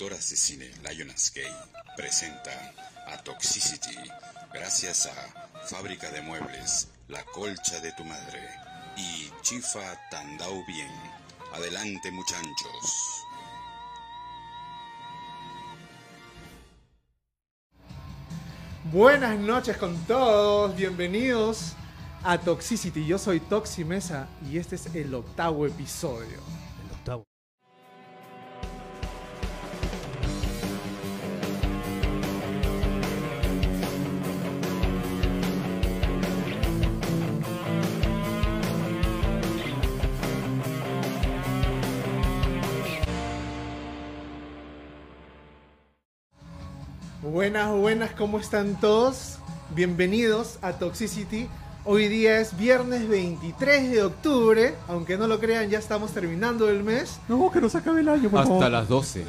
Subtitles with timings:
[0.00, 1.52] productoras de cine Lionsgate
[1.94, 2.72] presenta
[3.06, 3.98] a Toxicity
[4.50, 8.40] gracias a Fábrica de Muebles, La Colcha de tu Madre
[8.96, 10.90] y Chifa Tandau Bien.
[11.52, 13.26] Adelante muchachos.
[18.90, 21.74] Buenas noches con todos, bienvenidos
[22.24, 23.04] a Toxicity.
[23.04, 26.38] Yo soy Toxi Mesa y este es el octavo episodio.
[47.30, 49.36] Buenas, buenas, ¿cómo están todos?
[49.76, 51.48] Bienvenidos a Toxicity.
[51.84, 56.82] Hoy día es viernes 23 de octubre, aunque no lo crean, ya estamos terminando el
[56.82, 58.70] mes No, que no se acabe el año, por Hasta favor.
[58.70, 59.24] las 12.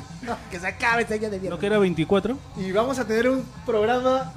[0.50, 1.60] Que se acabe este día de ¿No viernes.
[1.60, 2.38] que era 24?
[2.58, 4.34] y vamos a tener un programa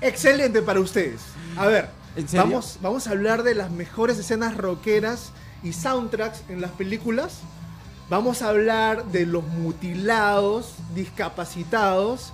[0.00, 1.20] excelente para ustedes.
[1.56, 2.44] A ver, ¿En serio?
[2.46, 5.32] vamos, vamos a hablar de las mejores escenas rockeras
[5.64, 7.38] y soundtracks en las películas.
[8.08, 12.32] Vamos a hablar de los mutilados, discapacitados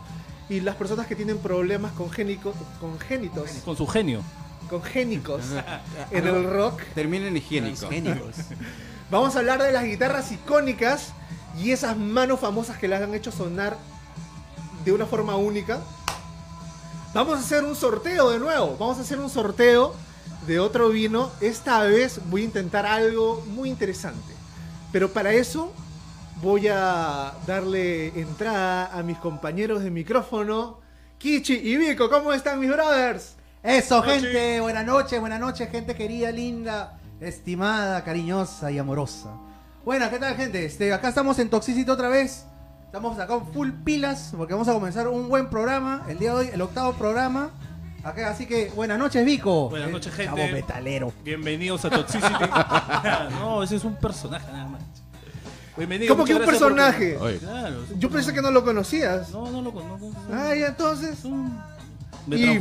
[0.51, 4.21] y las personas que tienen problemas congénico- congénitos, Con su genio.
[4.69, 5.43] congénicos
[6.11, 6.83] en el rock.
[6.95, 7.89] Terminen higiénico.
[7.89, 8.35] Génicos.
[9.11, 11.13] Vamos a hablar de las guitarras icónicas
[11.59, 13.79] y esas manos famosas que las han hecho sonar
[14.85, 15.81] de una forma única.
[17.15, 18.77] Vamos a hacer un sorteo de nuevo.
[18.79, 19.95] Vamos a hacer un sorteo
[20.47, 21.31] de otro vino.
[21.41, 24.33] Esta vez voy a intentar algo muy interesante.
[24.93, 25.73] Pero para eso
[26.43, 30.81] voy a darle entrada a mis compañeros de micrófono.
[31.19, 33.37] Kichi y Vico, ¿cómo están mis brothers?
[33.63, 34.61] Eso, gente.
[34.61, 39.31] Buenas noches, buenas noches, gente querida, linda, estimada, cariñosa y amorosa.
[39.85, 40.65] Bueno, ¿qué tal, gente?
[40.65, 42.47] Este, acá estamos en Toxicity otra vez.
[42.87, 46.05] Estamos acá con full pilas porque vamos a comenzar un buen programa.
[46.09, 47.51] El día de hoy, el octavo programa.
[48.03, 49.69] Acá, así que buenas noches, Vico.
[49.69, 50.35] Buenas Eh, noches, gente.
[50.35, 51.13] Chavo metalero.
[51.23, 52.33] Bienvenidos a Toxicity.
[53.39, 54.83] no, ese es un personaje nada más.
[55.77, 56.15] Bienvenido.
[56.15, 57.17] ¿Cómo que un por- personaje?
[57.41, 57.85] Claro.
[57.93, 59.31] un Yo pensé que no lo conocías.
[59.31, 60.13] No, no lo conozco.
[60.33, 61.25] Ah, ya entonces.
[61.25, 61.59] Un-
[62.27, 62.59] Me.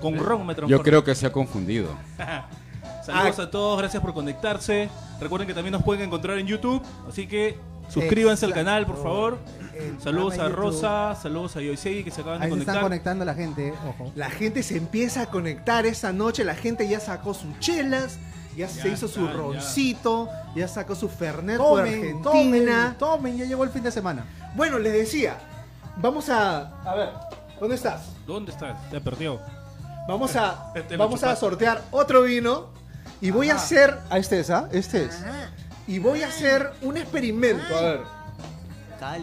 [0.00, 0.68] Con ron me transformo.
[0.68, 1.96] yo creo que se ha confundido.
[3.06, 3.42] Saludos Ah.
[3.42, 4.88] a todos, gracias por conectarse.
[5.20, 7.58] Recuerden que también nos pueden encontrar en YouTube, así que
[7.88, 9.38] suscríbanse al canal, por favor.
[9.74, 10.48] El Saludos a.
[10.48, 12.82] Rosa, saludos a Yoisei que se acaban de Ahí se están conectar.
[12.82, 14.12] conectando la gente, ojo.
[14.14, 18.18] La gente se empieza a conectar esa noche, la gente ya sacó sus chelas,
[18.56, 20.68] ya, se hizo su está, roncito, ya.
[20.68, 22.22] sacó su Fernet por Tomen, Argentina.
[22.22, 24.24] tomen, tomen, ya llegó el fin de semana.
[24.54, 25.36] Bueno, les decía,
[25.96, 26.80] vamos a...
[26.84, 27.10] A ver,
[27.60, 28.02] ¿dónde estás?
[28.26, 28.90] ¿Dónde estás?
[28.90, 29.40] Te perdió.
[30.08, 32.68] Vamos a, vamos a sortear otro vino
[33.20, 33.98] y voy a hacer...
[34.10, 34.68] Ah, este es, ¿ah?
[34.72, 35.22] Este es.
[35.86, 38.00] Y voy a hacer un experimento, a ver.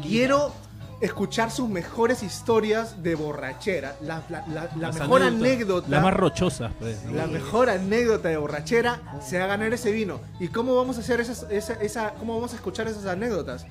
[0.02, 0.54] Quiero
[1.02, 5.88] escuchar sus mejores historias de borrachera, la, la- la- la mejor anécdota.
[5.90, 7.04] Las más rochosas, pues.
[7.06, 7.14] ¿no?
[7.14, 10.20] La mejor anécdota de borrachera se va a ganar ese vino.
[10.40, 13.66] ¿Y cómo vamos a hacer esas, esa, esa- cómo vamos a escuchar esas anécdotas?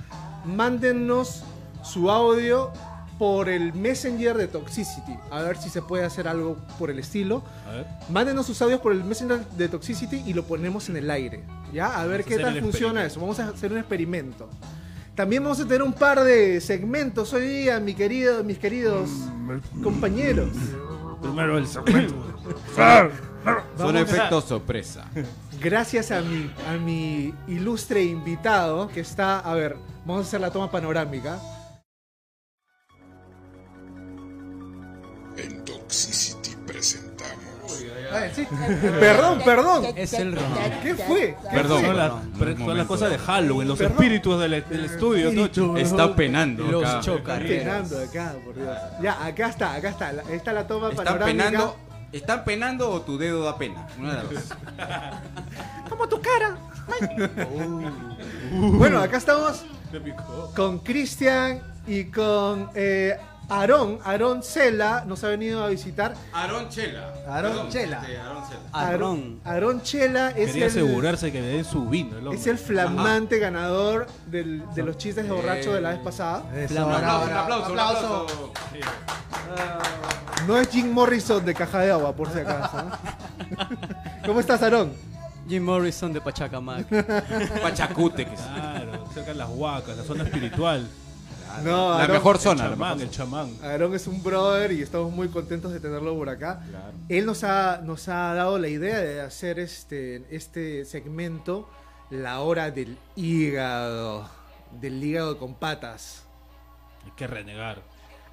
[0.44, 1.42] Mándennos
[1.82, 2.70] su audio
[3.18, 5.16] por el Messenger de Toxicity.
[5.30, 7.42] A ver si se puede hacer algo por el estilo.
[7.68, 7.86] A ver.
[8.10, 11.44] Mándenos sus audios por el Messenger de Toxicity y lo ponemos en el aire.
[11.72, 11.98] ¿Ya?
[12.00, 13.20] A ver Vamos qué tal funciona eso.
[13.20, 14.48] Vamos a hacer un experimento.
[15.18, 19.10] También vamos a tener un par de segmentos hoy día, mi querido, mis queridos
[19.82, 20.50] compañeros.
[21.20, 22.14] Primero el segmento.
[23.76, 25.10] Son efectos sorpresa.
[25.60, 29.74] Gracias a mi, a mi ilustre invitado que está, a ver,
[30.06, 31.40] vamos a hacer la toma panorámica.
[35.36, 35.64] En
[38.12, 38.46] A ver, sí.
[39.00, 39.84] Perdón, perdón.
[39.96, 40.44] Es el ron.
[40.82, 41.36] ¿Qué fue?
[41.52, 41.82] Perdón.
[41.84, 42.74] son las, no, no, pero es son momento.
[42.74, 43.92] las cosas de Halloween, los Perdón.
[43.96, 45.34] espíritus del, del estudio.
[45.34, 45.76] Tocho.
[45.76, 46.64] Está penando.
[46.64, 47.00] Los acá.
[47.00, 47.38] choca.
[47.38, 48.68] Penando acá, por Dios.
[49.02, 50.12] Ya, acá está, acá está.
[50.12, 51.44] la- Está la toma ¿Están panorámica.
[51.46, 51.76] penando?
[52.12, 53.86] ¿Están penando o tu dedo da pena?
[53.98, 54.44] Una de las dos.
[55.90, 56.56] Como tu cara.
[58.50, 59.64] Bueno, acá estamos
[60.56, 63.16] con Cristian y con eh,
[63.48, 63.98] Aarón.
[64.04, 66.14] Aarón Cela nos ha venido a visitar.
[66.32, 67.14] Aarón Chela.
[67.26, 68.00] Aarón Chela.
[68.02, 69.50] este, Aarón Chela.
[69.52, 72.18] Aarón, Chela es Quería el, asegurarse que le den su vino.
[72.18, 76.44] El es el flamante ganador del- de los chistes de borracho de la vez pasada.
[76.54, 77.42] Eso, Un aplauso, un bravo.
[77.42, 78.52] aplauso, un aplauso.
[80.46, 82.76] No es Jim Morrison de Caja de Agua, por si acaso.
[84.26, 84.92] ¿Cómo estás, Aarón?
[85.48, 86.86] Jim Morrison de Pachacamac.
[87.62, 88.26] Pachacute.
[88.26, 88.34] Que.
[88.34, 90.86] Claro, cerca de las huacas, la zona espiritual.
[91.62, 92.64] No, la Aarón- mejor El zona.
[92.64, 93.56] la chamán, el chamán.
[93.62, 96.60] Aarón es un brother y estamos muy contentos de tenerlo por acá.
[96.68, 96.92] Claro.
[97.08, 101.68] Él nos ha, nos ha dado la idea de hacer este, este segmento,
[102.10, 104.28] la hora del hígado,
[104.80, 106.24] del hígado con patas.
[107.04, 107.82] Hay que renegar.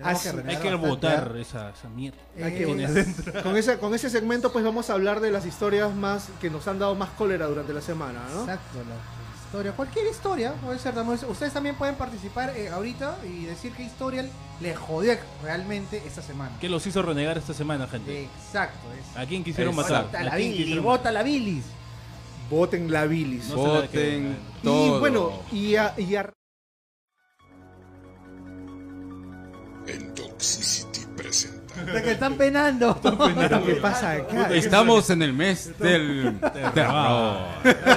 [0.03, 1.39] Hay que bastante, votar ¿ah?
[1.39, 2.17] esa, esa mierda.
[2.43, 2.65] Hay que Eh,
[3.23, 3.43] votar.
[3.43, 6.67] con, ese, con ese segmento pues vamos a hablar de las historias más que nos
[6.67, 8.41] han dado más cólera durante la semana, ¿no?
[8.41, 9.71] Exacto, la historia.
[9.73, 10.93] Cualquier historia puede ser.
[10.93, 14.25] también- Ustedes también pueden participar eh, ahorita y decir qué historia
[14.61, 16.51] les jodió realmente esta semana.
[16.59, 18.23] ¿Qué los hizo renegar esta semana, gente?
[18.23, 18.79] Exacto.
[18.93, 19.17] Es.
[19.17, 19.93] ¿A quién quisieron Exacto.
[19.93, 20.05] matar?
[20.07, 21.63] Vota ¿A la quién bilis, quisieron vota la bilis.
[22.49, 23.49] Voten la bilis.
[23.49, 24.99] No se la Voten y todo.
[24.99, 26.31] bueno, y a, y a-
[29.87, 31.54] En Toxicity presenta.
[31.93, 32.99] De que están penando.
[33.65, 34.49] ¿qué pasa acá?
[34.53, 36.39] Estamos en el mes del
[36.73, 37.37] terror.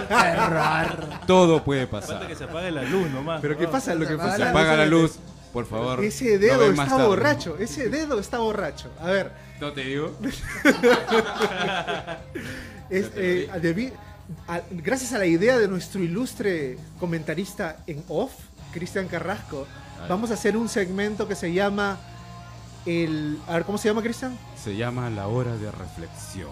[0.09, 1.09] Terror.
[1.27, 2.27] Todo puede Falta pasar.
[2.27, 3.41] que se apague la luz nomás.
[3.41, 5.19] Pero qué pasa, lo que Se pasa Se apaga la luz,
[5.53, 6.03] por favor.
[6.05, 8.91] ese dedo está borracho, ese dedo está borracho.
[9.01, 10.17] A ver, ¿No te digo?
[12.91, 13.93] es, eh, debi-
[14.47, 18.33] a- gracias a la idea de nuestro ilustre comentarista en off,
[18.73, 19.67] Cristian Carrasco,
[20.09, 21.99] vamos a hacer un segmento que se llama
[22.89, 24.37] el, a ver, ¿cómo se llama, Cristian?
[24.63, 26.51] Se llama la hora de reflexión.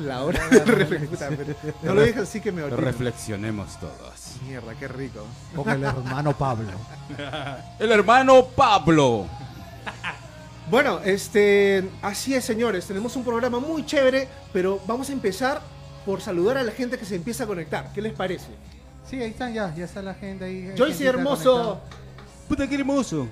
[0.00, 1.38] La hora de reflexión.
[1.82, 2.80] No lo dije así que me olvidé.
[2.80, 4.36] Reflexionemos todos.
[4.46, 5.26] Mierda, qué rico.
[5.54, 6.72] Con el hermano Pablo.
[7.78, 9.26] El hermano Pablo.
[10.68, 12.84] Bueno, este, así es, señores.
[12.86, 15.62] Tenemos un programa muy chévere, pero vamos a empezar
[16.04, 17.92] por saludar a la gente que se empieza a conectar.
[17.92, 18.48] ¿Qué les parece?
[19.08, 19.72] Sí, ahí están ya.
[19.76, 20.74] Ya está la gente ahí.
[20.76, 21.80] Joyce Hermoso.
[22.48, 23.28] Puta, qué hermoso.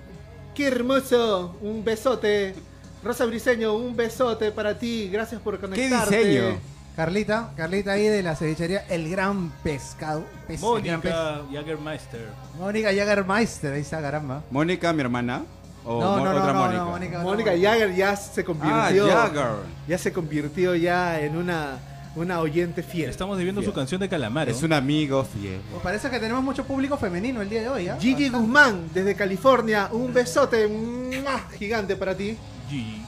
[0.55, 2.55] Qué hermoso, un besote.
[3.03, 5.09] Rosa Briseño, un besote para ti.
[5.13, 6.25] Gracias por conectarte.
[6.25, 6.59] diseño?
[6.97, 10.25] Carlita, Carlita ahí de la cevichería El Gran Pescado.
[10.47, 12.29] Pes- Gran Pes- Mónica Jagermeister.
[12.59, 14.43] Mónica Jagermeister, ahí está, caramba.
[14.51, 15.43] ¿Mónica, mi hermana?
[15.85, 16.79] ¿O no, no, no, otra no, Mónica?
[16.85, 17.19] no, Mónica.
[17.19, 17.63] Mónica no.
[17.63, 19.07] Jagger ya se Ah, convirtió.
[19.09, 19.45] Jagger.
[19.89, 21.79] Ya se convirtió ya en una,
[22.17, 23.11] una oyente fiel.
[23.11, 24.51] Estamos debiendo su canción de Calamaro.
[24.51, 25.61] Es un amigo fiel.
[25.71, 27.99] Pues parece que tenemos mucho público femenino el día de hoy, ¿ah?
[28.01, 31.41] Gigi Guzmán, desde California, un besote ¡mua!
[31.59, 32.37] gigante para ti.
[32.71, 32.99] G.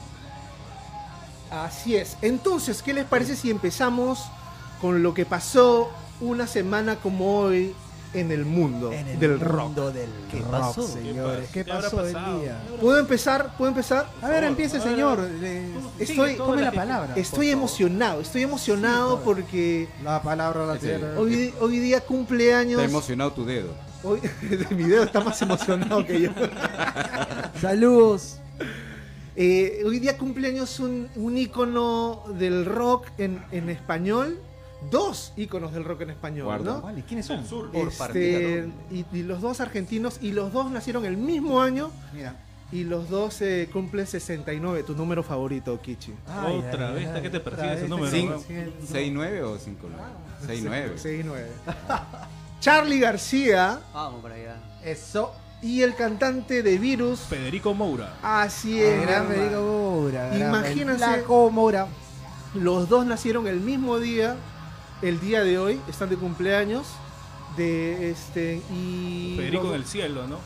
[1.49, 2.17] Así es.
[2.21, 4.25] Entonces, ¿qué les parece si empezamos
[4.81, 5.89] con lo que pasó
[6.19, 7.73] una semana como hoy
[8.13, 9.63] en el mundo En el del rock?
[9.65, 10.87] mundo del ¿Qué rock, pasó?
[10.87, 11.49] señores.
[11.51, 12.61] ¿Qué ¿Qué habrá pasó el día?
[12.79, 13.55] ¿Puedo empezar?
[13.57, 14.09] ¿Puedo empezar?
[14.21, 15.19] A ver, empiece, A ver, señor.
[15.39, 15.67] Le-
[15.99, 17.13] Estoy- la palabra.
[17.15, 21.13] Estoy emocionado, estoy emocionado Sí, porque La palabra la tierra.
[21.17, 22.79] hoy, hoy día cumpleaños.
[22.81, 23.73] Está emocionado tu dedo.
[24.03, 24.19] Hoy,
[24.71, 26.29] mi dedo está más emocionado que yo.
[27.61, 28.37] Saludos.
[29.35, 34.39] Eh, hoy día cumpleaños un, un ícono del rock en, en español.
[34.91, 36.73] Dos íconos del rock en español, Guarda.
[36.75, 36.81] ¿no?
[36.81, 37.43] Vale, ¿quiénes son?
[37.73, 42.35] Este, y, y los dos argentinos, y los dos nacieron el mismo año, Mira.
[42.71, 46.13] y los dos eh, cumplen 69, tu número favorito, Kichi.
[46.27, 48.39] Ay, Otra ay, vez, ay, ¿qué te persigue ese número, sí, no?
[48.39, 48.45] sí,
[48.85, 48.93] sí.
[48.93, 49.67] ¿6-9 o 5-9?
[50.47, 50.97] 6-9.
[50.97, 51.47] 69.
[52.59, 54.55] Charlie García Vamos para allá.
[54.83, 55.33] Eso.
[55.61, 58.13] y el cantante de Virus, Federico Moura.
[58.21, 58.99] así es.
[58.99, 59.27] El gran.
[59.27, 60.37] Federico Moura.
[60.37, 61.87] Imagínense- Moura.
[62.53, 64.35] Los dos nacieron el mismo día,
[65.01, 66.85] el día de hoy, están de cumpleaños.
[67.55, 70.37] De este y Federico los en el cielo, ¿no?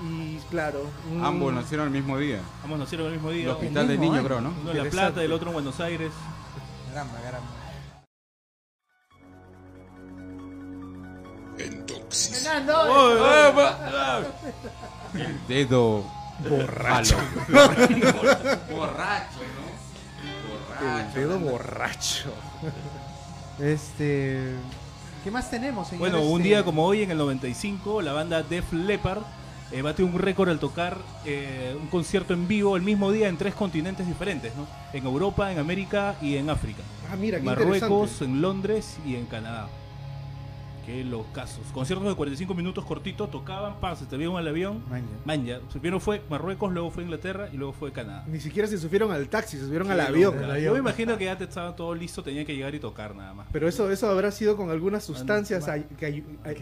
[0.00, 2.40] y claro un- Ambos nacieron el mismo día.
[2.62, 3.50] Ambos nacieron el mismo El día.
[3.52, 4.26] hospital de mismo niños, año.
[4.28, 4.54] creo, ¿no?
[4.60, 4.90] Uno en La.
[4.90, 6.12] Plata, el otro en Buenos Aires.
[6.90, 7.48] Caramba, caramba.
[11.58, 12.46] En Toxicity.
[15.14, 16.04] El dedo
[16.48, 17.16] borracho.
[18.70, 19.40] borracho,
[20.80, 20.98] ¿no?
[21.00, 22.32] el dedo borracho.
[23.60, 24.54] Este.
[25.24, 26.00] ¿Qué más tenemos, señor?
[26.00, 29.22] Bueno, un Este, día como hoy, en el 95, la banda Def Leppard
[29.72, 30.96] eh, batió un récord al tocar
[31.26, 34.66] eh, un concierto en vivo el mismo día en tres continentes diferentes, ¿no?
[34.92, 36.82] En Europa, en América y en África.
[37.12, 38.24] Ah, mira, qué Marruecos, interesante.
[38.24, 39.68] en Londres y en Canadá.
[40.88, 41.60] Qué los casos.
[41.74, 44.82] Conciertos de 45 minutos cortitos, tocaban, pam, se te vieron al avión.
[44.88, 45.04] Maña.
[45.26, 45.58] Manja.
[45.70, 48.24] Primero fue Marruecos, luego fue Inglaterra y luego fue Canadá.
[48.26, 50.34] Ni siquiera se subieron al taxi, se subieron al avión.
[50.62, 53.34] Yo me imagino que ya te estaba todo listo, tenía que llegar y tocar nada
[53.34, 53.48] más.
[53.52, 56.56] Pero eso, eso habrá sido con algunas sustancias ay- que, ay- ay-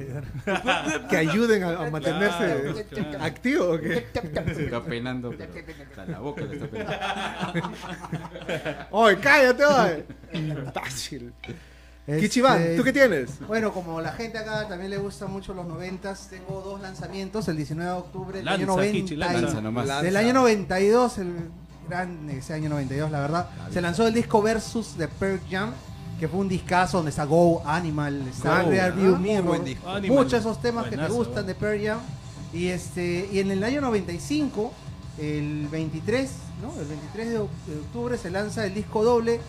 [1.08, 2.74] que ayuden a, a mantenerse Claro,
[3.10, 3.24] claro.
[3.24, 3.64] activo.
[3.74, 4.06] ¿o qué?
[4.12, 5.52] Está penando, pero
[5.88, 7.68] hasta la boca le está penando.
[8.90, 10.04] ¡Oye, cállate, oye!
[10.32, 11.32] Imbécil.
[12.06, 13.30] Este, Kichiban, ¿tú qué tienes?
[13.48, 17.56] Bueno, como la gente acá también le gusta mucho los noventas, tengo dos lanzamientos, el
[17.56, 19.40] 19 de octubre del Lanza, año 90 Kichi, y- lanza.
[19.40, 19.86] Lanza nomás.
[19.88, 21.34] La- del año 92, el
[21.88, 23.48] gran ese año 92, la verdad.
[23.72, 25.72] Se lanzó el disco Versus de Pearl Jam,
[26.20, 29.88] que fue un discazo donde está Go, Animal, está Go, Rear View Mirror, buen disco.
[29.90, 30.16] Animal.
[30.16, 31.48] muchos de esos temas que te gustan bueno.
[31.48, 31.98] de Pearl Jam.
[32.52, 34.72] Y este y en el año 95,
[35.18, 36.30] el 23,
[36.62, 36.72] ¿no?
[36.80, 39.40] El 23 de oc- de octubre se lanza el disco doble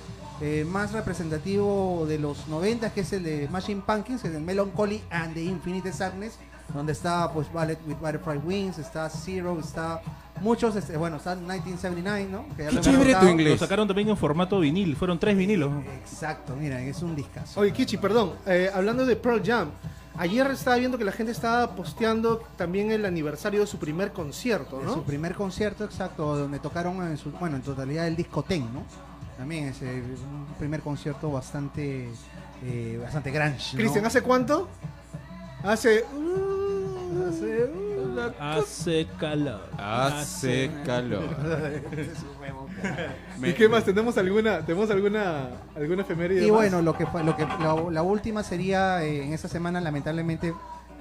[0.42, 5.02] eh, más representativo de los 90, que es el de Machine Pumpkins, el de Melancholy
[5.10, 6.38] and the Infinite Sadness,
[6.74, 10.02] donde está pues Ballet with Butterfly Wings, está Zero, está
[10.42, 12.46] muchos, este, bueno, está 1979, ¿no?
[12.56, 13.54] Que ya Qué chévere tu inglés.
[13.54, 15.72] Lo sacaron también en formato vinil, fueron tres vinilos.
[16.00, 17.60] Exacto, mira, es un discazo.
[17.60, 18.34] Oye, Kichi, perdón.
[18.46, 19.70] eh, hablando de Pearl Jam,
[20.18, 24.80] ayer estaba viendo que la gente estaba posteando también el aniversario de su primer concierto,
[24.80, 24.94] De ¿no?
[24.94, 28.84] Su primer concierto, exacto, donde tocaron en su, bueno, en totalidad el disco Ten, ¿no?
[29.38, 32.10] También es eh, un primer concierto bastante,
[32.64, 33.58] eh, bastante grande.
[33.74, 33.78] ¿no?
[33.78, 34.68] Cristian, ¿hace cuánto?
[35.64, 36.04] Hace.
[36.16, 37.64] uh, hace.
[37.66, 37.88] uh,
[38.40, 39.62] Hace calor.
[39.78, 41.24] Hace calor.
[43.44, 43.84] ¿Y qué más?
[43.84, 46.58] ¿Tenemos alguna, tenemos alguna, alguna efeméride Y más?
[46.58, 50.54] bueno, lo que lo que la, la última sería eh, en esta semana lamentablemente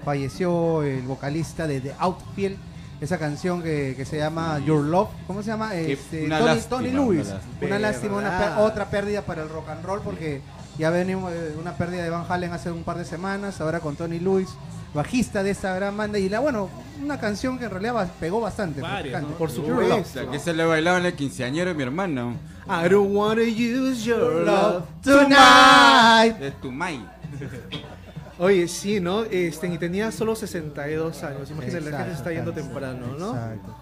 [0.04, 2.56] falleció el vocalista de The Outfield,
[3.00, 5.74] esa canción que, que se llama Your Love, ¿cómo se llama?
[5.74, 7.28] Este, una Tony, lástima, Tony una Lewis.
[7.28, 7.66] lástima.
[7.66, 10.40] Una lástima, una otra pérdida para el rock and roll porque
[10.78, 13.96] ya venimos eh, una pérdida de Van Halen hace un par de semanas, ahora con
[13.96, 14.48] Tony Lewis,
[14.94, 16.70] bajista de esta gran banda y la bueno,
[17.02, 18.80] una canción que en realidad pegó bastante.
[18.80, 19.30] Varias, refrescante.
[19.32, 19.38] ¿no?
[19.38, 20.06] Por Your Love.
[20.06, 22.34] sea, que se le bailaba en el quinceañero de mi hermano.
[22.68, 24.84] I don't wanna use your love.
[25.02, 26.38] Tonight.
[26.38, 27.00] De Tumay.
[28.38, 29.24] Oye, sí, ¿no?
[29.24, 31.50] Este, y tenía solo 62 años.
[31.50, 33.30] Imagínate, la gente se está yendo temprano, ¿no?
[33.30, 33.74] Exacto.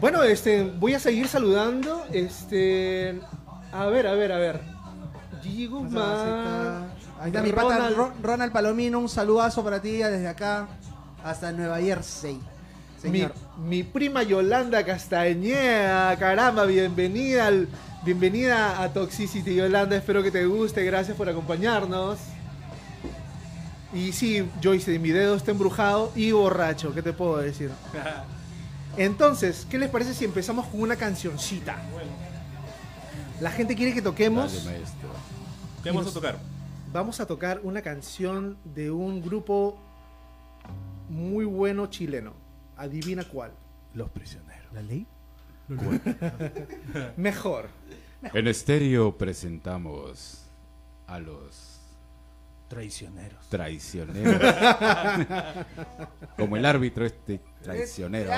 [0.00, 2.04] Bueno, este, voy a seguir saludando.
[2.12, 3.20] Este,
[3.72, 4.60] a ver, a ver, a ver.
[5.42, 6.86] Gigi Guzmán.
[7.20, 7.96] Ahí está mi pata Ronald.
[7.96, 10.66] Ro- Ronald Palomino, un saludazo para ti desde acá
[11.22, 12.40] hasta Nueva Jersey.
[13.04, 13.34] Mi, Señor.
[13.58, 17.68] mi prima Yolanda Castañeda, caramba, bienvenida al,
[18.02, 22.18] bienvenida a Toxicity Yolanda, espero que te guste, gracias por acompañarnos.
[23.94, 27.70] Y sí, Joyce, mi dedo está embrujado y borracho, ¿qué te puedo decir?
[28.96, 31.76] Entonces, ¿qué les parece si empezamos con una cancioncita?
[33.40, 34.64] La gente quiere que toquemos.
[34.64, 35.08] Dale, maestro.
[35.82, 36.38] ¿Qué vamos a tocar?
[36.92, 39.78] Vamos a tocar una canción de un grupo
[41.08, 42.32] muy bueno chileno.
[42.76, 43.52] Adivina cuál.
[43.94, 44.72] Los prisioneros.
[44.72, 45.06] ¿La ley?
[47.16, 47.68] Mejor.
[48.22, 50.46] En estéreo presentamos
[51.06, 51.63] a los
[52.74, 53.48] Traicioneros.
[53.48, 54.42] traicioneros.
[56.36, 58.30] Como el árbitro este traicionero.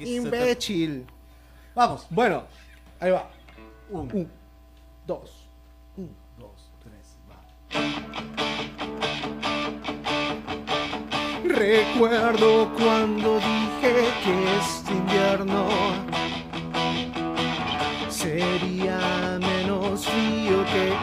[0.00, 1.06] Imbécil.
[1.74, 2.06] Vamos.
[2.10, 2.44] Bueno,
[3.00, 3.30] ahí va.
[3.88, 4.30] Un, Un,
[5.06, 5.48] dos.
[5.96, 7.40] un, dos, tres, va.
[11.44, 15.66] Recuerdo cuando dije que este invierno
[18.10, 20.94] sería menos frío que el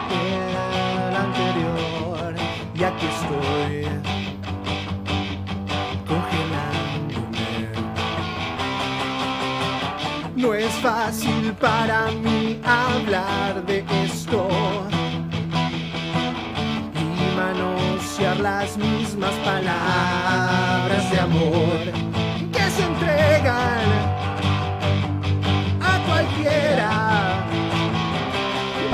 [10.84, 14.48] fácil para mí hablar de esto.
[17.22, 21.80] Y manosear las mismas palabras de amor
[22.52, 23.86] que se entregan
[25.90, 26.90] a cualquiera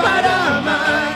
[0.01, 1.10] para amar,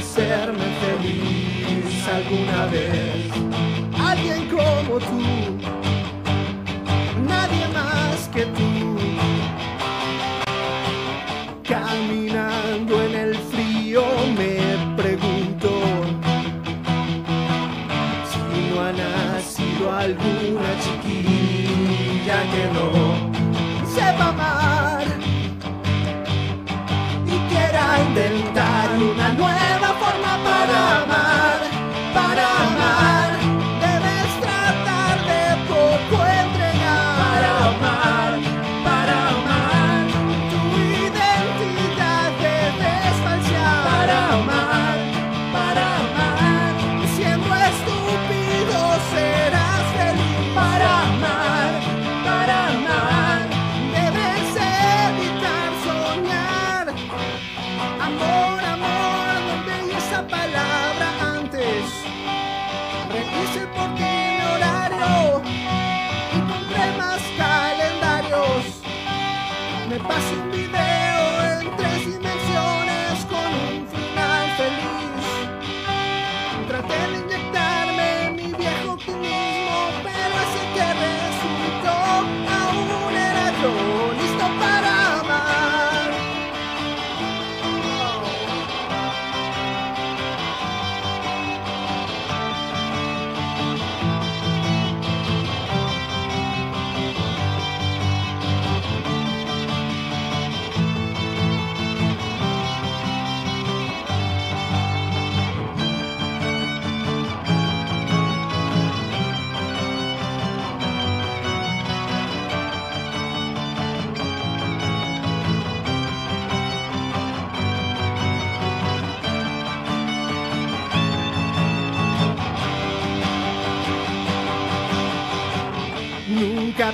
[0.00, 3.30] hacerme feliz alguna vez.
[3.98, 5.20] Alguien como tú,
[7.28, 8.69] nadie más que tú.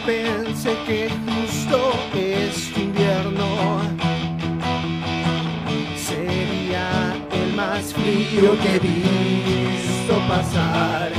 [0.06, 3.80] Pensé que justo este invierno
[5.96, 11.12] sería el más frío que he visto pasar.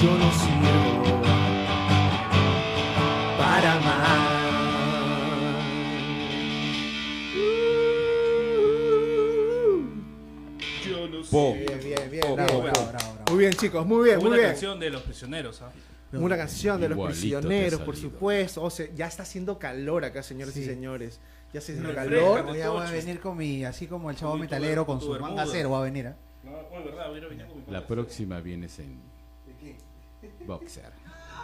[0.00, 1.22] Yo no sirvo
[3.38, 4.38] para amar.
[10.84, 11.54] Yo no.
[11.54, 12.34] Bien, bien, bien.
[12.36, 13.14] Bravo, bravo, bravo, bravo.
[13.30, 14.48] Muy bien, chicos, muy bien, muy Una bien.
[14.50, 15.70] canción de los prisioneros, ¿ah?
[16.12, 18.62] Una canción de los prisioneros, por supuesto.
[18.62, 20.66] O sea, ya está haciendo calor acá, señores y Sí.
[20.66, 21.20] señores.
[21.52, 22.44] Ya está haciendo calor.
[22.44, 25.18] Voy a, voy a venir con mi, así como el chavo Con metalero con su
[25.18, 26.06] manga cero, va a venir.
[26.06, 26.14] ¿eh?
[26.44, 29.00] No, oh, verdad, hubiera venido con mi La próxima vienes en
[30.46, 30.92] boxer.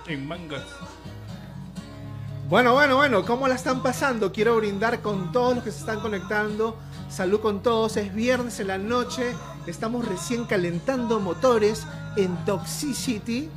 [0.06, 0.64] En mangas.
[2.48, 4.30] Bueno, bueno, bueno, ¿cómo la están pasando?
[4.32, 6.76] Quiero brindar con todos los que se están conectando.
[7.08, 7.96] Salud con todos.
[7.96, 9.32] Es viernes en la noche.
[9.66, 13.48] Estamos recién calentando motores en Toxicity.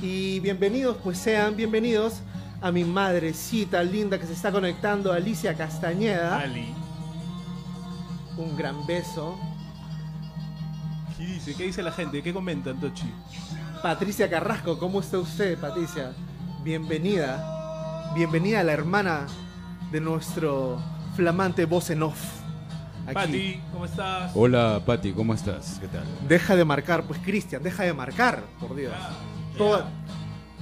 [0.00, 2.20] Y bienvenidos, pues sean bienvenidos
[2.60, 6.38] a mi madrecita linda que se está conectando, Alicia Castañeda.
[6.38, 6.72] Ali.
[8.36, 9.36] Un gran beso.
[11.16, 11.54] ¿Qué dice?
[11.54, 12.22] ¿Qué dice la gente?
[12.22, 13.12] ¿Qué comentan, Tochi?
[13.82, 16.12] Patricia Carrasco, ¿cómo está usted, Patricia?
[16.62, 18.12] Bienvenida.
[18.14, 19.26] Bienvenida a la hermana
[19.90, 20.80] de nuestro
[21.16, 22.20] flamante voz en off.
[23.04, 23.14] Aquí.
[23.14, 24.30] Pati, ¿cómo estás?
[24.34, 25.78] Hola Pati, ¿cómo estás?
[25.80, 26.04] ¿Qué tal?
[26.28, 28.92] Deja de marcar, pues Cristian, deja de marcar, por Dios.
[28.94, 29.10] Ah,
[29.58, 29.88] Toda-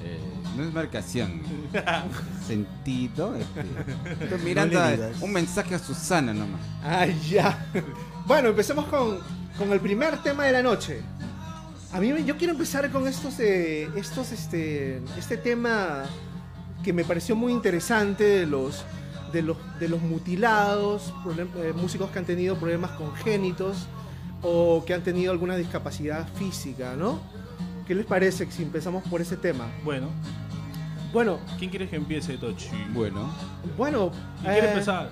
[0.02, 0.18] Eh,
[0.56, 1.40] no es marcación.
[2.46, 3.34] Sentido.
[3.36, 4.24] Este.
[4.24, 5.22] Estoy mirando No le a- digas.
[5.22, 6.60] un mensaje a Susana nomás.
[6.82, 7.66] Ah, ya.
[8.26, 9.18] Bueno, empecemos con,
[9.58, 11.00] con el primer tema de la noche.
[11.92, 16.04] A mí me- yo quiero empezar con estos, eh, estos, este, este tema
[16.84, 18.84] que me pareció muy interesante de los,
[19.32, 23.86] de los, de los mutilados, problem- eh, músicos que han tenido problemas congénitos
[24.42, 27.20] o que han tenido alguna discapacidad física, ¿no?
[27.86, 29.66] ¿Qué les parece si empezamos por ese tema?
[29.84, 30.08] Bueno,
[31.12, 32.68] Bueno, ¿quién quieres que empiece, Tochi?
[32.92, 33.32] Bueno,
[33.76, 34.10] bueno.
[34.40, 35.10] ¿Quién quiere eh, empezar?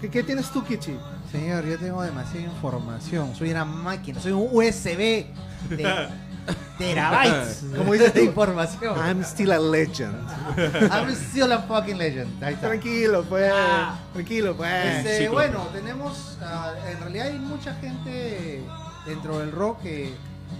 [0.00, 0.96] ¿qué, qué tienes tú, Kichi?
[1.32, 3.34] Señor, yo tengo demasiada información.
[3.34, 5.26] Soy una máquina, soy un USB
[5.70, 6.08] de
[6.78, 8.96] terabytes Como dices de información.
[8.98, 10.14] I'm still a legend.
[10.92, 12.38] I'm still a fucking legend.
[12.60, 13.50] Tranquilo, pues.
[13.54, 13.98] Ah.
[14.12, 15.06] Tranquilo, pues.
[15.06, 18.62] Este, bueno, tenemos, ah, en realidad hay mucha gente
[19.06, 20.14] dentro del rock que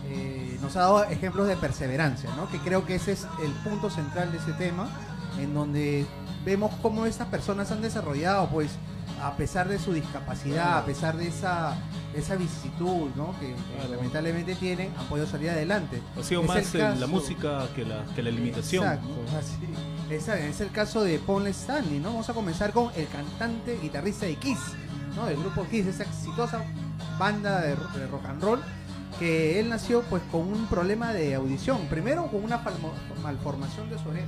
[0.09, 2.49] eh, nos ha dado ejemplos de perseverancia, ¿no?
[2.51, 4.89] Que creo que ese es el punto central de ese tema,
[5.41, 6.07] en donde
[6.45, 8.71] vemos cómo estas personas han desarrollado, pues,
[9.23, 11.75] a pesar de su discapacidad, a pesar de esa,
[12.15, 13.35] esa vicisitud, ¿no?
[13.41, 13.95] Que, Claro.
[13.97, 16.03] lamentablemente tienen, han podido salir adelante.
[16.19, 18.85] Ha sido Es más el en la música que la, que la limitación.
[18.85, 19.39] Exacto, ¿no?
[19.39, 19.59] así.
[20.11, 22.11] Es el caso de Paul Stanley, ¿no?
[22.11, 24.59] Vamos a comenzar con el cantante guitarrista de Kiss,
[25.17, 25.27] ¿no?
[25.27, 26.63] Del grupo Kiss, esa exitosa
[27.19, 28.61] banda de rock and roll,
[29.19, 31.87] que él nació pues con un problema de audición.
[31.89, 32.61] Primero con una
[33.23, 34.27] malformación de su oreja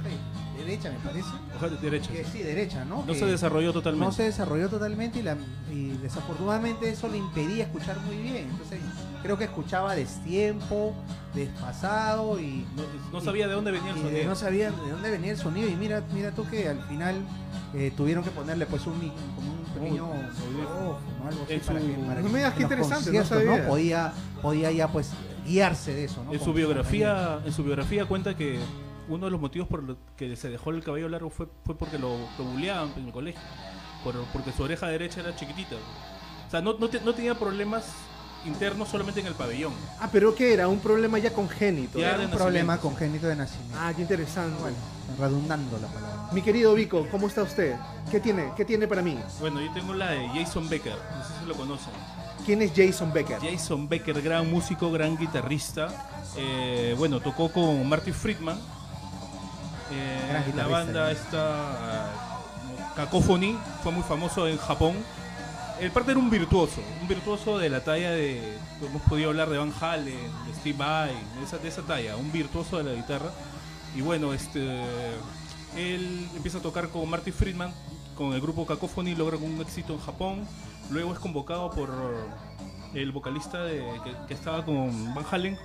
[0.57, 1.29] derecha, me parece.
[1.57, 2.11] Ojalá de derecha.
[2.11, 2.99] Que, sí, derecha, ¿no?
[2.99, 4.07] No Que se desarrolló totalmente.
[4.07, 5.37] no se desarrolló totalmente y, la-
[5.73, 8.49] y desafortunadamente eso le impedía escuchar muy bien.
[8.51, 8.81] Entonces
[9.23, 10.95] creo que escuchaba destiempo,
[11.35, 14.25] desfasado y No, no sabía de dónde venía el sonido.
[14.29, 17.17] no sabían de dónde venía el sonido y mira mira tú que al final
[17.75, 22.21] eh, tuvieron que ponerle pues un como un pequeño micrófono, algo así para que, para
[22.21, 23.69] No que me digas los interesante, no sabía.
[23.69, 25.11] podía podía ya pues
[25.47, 26.33] guiarse de eso ¿no?
[26.33, 28.59] En su biografía, en su biografía cuenta que
[29.09, 31.99] uno de los motivos por los que se dejó el cabello largo fue, fue porque
[31.99, 33.41] lo, lo bulleaban en el colegio.
[34.05, 35.77] Por- porque su oreja derecha era chiquitita.
[36.47, 37.87] O sea, no, no, te- no tenía problemas
[38.45, 39.73] internos solamente en el pabellón.
[39.99, 40.69] Ah, pero ¿qué era?
[40.69, 41.99] Un problema ya congénito.
[41.99, 42.83] Ya Era de un problema nacimiento.
[42.83, 43.77] congénito de nacimiento.
[43.81, 44.61] Ah, qué interesante.
[44.61, 44.77] Bueno,
[45.19, 46.29] redundando la palabra.
[46.33, 47.77] Mi querido Vico, ¿cómo está usted?
[48.11, 48.53] ¿Qué tiene?
[48.57, 49.19] ¿Qué tiene para mí?
[49.41, 50.93] Bueno, yo tengo la de Jason Becker.
[50.95, 51.93] No sé si lo conocen.
[52.49, 53.41] ¿Quién es Jason Becker?
[53.43, 56.23] Jason Becker, gran músico, gran guitarrista.
[56.35, 58.59] Eh, bueno, tocó con Marty Friedman.
[59.93, 61.13] Eh, la banda ¿eh?
[61.13, 62.11] esta
[62.97, 64.95] Cacophony fue muy famoso en Japón.
[65.79, 69.59] El parte era un virtuoso, un virtuoso de la talla de, hemos podido hablar de
[69.59, 73.31] Van Halen, de Steve Vai, de esa, de esa talla, un virtuoso de la guitarra.
[73.95, 74.67] Y bueno, este,
[75.77, 77.75] él empieza a tocar con Marty Friedman,
[78.17, 80.49] con el grupo Cacophony, logra un éxito en Japón.
[80.91, 81.91] Luego es convocado por
[82.95, 85.59] el vocalista de- que, que estaba con Van Halen,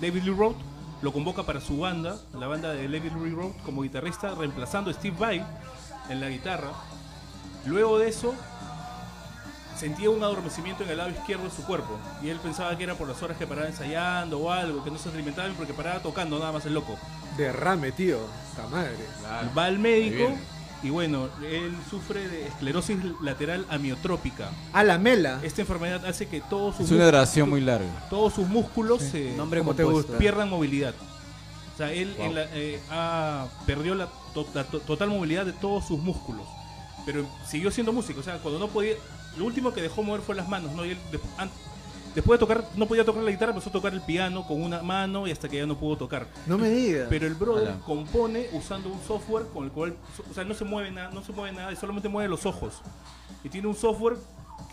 [0.00, 0.56] David Lee Roth,
[1.02, 4.94] lo convoca para su banda, la banda de David Lee Roth, como guitarrista, reemplazando a
[4.94, 5.46] Steve Vai
[6.08, 6.70] en la guitarra.
[7.64, 8.34] Luego de eso,
[9.78, 12.94] sentía un adormecimiento en el lado izquierdo de su cuerpo y él pensaba que era
[12.94, 16.38] por las horas que paraba ensayando o algo, que no se alimentaban porque paraba tocando
[16.38, 16.96] nada más el loco.
[17.36, 18.18] Derrame, tío.
[18.50, 18.96] Esta madre.
[19.56, 20.55] Va al médico Muy bien.
[20.82, 24.50] Y bueno, él sufre de esclerosis lateral amiotrópica.
[24.72, 25.40] A la mela.
[25.42, 28.08] Esta enfermedad hace que todos sus, es una músculos- oración muy larga.
[28.10, 30.08] todos sus músculos se Nombre Como te compuesto.
[30.12, 30.18] gusta.
[30.18, 30.94] pierdan movilidad.
[31.74, 35.52] O sea, él en la- eh, ha- perdió la, to- la to- total movilidad de
[35.52, 36.46] todos sus músculos.
[37.04, 38.20] Pero siguió siendo músico.
[38.20, 38.94] O sea, cuando no podía.
[39.36, 40.84] Lo último que dejó mover fue las manos, ¿no?
[40.86, 41.50] Y él, de- an-
[42.16, 44.82] después de tocar, no podía tocar la guitarra, empezó a tocar el piano con una
[44.82, 46.26] mano y hasta que ya no pudo tocar.
[46.46, 47.06] No me digas.
[47.08, 49.94] Pero el brother compone usando un software con el cual,
[50.28, 52.80] o sea, no se mueve nada, no se mueve nada, y solamente mueve los ojos.
[53.44, 54.16] Y tiene un software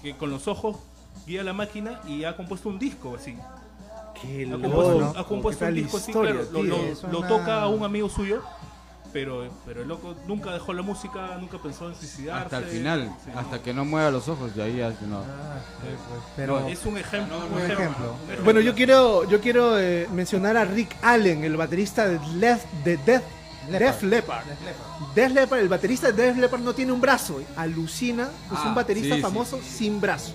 [0.02, 0.78] que con los ojos
[1.28, 3.38] guía la máquina y ha compuesto un disco así.
[4.22, 4.64] Qué Ha loco.
[4.64, 5.20] compuesto, ¿no?
[5.20, 7.10] ha compuesto ¿Qué un disco así, historia, claro, lo, tío?
[7.12, 8.42] lo- toca a un amigo suyo,
[9.14, 12.44] pero, pero el loco nunca dejó la música, nunca pensó en suicidarse.
[12.46, 13.32] Hasta el final, Sí.
[13.36, 15.20] hasta que no mueva los ojos, y ahí ya no.
[15.20, 17.38] Ah, sí, pues, pero No, es un ejemplo.
[17.46, 18.16] un ejemplo.
[18.44, 22.98] Bueno, yo quiero, yo quiero eh, mencionar a Rick Allen, el baterista de, Lef- de
[22.98, 23.24] Death,
[23.70, 23.80] Leppard.
[23.80, 24.46] Def Leppard.
[25.16, 27.42] Def Leppard, el baterista de Def Leppard no tiene un brazo.
[27.56, 29.78] Alucina, es Ah, un baterista sí, sí, famoso sí, sí.
[29.78, 30.34] sin brazo.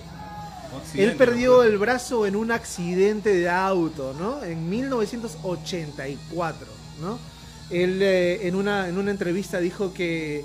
[0.95, 1.63] Él perdió ¿no?
[1.63, 4.43] el brazo en un accidente de auto, ¿no?
[4.43, 6.67] En 1984,
[7.01, 7.19] ¿no?
[7.69, 10.43] Él eh, en, una, en una entrevista dijo que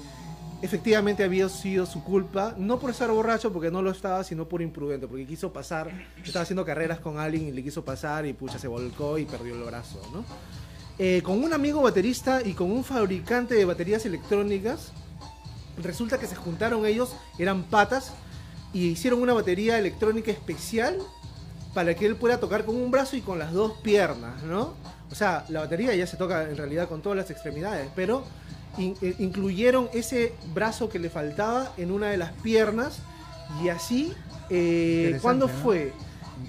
[0.62, 4.62] efectivamente había sido su culpa, no por estar borracho, porque no lo estaba, sino por
[4.62, 5.90] imprudente, porque quiso pasar,
[6.24, 9.54] estaba haciendo carreras con alguien y le quiso pasar y pucha, se volcó y perdió
[9.54, 10.24] el brazo, ¿no?
[10.98, 14.92] Eh, con un amigo baterista y con un fabricante de baterías electrónicas,
[15.82, 18.14] resulta que se juntaron ellos, eran patas,
[18.72, 20.98] y hicieron una batería electrónica especial
[21.74, 24.74] para que él pueda tocar con un brazo y con las dos piernas, ¿no?
[25.10, 28.24] O sea, la batería ya se toca en realidad con todas las extremidades, pero
[28.78, 32.98] in- eh, incluyeron ese brazo que le faltaba en una de las piernas
[33.62, 34.12] y así,
[34.50, 35.52] eh, ¿cuándo ¿no?
[35.52, 35.92] fue?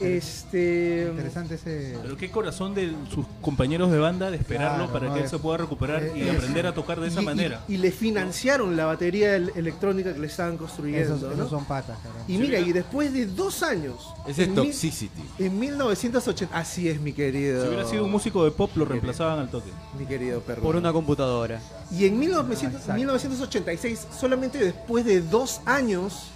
[0.01, 1.07] Este...
[1.09, 1.97] interesante ese.
[2.01, 5.25] Pero qué corazón de sus compañeros de banda de esperarlo Claro, para no, que él
[5.25, 7.63] es- se pueda recuperar y es- aprender a tocar de esa y- y- manera.
[7.67, 11.33] Y, le financiaron la batería el- electrónica que le estaban construyendo, Esos, ¿no?
[11.33, 11.97] esos son patas.
[12.27, 15.21] Y mira, y después de dos años, Ese es en, mil- Toxicity.
[15.39, 17.61] en 1980, así es mi querido.
[17.63, 19.69] Si hubiera sido un músico de pop, lo reemplazaban al toque.
[19.99, 20.61] Mi querido perro.
[20.61, 21.61] Por una computadora.
[21.91, 22.99] Y en 1900 exacto.
[22.99, 26.27] 1986, solamente después de dos años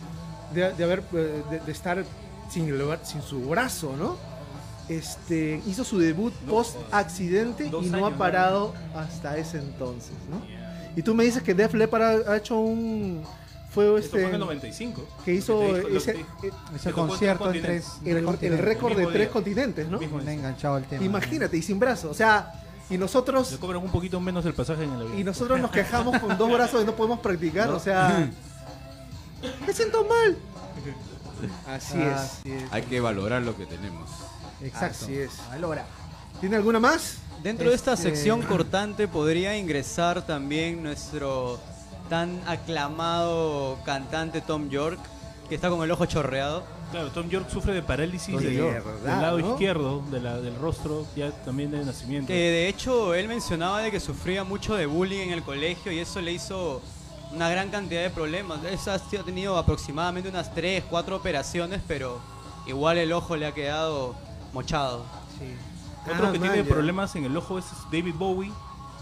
[0.53, 2.03] de, de haber eh, de, de estar
[2.49, 4.17] sin, el sin su brazo, ¿no?
[4.87, 8.17] Este, hizo su debut No, post accidente y no ha ¿no?
[8.17, 10.41] parado hasta ese entonces, ¿no?
[10.95, 13.23] Y tú me dices que Def Leppard ha, hecho un
[13.69, 15.07] fue Esto este fue en el 95.
[15.23, 16.25] que hizo que ese, eh,
[16.75, 19.29] Ese en concierto en tres el, récord de tres día.
[19.29, 19.99] continentes, ¿no?
[19.99, 21.03] Me enganchado el tema.
[21.03, 22.51] Imagínate, y sin brazo, o sea,
[22.89, 25.19] y nosotros Le cobran un poquito menos el pasaje en el avión.
[25.19, 28.31] Y nosotros nos quejamos con dos brazos y no podemos practicar, o sea.
[29.67, 30.35] Me siento mal.
[31.67, 32.13] Así es.
[32.13, 32.63] Así es.
[32.71, 34.09] Hay que valorar lo que tenemos.
[34.61, 35.05] Exacto.
[35.05, 35.31] Así es.
[35.49, 35.85] Valora.
[36.39, 37.17] ¿Tiene alguna más?
[37.43, 41.59] Dentro de esta Este- sección cortante podría ingresar también nuestro
[42.09, 44.99] tan aclamado cantante Tom York,
[45.47, 46.63] que está con el ojo chorreado.
[46.91, 49.51] Claro, Tom York sufre de parálisis De del, verdad, del lado ¿no?
[49.51, 52.27] izquierdo de la- del rostro, ya también de nacimiento.
[52.27, 55.99] Que de hecho él mencionaba de que sufría mucho de bullying en el colegio y
[55.99, 56.81] eso le hizo
[57.33, 58.59] una gran cantidad de problemas.
[58.63, 62.19] Él ha tenido aproximadamente unas 3, 4 operaciones, pero
[62.67, 64.15] igual el ojo le ha quedado
[64.53, 65.05] mochado.
[66.11, 66.73] Otro Ah, que man, tiene ya.
[66.73, 68.51] problemas en el ojo es David Bowie,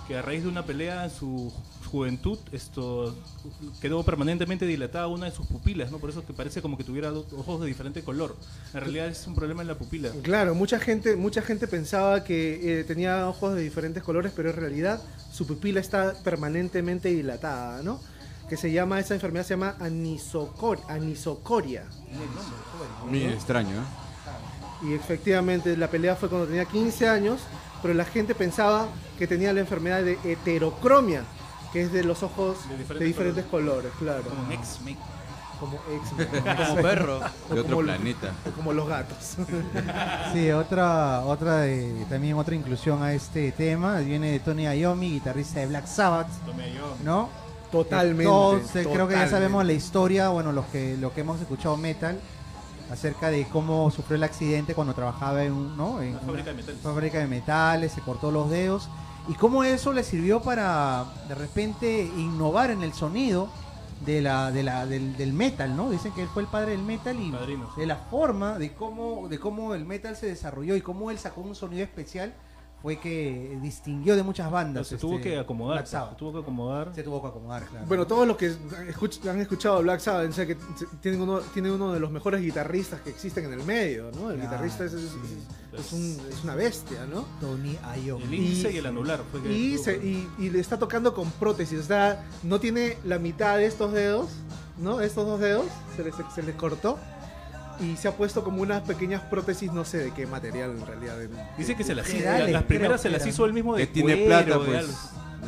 [0.08, 1.54] que a raíz de una pelea en su
[1.90, 3.16] juventud esto
[3.80, 6.00] quedó permanentemente dilatada una de sus pupilas, ¿no?
[6.00, 8.36] Por eso te parece como que tuviera dos ojos de diferente color.
[8.74, 10.10] En realidad es un problema en la pupila.
[10.22, 14.58] Claro, mucha gente, mucha gente pensaba que eh, tenía ojos de diferentes colores, pero en
[14.58, 18.02] realidad su pupila está permanentemente dilatada, ¿no?
[18.50, 21.84] Que se llama, esa enfermedad se llama anisocor- anisocoria.
[23.10, 24.86] Muy extraño, ¿eh?
[24.88, 27.42] Y efectivamente la pelea fue cuando tenía 15 años,
[27.82, 31.24] pero la gente pensaba que tenía la enfermedad de heterocromia,
[31.74, 32.58] que es de los ojos
[32.88, 34.24] De de diferentes colores, claro.
[34.24, 34.98] Como ex-make.
[35.60, 36.28] Como X-Men.
[36.68, 37.20] Como perro.
[37.50, 38.32] O De otro como- planeta.
[38.56, 39.38] como los gatos.
[40.32, 45.60] Sí, otra, otra de, también otra inclusión a este tema viene de Tony Iommi, guitarrista
[45.62, 46.96] de Black Sabbath, Tomé yo.
[47.04, 47.30] ¿no?
[47.72, 48.24] Totalmente.
[48.24, 52.20] Todos, creo que ya sabemos la historia, bueno, los que, lo que hemos escuchado metal,
[52.92, 56.02] acerca de cómo sufrió el accidente cuando trabajaba en, un- ¿no?
[56.02, 56.82] en Una fábrica de metales.
[56.82, 58.88] fábrica de metales, se cortó los dedos,
[59.28, 63.50] y cómo eso le sirvió para de repente innovar en el sonido
[64.06, 65.90] de la, de la, del, del metal, ¿no?
[65.90, 67.70] Dicen que él fue el padre del metal y Padrino.
[67.76, 71.42] de la forma de cómo, de cómo el metal se desarrolló y cómo él sacó
[71.42, 72.34] un sonido especial
[72.88, 74.88] fue que distinguió de muchas bandas.
[74.88, 75.80] se tuvo este, que acomodar.
[75.80, 76.12] Black Sabbath.
[76.12, 76.92] Se tuvo que acomodar.
[76.96, 77.86] Se tuvo que acomodar, claro.
[77.86, 78.56] Bueno, todos los que
[79.30, 80.56] han escuchado Black Sabbath, o sea, que
[81.02, 84.32] tienen uno, tiene uno de los mejores guitarristas que existen en el medio, ¿no?
[84.32, 85.18] El Claro, guitarrista es, es- sí.
[85.74, 87.26] es- es un- es una bestia, ¿no?
[87.42, 88.38] Tony El Iommi.
[88.38, 89.20] índice Y- y, el anular.
[89.30, 92.98] Fue que Y, se- y, y le está tocando con prótesis, o sea, no tiene
[93.04, 94.30] la mitad de estos dedos,
[94.78, 95.02] ¿no?
[95.02, 95.66] Estos dos dedos,
[95.98, 96.98] se les, se les cortó.
[97.80, 101.18] Y se ha puesto como unas pequeñas prótesis, no sé de qué material en realidad.
[101.18, 102.18] de- Dice que se las hizo.
[102.18, 104.66] Generales, Las primeras se que las hizo él mismo de Que tiene cuero, plata, de
[104.66, 104.78] pues.
[104.80, 104.94] algo.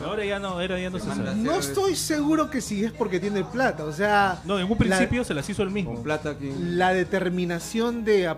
[0.05, 1.37] Ahora ya no, ahora ya no se manda sabe.
[1.43, 4.39] No estoy seguro que si es porque tiene plata, o sea...
[4.45, 5.93] No, en un la- principio se las hizo él mismo.
[5.95, 6.53] Con plata aquí.
[6.57, 8.33] La determinación de,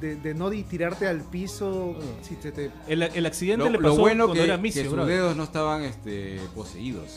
[0.00, 3.88] de, de no tirarte al piso si te, te- El, el accidente Lo, le lo
[3.90, 5.04] pasó bueno cuando que, era que misio, sus bro.
[5.04, 7.10] dedos no estaban este, poseídos.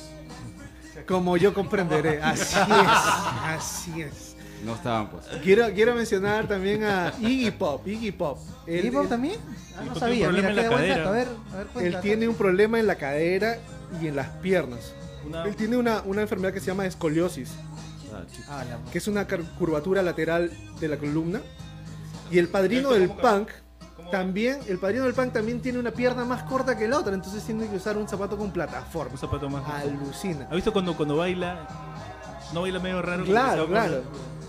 [1.07, 2.21] como yo comprenderé.
[2.21, 2.87] Así es,
[3.43, 4.34] así es.
[4.65, 5.41] No estaban poseídos.
[5.43, 7.87] Quiero, quiero mencionar también a Iggy Pop.
[7.87, 8.39] Iggy Pop.
[8.65, 9.35] Él, ¿Y vos él- también?
[9.47, 9.51] Ah,
[9.81, 10.15] Iggy no Pop sabía.
[10.15, 10.97] tiene un Mira, problema en qué la buen cadera.
[10.97, 11.09] dato.
[11.09, 12.01] A ver, a ver, él cuenta.
[12.01, 13.57] tiene un problema en la cadera
[14.01, 14.93] y en las piernas.
[15.25, 17.51] Una- Él tiene una, una enfermedad que se llama escoliosis,
[18.47, 21.41] Ah, la- que es una curvatura lateral de la columna.
[22.31, 23.49] Y el padrino ¿Esto del punk
[23.97, 27.13] cómo- también, el padrino del punk también tiene una pierna más corta que la otra,
[27.13, 29.11] entonces tiene que usar un zapato con plataforma.
[29.13, 29.63] Un zapato más.
[29.69, 30.45] Alucina.
[30.45, 31.67] ¿Has visto cuando, cuando baila?
[32.53, 33.25] No baila medio raro.
[33.25, 34.01] Claro, claro.
[34.03, 34.44] por-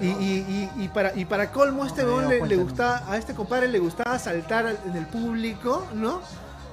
[0.00, 3.34] Y, y, y, y para, y para colmo, a este No le, gustaba, a este
[3.34, 6.22] compadre le gustaba saltar al- en el público, ¿no?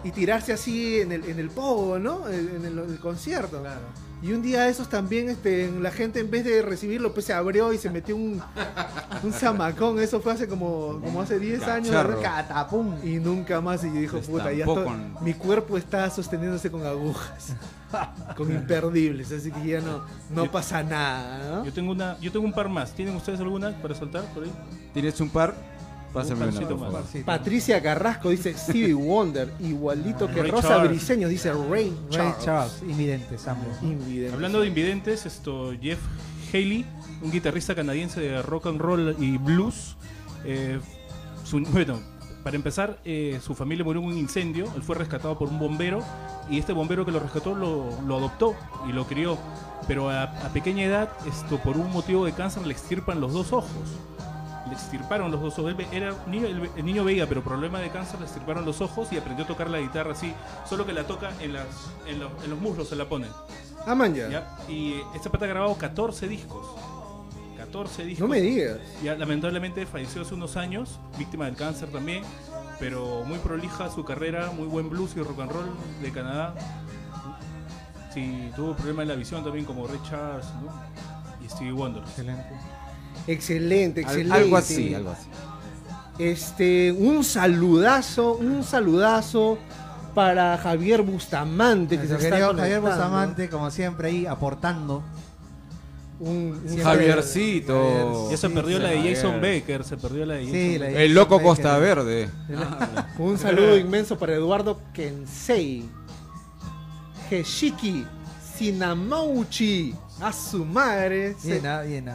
[0.03, 2.27] Y tirarse así en el, en el pogo, ¿no?
[2.29, 3.61] En, en el, en el concierto.
[4.21, 7.71] Y un día esos también, este, la gente en vez de recibirlo, pues se abrió
[7.71, 8.41] y se metió un,
[9.23, 9.99] un zamacón.
[9.99, 11.95] Eso fue hace como, como hace 10 años.
[12.21, 12.95] Catapum.
[13.03, 13.83] Y nunca más.
[13.83, 17.53] Y dijo, puta, ya con- mi cuerpo está sosteniéndose con agujas.
[18.35, 19.31] con imperdibles.
[19.31, 21.65] Así que ya no, no Yo- pasa nada, ¿no?
[21.65, 22.93] Yo tengo una, yo tengo un par más.
[22.93, 24.51] ¿Tienen ustedes alguna para soltar por ahí?
[24.93, 25.53] ¿Tienes un par?
[26.13, 27.03] Parcito por favor.
[27.25, 30.89] Patricia Carrasco dice Stevie Wonder, igualito que Ray Rosa Charles.
[30.91, 32.45] Briseño, dice Ray Ray Charles.
[32.45, 33.67] Charles, invidentes ambos.
[33.83, 34.33] Invidente.
[34.33, 35.99] Hablando de invidentes, esto Jeff
[36.53, 36.85] Haley,
[37.21, 39.95] un guitarrista canadiense de rock and roll y blues.
[40.45, 40.79] eh,
[41.43, 41.99] su- bueno,
[42.43, 44.65] para empezar, eh, su familia murió en un incendio.
[44.75, 46.01] Él fue rescatado por un bombero
[46.49, 48.55] y este bombero que lo rescató lo, lo adoptó
[48.87, 49.37] y lo crió.
[49.87, 53.51] Pero a, a pequeña edad, esto por un motivo de cáncer, le extirpan los dos
[53.51, 53.69] ojos.
[54.67, 55.69] Le extirparon los dos ojos.
[55.71, 58.65] Él ve- era un niño, el, el niño veía, pero problema de cáncer le extirparon
[58.65, 60.33] los ojos y aprendió a tocar la guitarra así.
[60.67, 61.65] Solo que la toca en, las,
[62.05, 63.27] en, los, en los muslos, se la pone.
[63.85, 64.29] Ah, man, ya.
[64.29, 64.57] ¿ya?
[64.67, 66.67] Y este pata ha grabado 14 discos.
[67.57, 68.27] 14 discos.
[68.27, 68.77] No me digas.
[69.03, 72.23] Ya lamentablemente falleció hace unos años, víctima del cáncer también,
[72.79, 75.69] pero muy prolija su carrera, muy buen blues y rock and roll
[76.01, 76.53] de Canadá.
[78.13, 80.71] Sí, tuvo problemas en la visión también como Ray Charles ¿no?
[81.45, 82.03] y Stevie Wonder.
[82.03, 82.49] Excelente.
[83.27, 84.37] Excelente, Al- excelente.
[84.37, 85.27] algo así, algo así.
[86.19, 89.57] Este, un saludazo, un saludazo
[90.15, 92.79] para Javier Bustamante, que se está Javier.
[92.81, 95.03] Bustamante, como siempre, ahí aportando.
[96.19, 98.31] Un, un- Javiercito.
[98.31, 99.15] Ya se Sí, perdió la de Javier.
[99.15, 100.97] Jason Baker, se perdió la de Jason Sí, la Baker.
[100.97, 101.47] de- El loco Baker.
[101.47, 102.29] Costa Verde.
[103.19, 105.87] un saludo inmenso para Eduardo Kensei.
[107.29, 108.05] Heshiki
[108.55, 109.93] Sinamouchi.
[110.19, 111.35] A su madre.
[111.39, 112.09] Se- Bien, ah, bien.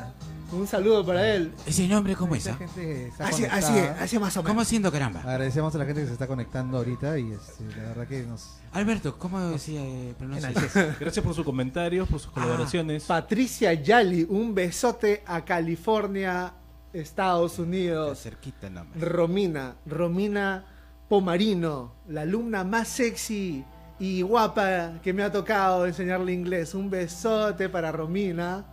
[0.53, 0.57] Ah.
[0.57, 1.53] Un saludo para él.
[1.67, 2.47] ¿Ese nombre cómo es?
[2.47, 2.59] Ah?
[2.61, 4.69] está Así, así así más o ¿Cómo menos.
[4.69, 5.21] haciendo caramba?
[5.21, 8.59] Agradecemos a la gente que se está conectando ahorita y este, la verdad que nos...
[8.73, 10.15] Alberto, ¿cómo decía eh?
[11.01, 13.05] Gracias por sus comentarios, por sus colaboraciones.
[13.05, 16.53] Patricia Yali, un besote a California,
[16.93, 18.23] Estados Unidos.
[18.23, 19.01] Cerquita nomás.
[19.01, 20.67] Romina, Romina
[21.09, 23.65] Pomarino, la alumna más sexy
[23.99, 26.75] y guapa que me ha tocado enseñarle inglés.
[26.75, 28.65] Un besote para Romina.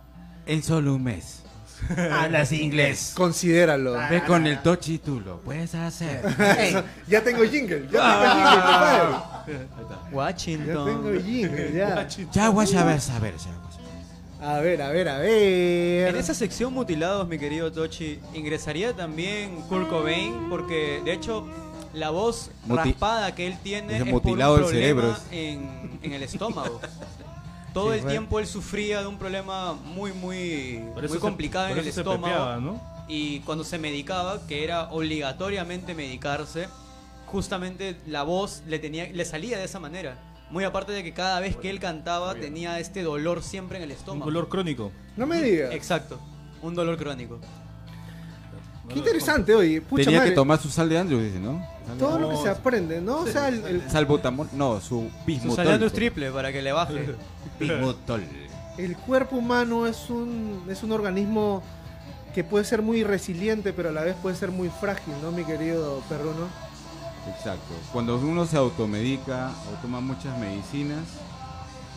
[0.46, 1.44] En solo un mes.
[2.12, 3.12] Hablas inglés.
[3.16, 3.94] Considéralo.
[4.10, 6.22] Ve con el tochi tú lo puedes hacer.
[7.08, 9.12] ya tengo jingle, ya tengo jingle, compadre.
[9.46, 11.22] Ya tengo Washington.
[11.24, 12.08] jingle, ya.
[12.32, 14.46] Ya voy a ver, saber, ya.
[14.48, 16.08] A ver, a ver, a ver.
[16.08, 21.46] En esa sección mutilados, mi querido Tochi, ingresaría también Kurt Cobain, porque de hecho
[21.92, 25.16] la voz Muti- raspada que él tiene Dice es mutilado por el un problema cerebro.
[25.30, 26.80] en, en el estómago.
[27.72, 28.10] Todo Sí, el fue.
[28.10, 32.22] tiempo él sufría de un problema muy, muy, muy complicado en el estómago.
[32.24, 32.80] pepeaba, ¿no?
[33.08, 36.68] Y cuando se medicaba, que era obligatoriamente medicarse,
[37.26, 40.18] justamente la voz le, tenía, le salía de esa manera.
[40.50, 43.90] Muy aparte de que cada vez que él cantaba tenía este dolor siempre en el
[43.90, 44.24] Un estómago.
[44.24, 44.90] color crónico.
[45.16, 45.72] No me digas.
[45.72, 46.18] Exacto,
[46.62, 47.38] un dolor crónico.
[48.88, 49.80] Qué interesante, oye.
[49.80, 51.64] Pucha Tenía madre, que tomar su sal de Andrew, dice, ¿no?
[51.98, 53.18] Todo lo que se aprende, ¿no?
[53.20, 55.82] O sea, el, el- Salbutamol, no, su Su bismutol.
[55.82, 57.14] es triple para que le baje.
[57.60, 58.22] Bismutol.
[58.78, 61.62] el cuerpo humano es un, es un organismo
[62.34, 65.44] que puede ser muy resiliente, pero a la vez puede ser muy frágil, ¿no, mi
[65.44, 66.46] querido perruno?
[67.36, 67.74] Exacto.
[67.92, 71.04] Cuando uno se automedica o toma muchas medicinas,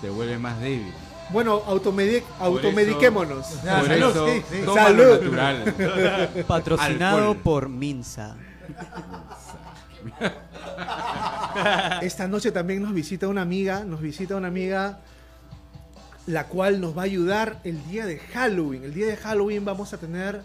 [0.01, 0.91] te vuelve más débil.
[1.29, 3.49] Bueno, automedi- Por automediquémonos.
[3.49, 4.62] eso- por salud, eso, sí, sí.
[4.65, 5.03] toma Salud.
[5.06, 6.45] lo natural.
[6.47, 7.38] Patrocinado Alcohol.
[7.38, 8.36] por Minsa.
[12.02, 15.00] Esta noche también nos visita una amiga, nos visita una amiga
[16.26, 18.84] la cual nos va a ayudar el día de Halloween.
[18.84, 20.42] El día de Halloween vamos a tener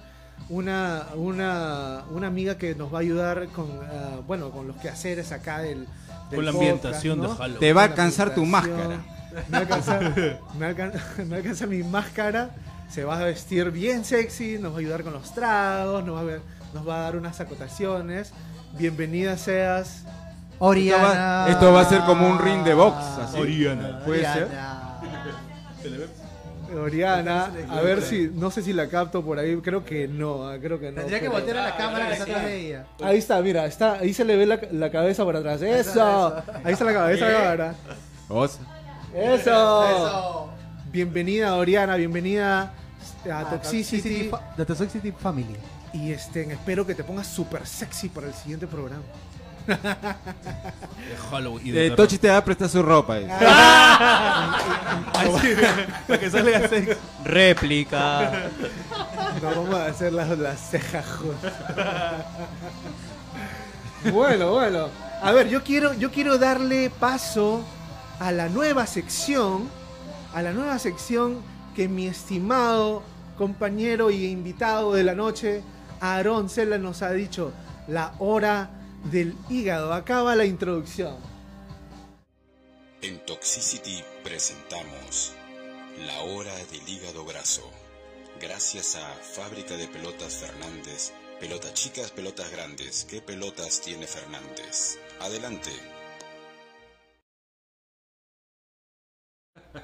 [0.49, 5.31] una, una, una amiga que nos va a ayudar con, ah, bueno, con los quehaceres
[5.33, 5.87] acá del,
[6.31, 7.29] del Con la podcast, ambientación ¿no?
[7.29, 7.61] de Halloween.
[7.61, 9.01] Te va a alcanzar tu máscara.
[9.49, 10.01] Me alcanza,
[10.59, 12.51] me alcanza, me alcanza mi máscara.
[12.91, 16.21] Se va a vestir bien sexy, nos va a ayudar con los tragos, nos va
[16.21, 16.41] a, ver-
[16.75, 18.33] nos va a dar unas acotaciones.
[18.79, 20.05] Bienvenida seas.
[20.61, 21.07] Oriana.
[21.07, 23.39] Esto va- esto va a ser como un ring de box, así.
[23.41, 24.01] Oriana.
[24.05, 24.45] Puede ser.
[24.45, 24.85] Oriana.
[26.77, 30.79] Oriana, a ver si, no sé si la capto por ahí, creo que no, creo
[30.79, 30.97] que no.
[30.99, 32.85] Tendría que voltear a la cámara que está atrás de ella.
[33.03, 35.63] Ahí está, mira, está, ahí se le ve la, la cabeza por atrás.
[35.63, 37.75] Eso, ahí está la cabeza ahora.
[38.29, 38.59] Eso.
[39.15, 40.51] Eso.
[40.93, 42.75] Bienvenida Oriana, bienvenida
[43.33, 44.31] a Toxicity.
[44.59, 45.57] The Toxicity Family.
[46.01, 49.03] Y este, espero que te pongas súper sexy para el siguiente programa.
[49.67, 49.77] De
[51.31, 51.67] Halloween.
[51.67, 51.97] y de Eh, terror.
[51.97, 53.19] Tochi te va a prestar su ropa.
[53.19, 53.29] eh.
[55.15, 55.49] Ay, sí,
[56.07, 56.93] para que salga sexy.
[57.25, 58.49] Réplica.
[59.43, 61.53] No vamos a hacer las, las cejas juntas.
[64.13, 64.89] Bueno, bueno.
[65.23, 67.65] A ver, yo quiero, yo quiero darle paso
[68.21, 69.69] a la nueva sección.
[70.33, 71.39] A la nueva sección
[71.75, 73.03] que mi estimado
[73.37, 75.63] compañero y invitado de la noche,
[76.01, 77.53] Aarón Cela, nos ha dicho.
[77.87, 78.71] La hora
[79.05, 79.93] del hígado.
[79.93, 81.17] Acaba la introducción.
[83.01, 85.33] En Toxicity presentamos
[86.07, 87.71] La Hora del Hígado Graso.
[88.41, 91.13] Gracias a Fábrica de Pelotas Fernández.
[91.41, 93.07] Pelotas chicas, pelotas grandes.
[93.09, 94.99] ¿Qué pelotas tiene Fernández?
[95.21, 95.71] Adelante.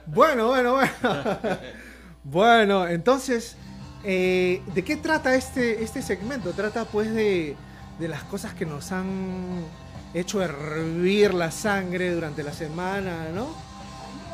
[0.06, 1.38] Bueno, bueno, bueno.
[2.24, 3.56] bueno, entonces,
[4.04, 6.52] eh, ¿de qué trata este, este segmento?
[6.52, 7.56] Trata pues de,
[7.98, 9.64] de las cosas que nos han
[10.12, 13.48] hecho hervir la sangre durante la semana, ¿no?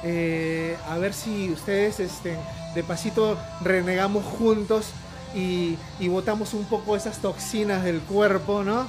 [0.03, 2.37] Eh, a ver si ustedes este,
[2.75, 4.91] de pasito renegamos juntos
[5.35, 8.87] y, y botamos un poco esas toxinas del cuerpo, ¿no?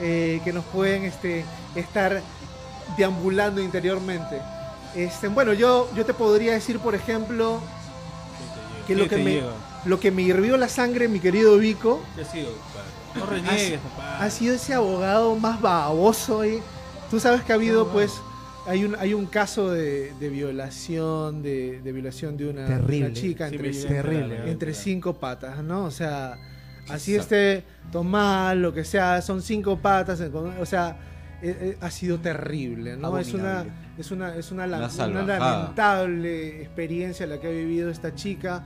[0.00, 2.22] Eh, que nos pueden este, estar
[2.96, 4.40] deambulando interiormente.
[4.94, 7.60] Este, bueno, yo, yo te podría decir, por ejemplo,
[8.86, 9.52] que lo ¿Qué que, me, llega?
[9.84, 12.88] Lo que me hirvió la sangre, mi querido Vico, ¿Qué ha sido, compadre?
[13.14, 14.18] No reniegues, papá.
[14.24, 16.44] ha sido ese abogado más baboso.
[16.44, 16.62] ¿eh?
[17.10, 18.12] Tú sabes que ha habido, pues,
[18.66, 23.06] hay un, hay un caso de, de violación, de, de violación de una, Terrible.
[23.06, 24.50] una chica Sí, entre, terrible.
[24.50, 25.84] entre cinco patas, ¿no?
[25.84, 26.38] O sea,
[26.88, 27.34] así Exacto.
[27.34, 30.96] esté tomar, lo que sea, son cinco patas, o sea,
[31.42, 33.18] eh, eh, ha sido terrible, ¿no?
[33.18, 33.64] Es una,
[33.98, 38.62] es una, es una, lamentable experiencia la que ha vivido esta chica.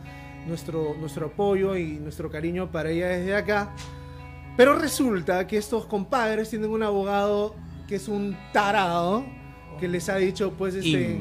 [0.47, 3.75] Nuestro, nuestro apoyo y nuestro cariño para ella desde acá.
[4.57, 7.55] Pero resulta que estos compadres tienen un abogado
[7.87, 9.25] que es un tarado
[9.79, 11.21] que les ha dicho pues este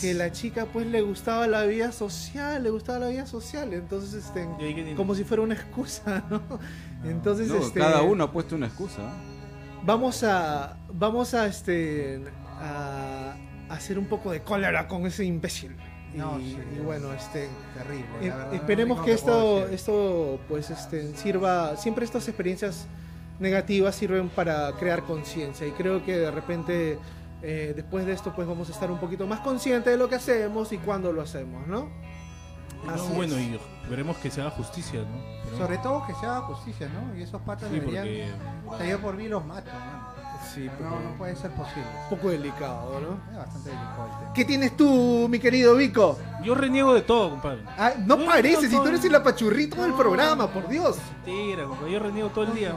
[0.00, 4.12] que la chica pues le gustaba la vida social, le gustaba la vida social, entonces
[4.24, 4.46] este
[4.94, 6.42] como si fuera una excusa, ¿no?
[7.04, 9.00] Entonces No, este Cada uno ha puesto una excusa.
[9.84, 12.22] vamos a vamos a este
[12.60, 13.34] a
[13.70, 15.74] hacer un poco de cólera con ese imbécil.
[16.14, 18.06] Y, No, sí, y bueno, este Terrible.
[18.20, 19.74] eh, verdad, esperemos no que esto, decir.
[19.74, 22.86] esto pues este, sirva, siempre estas experiencias
[23.38, 26.98] negativas sirven para crear conciencia y creo que de repente
[27.42, 30.16] eh, después de esto pues vamos a estar un poquito más conscientes de lo que
[30.16, 31.88] hacemos y cuándo lo hacemos, ¿no?
[32.84, 33.42] No, bueno, es.
[33.42, 33.58] y
[33.90, 35.22] veremos que se haga justicia, ¿no?
[35.44, 37.16] Pero- Sobre todo que se haga justicia, ¿no?
[37.18, 38.04] Y esos patas Sí, deberían.
[38.04, 38.74] porque...
[38.74, 40.09] O sea, yo por mí los mato, ¿no?
[40.54, 41.84] Sí, No, no puede ser posible.
[42.04, 43.30] un poco delicado, ¿no?
[43.30, 44.32] Es bastante delicado el tema.
[44.34, 46.18] ¿Qué tienes tú, mi querido Vico?
[46.42, 47.60] Yo reniego de todo, compadre.
[47.78, 50.96] Ah, no No, parece, si tú eres el apachurrito del programa, por Dios.
[51.24, 51.92] Mentira, compadre.
[51.92, 52.72] Yo reniego todo el día.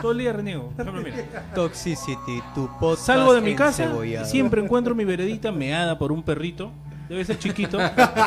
[0.00, 0.72] Todo el día reniego.
[0.78, 1.16] Ejemplo, mira.
[1.54, 4.26] Toxicity, tu podcast Salgo de mi casa encebollado.
[4.26, 6.70] y siempre encuentro mi veredita meada por un perrito.
[7.08, 7.76] Debe ser chiquito.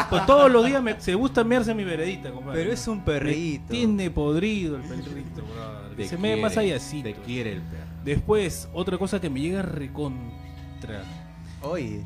[0.09, 2.59] Pues todos los días me- se gusta mearse mi veredita, compadre.
[2.59, 3.63] Pero es un perrito.
[3.69, 6.07] Me Tiene podrido el perrito, brother.
[6.07, 7.82] Se me más quiere, allá Te quiere el perro.
[8.03, 11.03] Después, otra cosa que me llega recontra.
[11.61, 12.03] Oye,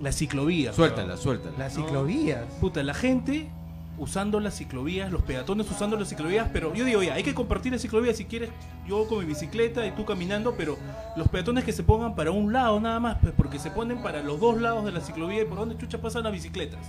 [0.00, 0.72] La ciclovía.
[0.72, 1.58] Suéltala, suéltala.
[1.58, 2.44] Las ciclovías.
[2.60, 3.50] Puta, la gente
[3.98, 7.72] usando las ciclovías, los peatones usando las ciclovías, pero yo digo, ya, hay que compartir
[7.72, 8.48] la ciclovía si quieres,
[8.88, 10.78] yo con mi bicicleta y tú caminando, pero
[11.16, 14.22] los peatones que se pongan para un lado nada más, pues porque se ponen para
[14.22, 16.80] los dos lados de la ciclovía y por donde chucha pasan las bicicletas.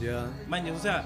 [0.00, 0.30] Ya.
[0.46, 1.04] Mañas, o sea,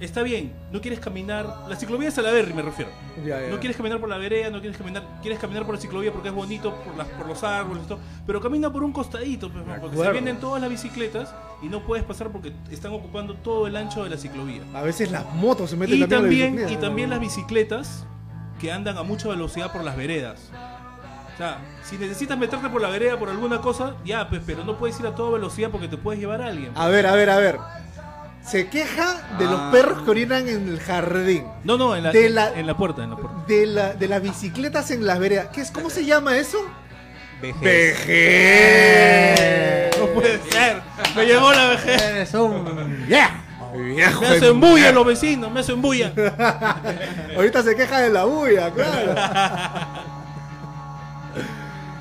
[0.00, 2.90] está bien, no quieres caminar, la ciclovía es a la verga, me refiero.
[3.24, 3.48] Ya, ya.
[3.48, 6.28] No quieres caminar por la vereda, no quieres caminar, quieres caminar por la ciclovía porque
[6.28, 9.64] es bonito, por las, por los árboles y todo, pero camina por un costadito, pues,
[9.80, 13.76] porque se vienen todas las bicicletas y no puedes pasar porque están ocupando todo el
[13.76, 14.62] ancho de la ciclovía.
[14.74, 18.06] A veces las motos se meten Y también, también, y también las bicicletas
[18.60, 20.50] que andan a mucha velocidad por las veredas.
[21.34, 24.76] O sea, si necesitas meterte por la vereda por alguna cosa, ya, pues, pero no
[24.76, 26.72] puedes ir a toda velocidad porque te puedes llevar a alguien.
[26.74, 27.58] A ver, a ver, a ver.
[28.50, 29.68] Se queja de los Ah.
[29.72, 31.44] perros que orinan en el jardín.
[31.64, 33.44] No, no, en la, De en, la- en la puerta, en la puerta.
[33.46, 35.48] De, la, de las bicicletas en las veredas.
[35.52, 35.70] ¿Qué es?
[35.70, 36.58] ¿Cómo se llama eso?
[37.42, 37.60] Vejez.
[38.68, 39.98] Vejez.
[39.98, 40.80] No puede ser.
[41.14, 42.02] Me llegó la vejez.
[42.02, 43.06] Eres un.
[43.08, 43.44] ¡Yeah!
[43.74, 46.10] Viejo Me hacen bulla los vecinos, me hacen bulla.
[47.36, 49.14] Ahorita se queja de la bulla, claro.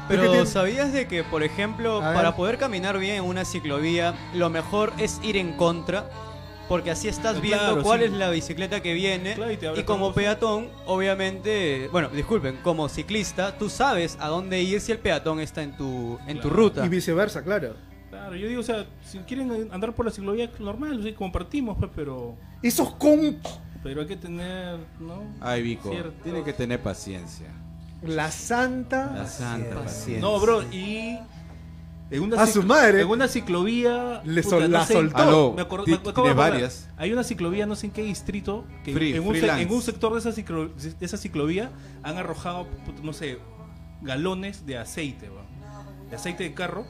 [0.08, 0.46] Pero.
[0.46, 5.20] ¿sabías de que, por ejemplo, para poder caminar bien en una ciclovía, lo mejor es
[5.22, 6.06] ir en contra?
[6.68, 8.06] Porque así estás Claro, viendo cuál sí.
[8.08, 9.36] es la bicicleta que viene.
[9.36, 14.92] Claro, y como peatón, obviamente, bueno, disculpen, como ciclista, tú sabes a dónde ir si
[14.92, 16.86] el peatón está en tu, en tu ruta.
[16.86, 17.76] Y viceversa, claro.
[18.10, 21.92] Claro, yo digo, o sea, si quieren andar por la ciclovía normal, sí, compartimos, pues,
[21.96, 23.38] pero Esos con
[23.84, 25.24] pero hay que tener, ¿no?
[25.40, 25.92] Ay, Vico,
[26.24, 27.48] tiene que tener paciencia.
[28.02, 29.12] la santa.
[29.16, 30.20] La santa paciencia.
[30.20, 31.18] No, bro, y
[32.10, 33.02] en una A su madre.
[33.02, 35.18] En una ciclovía Le puta, sol- la sé- soltó.
[35.18, 36.90] Aló, me acuerdo- ti- me acabo de varias.
[36.98, 40.14] Hay una ciclovía, no sé en qué distrito, que Free- en, un en un sector
[40.14, 41.72] de esa, ciclo- de esa ciclovía
[42.04, 42.68] han arrojado,
[43.04, 43.40] no sé,
[44.02, 45.30] galones de aceite,
[46.10, 46.86] de aceite de carro,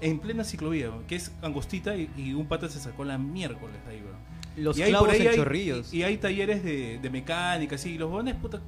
[0.00, 4.02] en plena ciclovía, que es angostita y, y un pata se sacó la miércoles ahí,
[4.04, 4.22] weón.
[4.56, 5.94] Los Y hay clavos por ahí en hay- chorrillos.
[5.94, 8.60] Y, y hay talleres de, de mecánica, así, y los jóvenes, puta,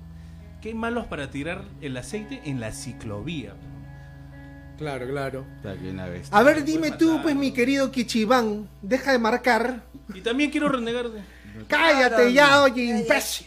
[0.63, 3.55] qué malos para tirar el aceite en la ciclovía.
[4.79, 5.45] Claro, claro.
[5.57, 6.37] Está bien la bestia.
[6.37, 9.83] A ver, dime tú, pues, mi querido Kichibán, deja de marcar.
[10.15, 11.23] Y también quiero renegar de...
[11.69, 13.47] Cállate ya, oye, imbécil.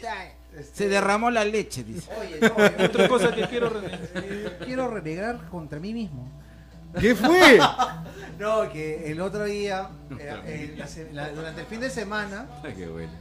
[0.73, 2.09] Se derramó la leche, dice.
[2.19, 3.99] Oye, no, yo- Otra cosa que quiero renegar.
[4.15, 6.31] yo quiero renegar contra mí mismo.
[6.99, 7.59] ¿Qué fue?
[8.39, 12.45] No, que el otro día, eh, eh, la se- la- durante el fin de semana,
[12.63, 13.11] Ay, qué bueno.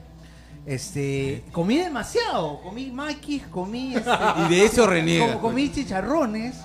[0.66, 2.60] este, comí demasiado.
[2.60, 3.94] Comí maquis, comí.
[3.96, 4.10] Este,
[4.46, 5.26] Y de eso reniega.
[5.26, 6.56] como comí chicharrones,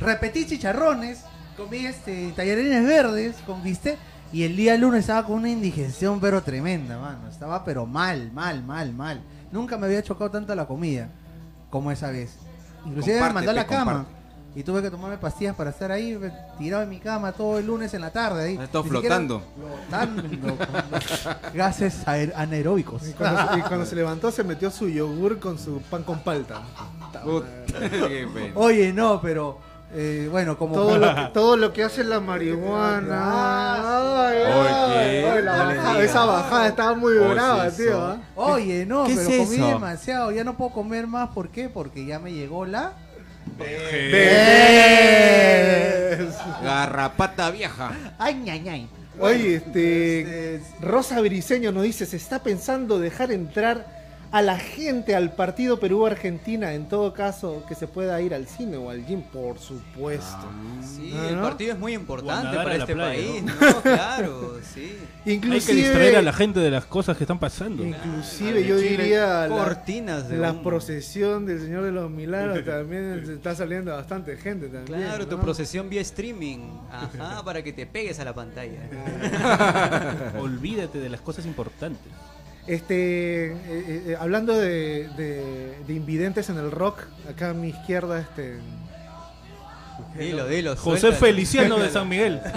[0.00, 1.24] repetí chicharrones,
[1.56, 3.98] comí este, tallarines verdes con bistec.
[4.32, 7.28] Y el día lunes estaba con una indigestión, pero tremenda, mano.
[7.28, 9.20] Estaba, pero mal, mal, mal, mal.
[9.50, 11.08] Nunca me había chocado tanto la comida
[11.68, 12.36] como esa vez.
[12.86, 14.06] Inclusive me mandó a la cama.
[14.54, 17.66] Y tuve que tomarme pastillas para estar ahí, me- tirado en mi cama todo el
[17.66, 18.44] lunes en la tarde.
[18.44, 18.52] Ahí.
[18.56, 19.42] Siquiera- flotando.
[19.90, 20.22] Flotando.
[20.56, 23.08] con gases aer- anaeróbicos.
[23.08, 26.62] Y cuando, y cuando se levantó se metió su yogur con su pan con palta.
[28.54, 29.58] Oye, no, pero
[29.92, 34.28] eh, bueno, como Todo lo, que, todo lo que hace la marihuana.
[34.28, 36.10] Ay, ay, Oye, ay, la no le bajada, digas.
[36.10, 38.00] esa bajada estaba muy Oye, brava, tío.
[38.00, 38.18] ¿ah?
[38.36, 39.66] Oye, no, ¿Qué pero es comí eso?
[39.68, 41.68] demasiado, ya no puedo comer más, ¿por qué?
[41.68, 42.92] Porque ya me llegó la
[43.58, 43.74] Vez.
[46.62, 47.90] Garrapata vieja.
[48.18, 48.88] ay ñay ñay.
[49.18, 50.60] Oye, este.
[50.80, 53.99] Rosa Briseño nos dice: se está pensando dejar entrar
[54.32, 56.72] a la gente al partido Perú-Argentina.
[56.74, 60.46] En todo caso, que se pueda ir al cine o al gym, por supuesto.
[60.82, 61.42] Sí, Ah, el ¿no?
[61.42, 63.52] partido es muy importante para este playa, país, ¿no?
[63.60, 63.80] ¿no?
[63.82, 64.96] Claro, sí.
[65.26, 67.84] Inclusive, Hay que distraer a la gente de las cosas que están pasando.
[67.84, 70.62] Inclusive yo diría Cortinas de la humo.
[70.62, 75.00] procesión del Señor de los Milagros también está saliendo bastante gente también.
[75.00, 75.42] Claro, tu ¿no?
[75.42, 76.58] procesión vía streaming.
[76.90, 78.80] Ajá, para que te pegues a la pantalla.
[80.38, 82.10] Olvídate de las cosas importantes.
[82.66, 87.68] Este, eh, eh, eh, hablando de, de- de invidentes en el rock, acá a mi
[87.70, 88.58] izquierda, este,
[90.18, 90.76] Dilo, dilo.
[90.76, 91.12] José.
[91.12, 92.40] Feliciano de San Miguel.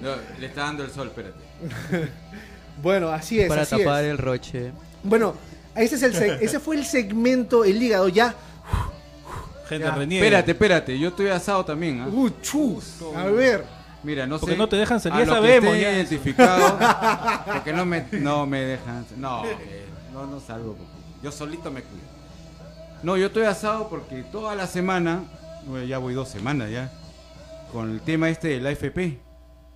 [0.00, 1.38] No, le está dando el sol, espérate.
[2.82, 4.10] bueno, así es, Para así tapar es.
[4.10, 4.72] el roche.
[5.02, 5.34] Bueno,
[5.74, 8.34] ese es el, ese fue el segmento, el hígado ya.
[9.68, 9.86] Gente.
[9.86, 12.08] Espérate, espérate, yo estoy asado también, ¿ah?
[12.10, 12.94] Uh, chus.
[13.14, 13.64] A ver,
[14.02, 14.58] Mira, no Porque sé.
[14.58, 15.92] no te dejan salir, a ya que sabemos, estén ya.
[15.96, 16.72] identificados,
[17.52, 19.04] porque no me, no me dejan.
[19.18, 20.74] No, que no, no salgo.
[20.74, 20.92] porque
[21.22, 22.04] yo solito me cuido.
[23.02, 25.22] No, yo estoy asado porque toda la semana,
[25.66, 26.90] bueno, ya voy dos semanas ya,
[27.72, 29.18] con el tema este del AFP,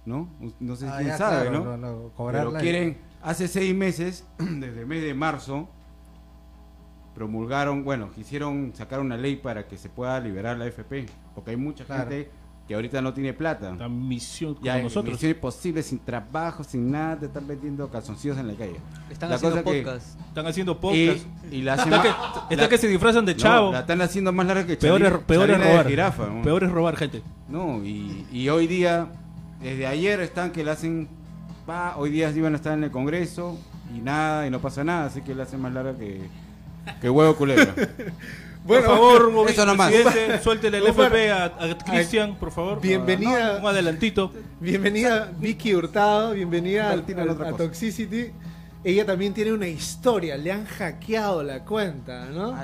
[0.06, 0.28] ¿no?
[0.58, 1.76] No sé si Ah, quién sabe, claro, ¿no?
[1.76, 5.68] lo- lo- Pero quieren, hace seis meses, desde el mes de marzo,
[7.14, 11.56] promulgaron, bueno, quisieron sacar una ley para que se pueda liberar la AFP, porque hay
[11.56, 12.02] mucha Claro.
[12.10, 12.30] gente
[12.66, 13.74] que ahorita no tiene plata.
[13.76, 15.14] La misión como Ya, nosotros.
[15.14, 18.76] misión imposible, sin trabajo, sin nada, te están vendiendo calzoncillos en la calle.
[19.10, 20.20] Están La haciendo que- podcast.
[20.28, 21.26] Están haciendo podcast.
[21.50, 22.02] y la Está semana...
[22.48, 23.70] que, está que se disfrazan de chavo.
[23.72, 25.86] la están haciendo más larga que peor es, peor es robar.
[25.88, 26.42] jirafa, ¿no?
[26.42, 27.22] Peor es robar gente.
[27.48, 29.08] No, y, y hoy día,
[29.60, 31.08] desde ayer están que le hacen...
[31.66, 33.58] Pa, hoy día iban a estar en el Congreso
[33.94, 36.20] y nada, y no pasa nada, así que le hacen más larga que,
[37.00, 37.74] que huevo culebra.
[38.64, 39.92] Bueno, por favor, un eso nomás.
[39.92, 42.80] presidente, suéltele el FP a, a Cristian, por favor.
[42.80, 43.58] Bienvenida.
[43.60, 44.32] Un adelantito.
[44.58, 47.00] bienvenida Vicky Hurtado, bienvenida al-
[47.44, 47.52] a.
[47.52, 48.30] Toxicity.
[48.82, 52.54] Ella también tiene una historia, le han hackeado la cuenta, ¿no?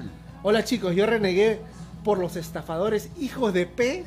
[0.42, 1.60] Hola chicos, yo renegué
[2.02, 4.04] por los estafadores hijos de P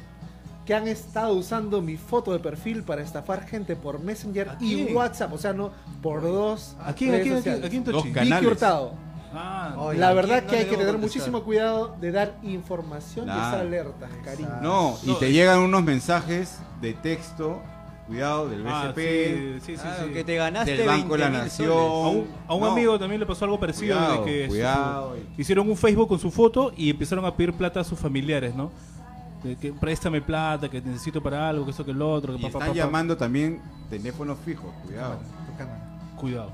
[0.65, 4.85] que han estado usando mi foto de perfil para estafar gente por Messenger ¿A y?
[4.93, 5.31] WhatsApp.
[5.33, 5.71] O sea, no,
[6.01, 7.13] por dos ¿A quién?
[7.13, 7.37] ¿A quién?
[7.37, 7.83] ¿A quién?
[7.83, 8.93] Vicky Hurtado.
[9.35, 10.99] Ah, Oye, La ¿a verdad no que hay que tener contestar?
[11.01, 13.61] muchísimo cuidado de dar información de esa Claro.
[13.67, 14.49] alerta, cariño.
[14.61, 17.59] No, y No, te es- llegan unos mensajes de texto,
[18.07, 20.13] cuidado, del Ah, BCP, sí, sí, sí, Claro, sí.
[20.13, 21.71] que te ganaste del Banco de la 20.000 Nación.
[21.71, 22.71] A un, a un No.
[22.71, 25.15] amigo también le pasó algo parecido Cuidado, de que cuidado.
[25.35, 28.53] su- hicieron un Facebook con su foto y empezaron a pedir plata a sus familiares,
[28.55, 28.71] ¿no?
[29.43, 32.41] De que préstame plata, que necesito para algo, que eso que el otro, que Y
[32.43, 32.73] pa, están pa, pa.
[32.73, 35.17] llamando también teléfonos fijos, cuidado.
[35.49, 35.79] Tu cámara.
[36.17, 36.51] Cuidado.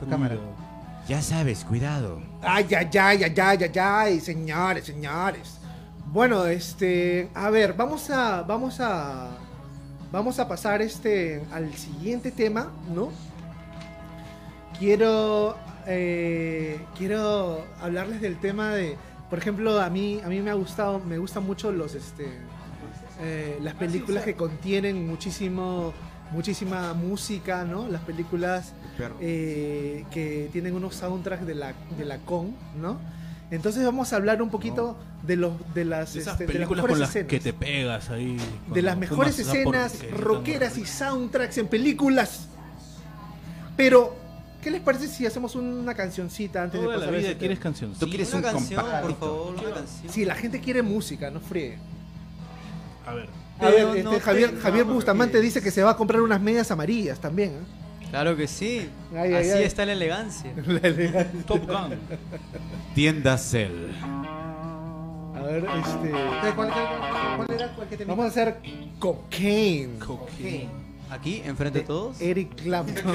[0.00, 0.34] Tu cámara.
[0.34, 0.61] Cuidado.
[1.08, 2.22] Ya sabes, cuidado.
[2.42, 5.58] Ay, ay, ay, ay, ay, ay, ay, señores, señores.
[6.06, 9.30] Bueno, este, a ver, vamos a, vamos a,
[10.12, 13.10] vamos a pasar este al siguiente tema, ¿no?
[14.78, 18.96] Quiero, eh, quiero hablarles del tema de,
[19.28, 22.26] por ejemplo, a mí, a mí me ha gustado, me gustan mucho los, este,
[23.20, 25.92] eh, las películas que contienen muchísimo,
[26.32, 27.88] muchísima música, ¿no?
[27.88, 28.72] Las películas
[29.20, 32.98] eh, que tienen unos soundtracks de la, de la con, ¿no?
[33.50, 36.68] Entonces vamos a hablar un poquito de los de las, De esas este, de las
[36.68, 37.28] con las escenas.
[37.28, 38.38] que te pegas ahí.
[38.72, 42.48] de las mejores escenas rockeras y soundtracks en películas.
[43.76, 44.14] Pero,
[44.62, 47.38] ¿qué les parece si hacemos una cancioncita antes Toda de la pasar a vida ese
[47.38, 47.92] quieres canción.
[47.92, 49.20] Tú quieres una un canción, por compactito.
[49.20, 50.12] favor, una canción.
[50.12, 51.78] Si la gente quiere música, no fríe.
[53.06, 53.41] A ver.
[53.62, 56.20] A ver, Pero este, no Javier, tengo- Javier Bustamante dice que se va a comprar
[56.22, 57.50] unas medias amarillas también.
[57.50, 58.08] ¿eh?
[58.10, 58.88] Claro que sí.
[59.16, 59.64] Ay, Así ay.
[59.64, 60.52] está la elegancia.
[60.66, 61.44] La elegancia.
[61.46, 61.98] Top Gun.
[62.94, 63.90] Tienda Cell.
[65.34, 66.10] A ver, este.
[66.10, 67.74] ¿Cuál, cuál, cuál- cuál era?
[67.74, 68.56] ¿Cuál que te Vamos a hacer
[68.98, 69.98] cocaine.
[69.98, 70.68] Cocaine.
[71.10, 72.20] Aquí, enfrente de todos.
[72.20, 73.14] Eric Clapton.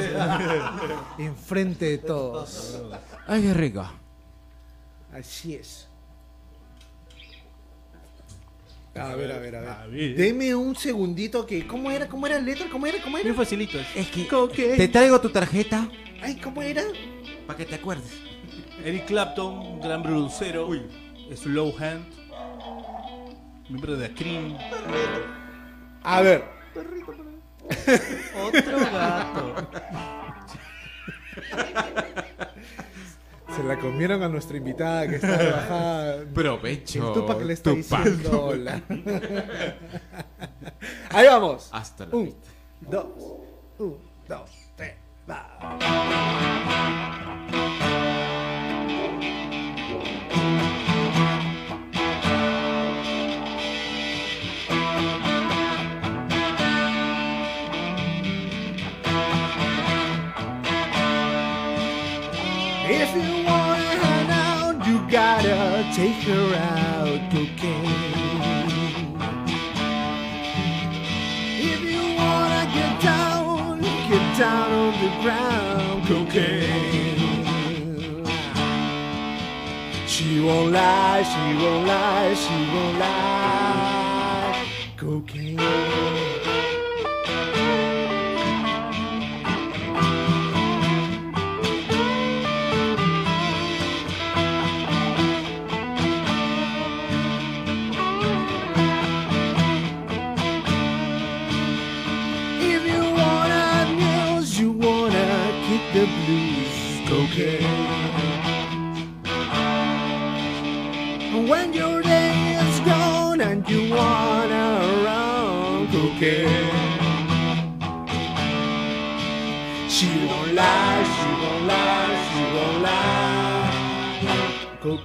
[1.20, 2.80] Enfrente de todos.
[3.28, 3.86] Ay, qué rico.
[5.14, 5.88] Así es.
[8.98, 9.70] A ver, a ver, a ver.
[9.70, 10.16] A ver.
[10.16, 11.66] Deme un segundito que.
[11.68, 12.08] ¿Cómo era?
[12.08, 12.68] ¿Cómo era la letra?
[12.72, 13.02] ¿Cómo era?
[13.04, 13.28] ¿Cómo era?
[13.28, 13.78] Muy facilito.
[13.96, 14.76] Es que Cocaine.
[14.78, 15.90] te traigo tu tarjeta
[16.22, 16.84] Ay, ¿cómo era?
[17.46, 18.12] para que te acuerdes.
[18.84, 20.70] Eric Clapton, gran producero.
[21.36, 22.06] Slow Hand.
[23.70, 24.58] Miembro de Cream.
[26.04, 26.44] A ver.
[28.36, 29.68] Otro gato.
[33.58, 36.24] Se la comieron a nuestra invitada que está de bajada.
[36.34, 37.08] Provecho.
[37.08, 38.04] El Tupac le está Tupac.
[38.06, 38.82] diciendo hola.
[41.10, 41.70] Ahí vamos.
[41.72, 42.50] Hasta la Un, vista.
[42.82, 43.06] dos,
[43.80, 43.98] un,
[44.28, 44.94] dos, tres,
[45.30, 46.57] va.
[65.98, 68.70] Take her out, cocaine.
[71.72, 77.18] If you wanna get down, get down on the ground, cocaine.
[80.06, 84.66] She won't lie, she won't lie, she won't lie,
[84.98, 86.17] cocaine.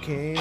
[0.03, 0.32] Okay.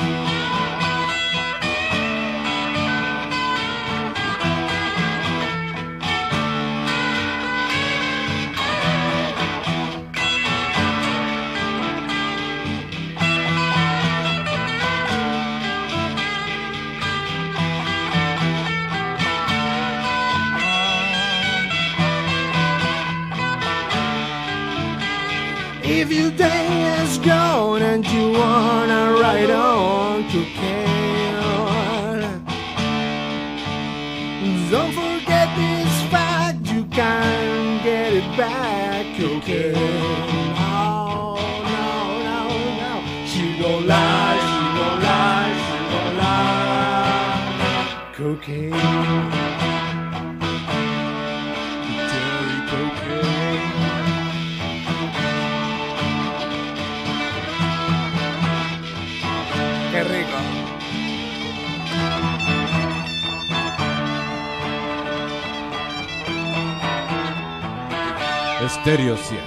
[68.83, 69.41] Stereo 100.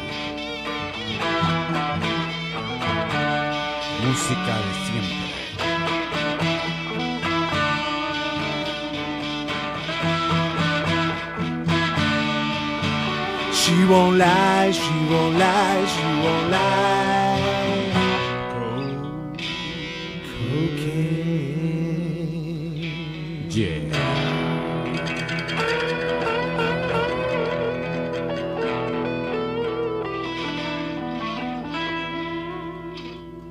[4.01, 5.25] Música de siempre.
[13.51, 17.41] She won't lie, she won't lie, she won't lie.
[20.31, 21.44] Cocaine.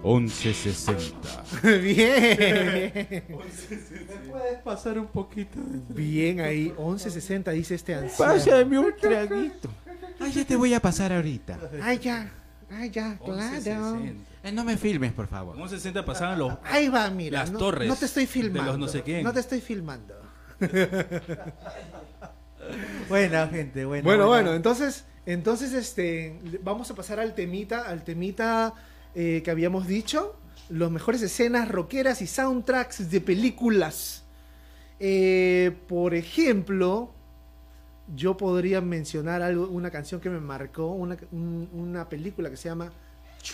[0.05, 1.45] 1160.
[1.81, 3.25] bien, bien.
[3.29, 5.59] ¿Me puedes pasar un poquito?
[5.89, 8.35] Bien ahí, 1160 dice este anciano.
[8.35, 9.71] Pásame un traguito.
[10.21, 11.59] Ay, ya te voy a pasar ahorita.
[11.83, 12.31] Ay, ya.
[12.71, 13.99] Ay, ya, claro.
[14.43, 15.57] Eh, no me filmes, por favor.
[15.57, 16.53] 1160 pasaban los.
[16.65, 17.41] Ahí va, mira.
[17.41, 17.89] Las torres.
[17.89, 18.77] No te estoy filmando.
[18.77, 20.15] No te estoy filmando.
[23.09, 24.27] Buena gente, bueno, bueno.
[24.27, 28.73] Bueno, bueno, entonces, entonces este, vamos a pasar al temita, al temita
[29.15, 30.37] eh, que habíamos dicho,
[30.69, 34.25] los mejores escenas rockeras y soundtracks de películas.
[35.01, 37.11] Eh, por ejemplo,
[38.15, 42.69] yo podría mencionar algo, una canción que me marcó, una, un- una película que se
[42.69, 42.91] llama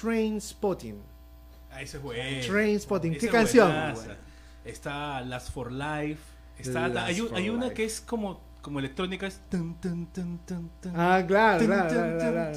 [0.01, 0.97] Train Spotting.
[1.73, 2.47] Ah, ese es bueno.
[2.47, 3.69] Trainspotting, Esa ¿qué canción?
[3.69, 4.17] buenaza.
[4.65, 6.21] Está Last for Life.
[6.59, 9.27] Está, Last hay, un- for hay una que es como, como electrónica.
[9.29, 9.41] Es.
[10.95, 12.53] Ah, claro, claro.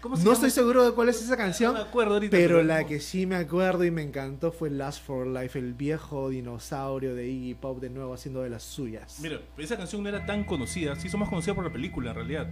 [0.00, 0.10] Tun, tun, tun.
[0.10, 0.34] ¿Cómo se No llama?
[0.46, 1.74] estoy seguro de cuál es esa canción.
[1.74, 2.36] No me acuerdo ahorita.
[2.36, 6.28] Pero la que sí me acuerdo y me encantó fue Last for Life, el viejo
[6.28, 9.18] dinosaurio de Iggy Pop de nuevo haciendo de las suyas.
[9.20, 10.94] Mira, esa canción no era tan conocida.
[10.96, 12.48] Sí, hizo más conocida por la película en realidad.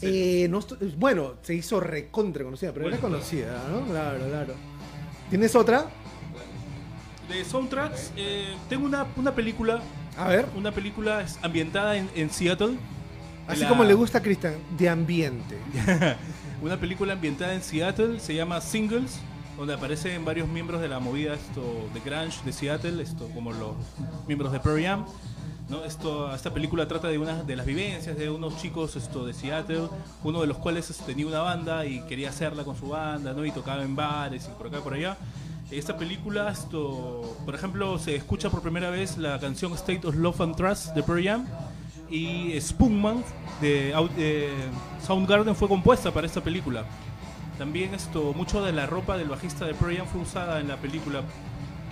[0.00, 3.84] Eh, no estoy- bueno, se hizo recontra conocida, pero era conocida, ¿no?
[3.86, 4.54] Claro, claro.
[5.28, 5.86] ¿Tienes otra?
[7.28, 9.82] De soundtracks, eh, tengo una, una película.
[10.16, 10.46] A ver.
[10.56, 12.76] Una película ambientada en, en Seattle.
[13.48, 15.58] Así La- como le gusta a Cristian, de ambiente.
[16.62, 19.18] Una película ambientada en Seattle, se llama Singles,
[19.56, 23.72] donde aparecen varios miembros de la movida esto de grunge de Seattle, esto como los
[24.26, 25.04] miembros de Pearl Jam.
[25.68, 25.84] ¿no?
[25.84, 29.88] Esto, esta película trata de una de las vivencias de unos chicos esto de Seattle,
[30.24, 33.44] uno de los cuales este, tenía una banda y quería hacerla con su banda, ¿no?
[33.44, 35.16] Y tocaba en bares y por acá por allá.
[35.70, 40.40] Esta película, esto, por ejemplo, se escucha por primera vez la canción State of Love
[40.40, 41.46] and Trust de Pearl Jam
[42.10, 43.22] y Spoonman
[43.60, 44.50] de eh,
[45.04, 46.84] Soundgarden fue compuesta para esta película.
[47.58, 50.76] También esto, mucho de la ropa del bajista de Pearl Jam fue usada en la
[50.76, 51.22] película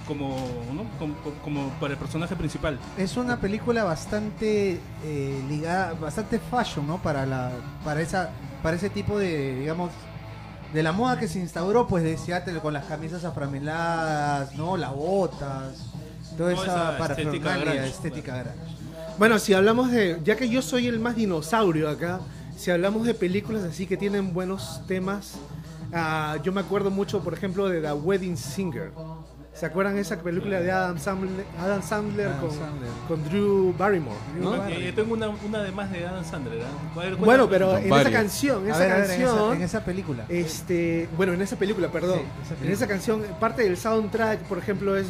[0.06, 0.36] como,
[0.72, 0.84] ¿no?
[0.98, 2.78] como, como para el personaje principal.
[2.96, 6.98] Es una película bastante eh, ligada, bastante fashion, ¿no?
[6.98, 7.50] Para la,
[7.84, 8.30] para esa,
[8.62, 9.90] para ese tipo de, digamos,
[10.72, 14.76] de la moda que se instauró, pues de Seattle con las camisas aframeladas, ¿no?
[14.76, 15.92] Las botas,
[16.36, 18.75] toda Toda esa esa parafernalia, estética grunge.
[19.18, 20.20] Bueno, si hablamos de.
[20.24, 22.20] Ya que yo soy el más dinosaurio acá,
[22.56, 25.38] si hablamos de películas así que tienen buenos temas,
[25.92, 28.92] ah, yo me acuerdo mucho, por ejemplo, de The Wedding Singer.
[29.54, 32.90] ¿Se acuerdan de esa película de Adam Sandler, Adam Sandler, Adam con, Sandler.
[33.08, 34.18] con Drew Barrymore?
[34.38, 34.54] ¿no?
[34.54, 34.92] Eh, Barrymore.
[34.92, 36.58] tengo una, una de más de Adam Sandler.
[36.94, 39.84] ver, Bueno, pero en esa canción, esa ver, a ver, en esa, canción, en esa
[39.86, 40.26] película.
[40.28, 44.58] este, bueno, en esa película, perdón, Sí, esa en esa canción, parte del soundtrack, por
[44.58, 45.06] ejemplo, es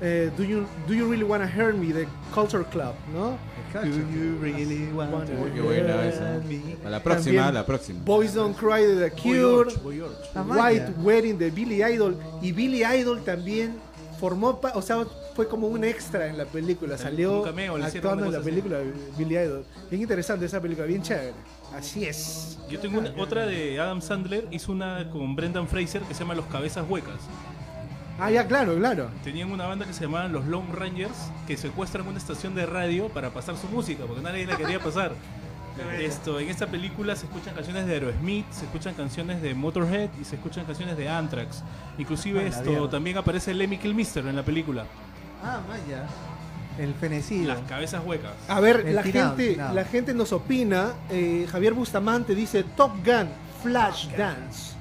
[0.00, 3.36] eh, Do you Do you really wanna hear me de Culture Club, ¿no?
[3.72, 6.40] Do you really want Wanna buena esa.
[6.84, 8.00] A la próxima, También a la próxima.
[8.04, 10.16] Boys Don't Cry de The Boy Cure, George, Boy George.
[10.34, 10.86] Ah, vaya.
[10.86, 13.74] White Wedding de Billy Idol y Billy Idol también
[14.18, 18.32] formó, pa- o sea, fue como un extra en la película, salió cameo, actuando en
[18.32, 18.78] la película
[19.16, 19.64] Billy Idol.
[19.88, 21.32] Bien interesante esa película, bien chévere.
[21.76, 22.58] Así es.
[22.68, 26.34] Yo tengo una- otra de Adam Sandler, hizo una con Brendan Fraser que se llama
[26.34, 27.14] Los Cabezas Huecas.
[28.20, 29.08] Ah, ya, claro, claro.
[29.24, 33.08] Tenían una banda que se llamaban los Lone Rangers que secuestran una estación de radio
[33.08, 35.12] para pasar su música porque nadie la quería pasar.
[35.98, 40.24] Esto, en esta película se escuchan canciones de Aerosmith, se escuchan canciones de Motorhead y
[40.24, 41.62] se escuchan canciones de Anthrax.
[41.96, 42.90] Inclusive Ah, esto mierda.
[42.90, 44.84] también aparece Lemmy Kilmister en la película.
[45.42, 46.04] Ah, vaya.
[46.78, 47.48] El fenecido.
[47.54, 48.32] Las cabezas huecas.
[48.48, 49.74] A ver, El la finado, gente, finado.
[49.74, 50.92] la gente nos opina.
[51.08, 53.28] eh, Javier Bustamante dice Top Gun,
[53.62, 54.74] Flash Dance.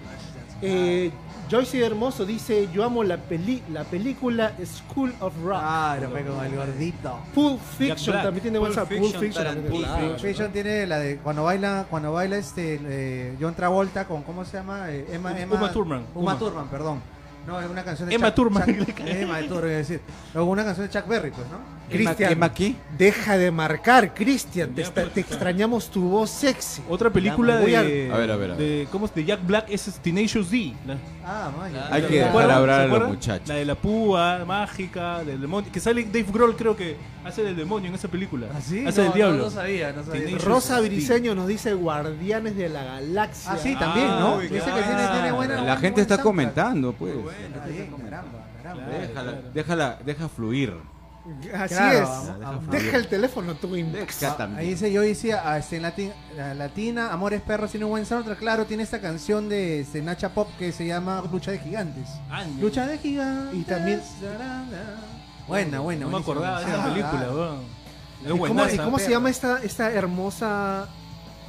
[0.61, 1.11] Eh,
[1.49, 5.59] Joyce Hermoso dice yo amo la peli la película School of Rock.
[5.63, 7.19] Ah, lo fue el gordito.
[7.33, 8.23] Pulp Fiction Black.
[8.23, 8.87] también tiene Pulp WhatsApp.
[8.89, 9.83] Pulp Fiction, Fiction también.
[9.83, 10.19] Claro.
[10.19, 14.57] Fiction tiene la de cuando baila, cuando baila este eh, John Travolta con cómo se
[14.57, 16.05] llama Eh, Emma, Emma Uma Thurman.
[16.13, 16.37] Uma, Uma.
[16.39, 17.01] Thurman, perdón.
[17.47, 18.63] No, es una canción de Emma Chuck- Thurman.
[18.85, 20.01] Chuck- Emma Thurman, es decir.
[20.35, 21.78] Luego una canción de Chuck Berry, pues, ¿no?
[21.89, 22.51] Cristian,
[22.97, 24.73] deja de marcar, Cristian.
[24.75, 26.81] Te, pues, te extrañamos tu voz sexy.
[26.89, 27.81] Otra película a- de, A
[28.17, 28.57] ver, a ver, a ver.
[28.57, 29.13] de ¿cómo es?
[29.15, 30.73] de Jack Black es Tenacious D.
[30.87, 31.87] La- Ah, vaya.
[31.91, 33.47] Hay ¿se que dejar hablar ¿Se a los muchachos.
[33.49, 35.71] La de la púa mágica, del demonio.
[35.71, 38.47] Que sale Dave Grohl, creo que hace del demonio en esa película.
[38.55, 38.85] ¿Ah, sí?
[38.85, 39.37] Hace No, del diablo.
[39.37, 40.21] No, no sabía, no sabía.
[40.25, 40.79] Teenage- Rosa.
[40.79, 43.51] Briseño nos dice Guardianes de la Galaxia.
[43.51, 44.35] Ah, sí, también, Ah, ¿no?
[44.37, 44.75] uy, Dice claro.
[44.75, 45.61] que tiene, tiene buena.
[45.61, 46.23] La gente buen está soundtrack.
[46.23, 47.13] comentando, pues.
[47.13, 48.83] Está bien, caramba, caramba.
[48.85, 48.99] Claro.
[49.01, 50.73] Déjala, déjala, deja fluir.
[51.53, 52.03] Así Claro, es.
[52.09, 52.67] vamos, vamos.
[52.71, 53.53] Deja el teléfono.
[53.53, 54.59] Deja también.
[54.59, 58.05] Ahí dice, yo decía, ah, este, en latin- la Latina, Amores Perros tiene un buen
[58.05, 58.39] soundtrack.
[58.39, 62.07] Claro, tiene esta canción de este, Nacha Pop que se llama Lucha de Gigantes.
[62.31, 62.43] Ah.
[62.59, 63.59] Lucha de Gigantes.
[63.59, 64.01] Y también-
[65.47, 66.05] Buena, buena.
[66.05, 67.59] No me acordaba de esa película, Ah, weón.
[68.21, 70.87] ¿Y Es cómo, cómo se llama esta, esta hermosa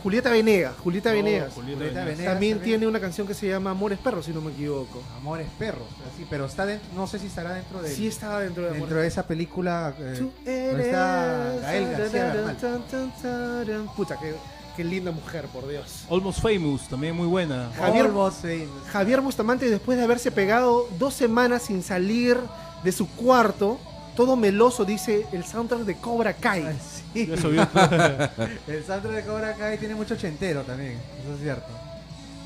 [0.02, 0.74] Julieta Venegas?
[0.82, 1.52] Julieta Oh, Venegas.
[1.54, 2.04] Julieta Julieta Venegas.
[2.06, 2.32] Venegas.
[2.32, 2.80] También también.
[2.80, 5.02] tiene una canción que se llama Amores Perros, si no me equivoco.
[5.16, 8.62] Amores Perros, así, pero está dentro, no sé si estará dentro de Sí estaba dentro
[8.64, 9.94] de dentro Amores de esa película.
[9.98, 13.90] eh, está Gael García Bernal.
[13.96, 14.34] Puta, qué,
[14.76, 16.04] qué linda mujer, por Dios.
[16.10, 17.70] Almost Famous, también muy buena.
[17.76, 18.88] Javier- Almost Famous.
[18.92, 22.38] Javier Bustamante, después de haberse pegado dos semanas sin salir
[22.82, 23.78] de su cuarto,
[24.20, 26.66] todo meloso, dice el soundtrack de Cobra Kai.
[26.66, 26.78] Ay,
[27.14, 27.22] sí.
[27.32, 31.68] El soundtrack de Cobra Kai tiene mucho ochentero también, eso es cierto.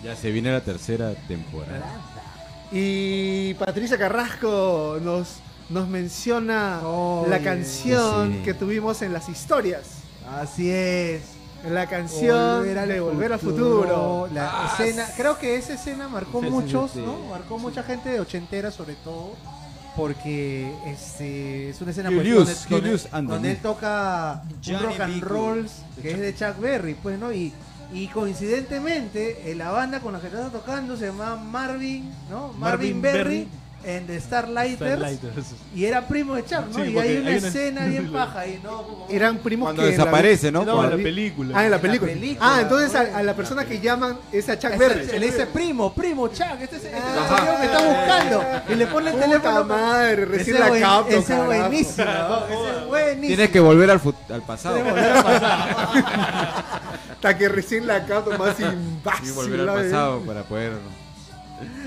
[0.04, 1.82] Ya se viene la tercera temporada.
[2.70, 8.42] Y Patricia Carrasco nos, nos menciona Oye, la canción sí.
[8.44, 9.94] que tuvimos en las historias.
[10.30, 11.22] Así es.
[11.68, 14.28] La canción de Volver al Futuro.
[14.32, 17.04] La escena, creo que esa escena marcó Sí, sí, muchos, sí, sí.
[17.04, 17.18] ¿no?
[17.30, 19.32] Marcó mucha gente de ochentera sobre todo.
[19.96, 22.90] Porque este, es una escena pues, donde, donde-
[23.34, 25.68] donde él toca un rock and roll
[26.02, 27.32] que es de Chuck Berry, pues, ¿no?
[27.32, 27.52] Y,
[27.92, 32.48] y coincidentemente, eh, la banda con la que estaba tocando se llama Marvin, ¿no?
[32.54, 33.48] Marvin, Marvin Berry, Berry.
[33.86, 34.78] En The Starlighters.
[34.98, 35.46] Starlighters.
[35.74, 36.74] Y era primo de Chuck, ¿no?
[36.84, 38.82] Sí, y hay una hay una- escena bien paja ahí, ¿no?
[38.82, 40.64] Como- Eran primos Cuando que la- desaparece, ¿no?
[40.64, 41.58] No, en la película.
[41.58, 42.12] Ah, en la En la película.
[42.40, 45.06] ah, entonces a, a la persona que llaman es a Chuck Berry.
[45.06, 48.44] Se le dice primo, primo, Chuck, este es, este es el señor que está buscando.
[48.68, 49.64] Y le pone el Puta teléfono.
[49.64, 52.04] madre, recién Ese la capto, Ese es buenísimo,
[52.48, 53.26] ese es buenísimo.
[53.26, 54.76] Tienes que volver al, fut- al pasado.
[54.76, 55.68] Tiene que volver a pasar.
[57.12, 59.32] Hasta que recién la capto más Y imbácil.
[59.32, 60.72] volver al pasado para poder.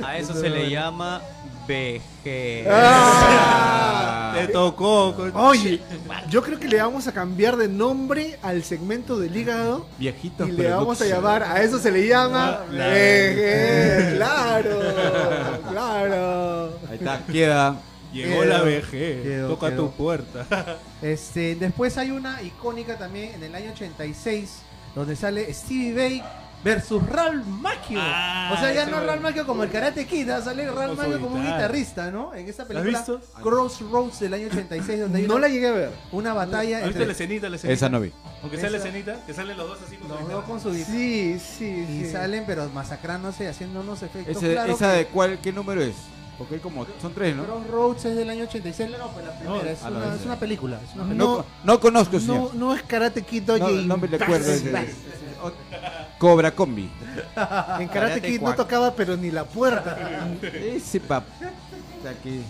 [0.04, 1.22] A eso se le llama
[1.68, 2.68] vejez.
[2.70, 4.34] Ah.
[4.36, 5.16] Te tocó.
[5.34, 5.82] Oye,
[6.30, 10.52] yo creo que le vamos a cambiar de nombre al segmento del hígado Viejitos y
[10.52, 14.16] le vamos a llamar, a eso se le llama Ah, la- vejez.
[14.16, 14.80] Claro,
[15.72, 16.80] claro.
[16.90, 17.82] Ahí está, queda.
[18.14, 19.22] Llegó Quedó, la vejez.
[19.24, 19.86] quedó, Toca quedó.
[19.86, 20.46] tu puerta.
[21.02, 24.62] Este, después hay una icónica también en el año 86
[24.96, 26.24] donde sale Stevie Bay
[26.68, 28.00] versus Ralph Macchio.
[28.02, 29.00] Ah, o sea, ya no.
[29.00, 30.42] Ralph Macchio como el Karate Kid, ¿ah?
[30.42, 32.34] sale Ralph Macchio como un guitarrista, ¿no?
[32.34, 33.06] En esta has película?
[33.42, 35.92] Crossroads del año 86 donde hay No una, la llegué a ver.
[36.12, 37.50] una batalla ¿Has visto entre la escenita?
[37.50, 37.74] La escenita?
[37.74, 38.12] Esa no vi.
[38.42, 40.36] Aunque sea la Esa- escenita, que salen los dos así con su los guitarra.
[40.36, 40.94] dos con su guitarra.
[40.94, 42.12] Sí, sí, Y sí.
[42.12, 44.38] salen pero masacrándose, haciendo unos efectos.
[44.38, 45.96] Ese- claro ¿Esa que de cuál, qué número es?
[46.38, 47.46] Porque hay como, son tres, ¿no?
[47.46, 50.16] Crossroads es del año 86, no, pues la primera, No, es, una, esa.
[50.16, 50.80] es una película.
[50.88, 51.46] Es una No, película.
[51.64, 52.56] No, no conozco, No, señor.
[52.56, 54.46] no es Karate Kid, no me recuerdo.
[56.20, 56.90] Cobra Combi.
[57.80, 60.28] En Karate Kid no tocaba, pero ni la puerta.
[60.42, 61.24] Ese pap.
[62.10, 62.42] Aquí.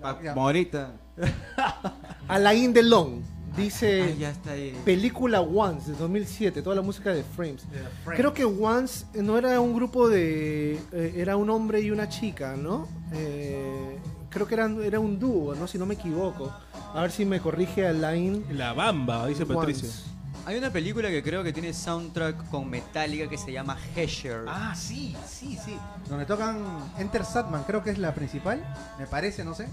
[0.00, 0.92] Pap Morita.
[2.28, 3.22] Alain Delon
[3.56, 4.72] dice Ah, ya está ahí.
[4.84, 7.64] película Once de 2007, toda la música de Frames.
[8.04, 10.74] Creo que Once no era un grupo de.
[10.92, 12.86] eh, era un hombre y una chica, ¿no?
[13.12, 13.98] Eh,
[14.30, 15.66] creo que eran, era un dúo, ¿no?
[15.66, 16.52] Si no me equivoco.
[16.94, 18.44] A ver si me corrige Alain.
[18.52, 19.88] La bamba, dice Patricia.
[19.88, 20.04] Once.
[20.48, 24.46] Hay una película que creo que tiene soundtrack con Metallica que se llama Hesher.
[24.48, 25.76] Ah, sí, sí, sí.
[26.08, 26.64] Donde tocan
[26.96, 28.64] Enter Satman, creo que es la principal.
[28.98, 29.68] Me parece, no sé.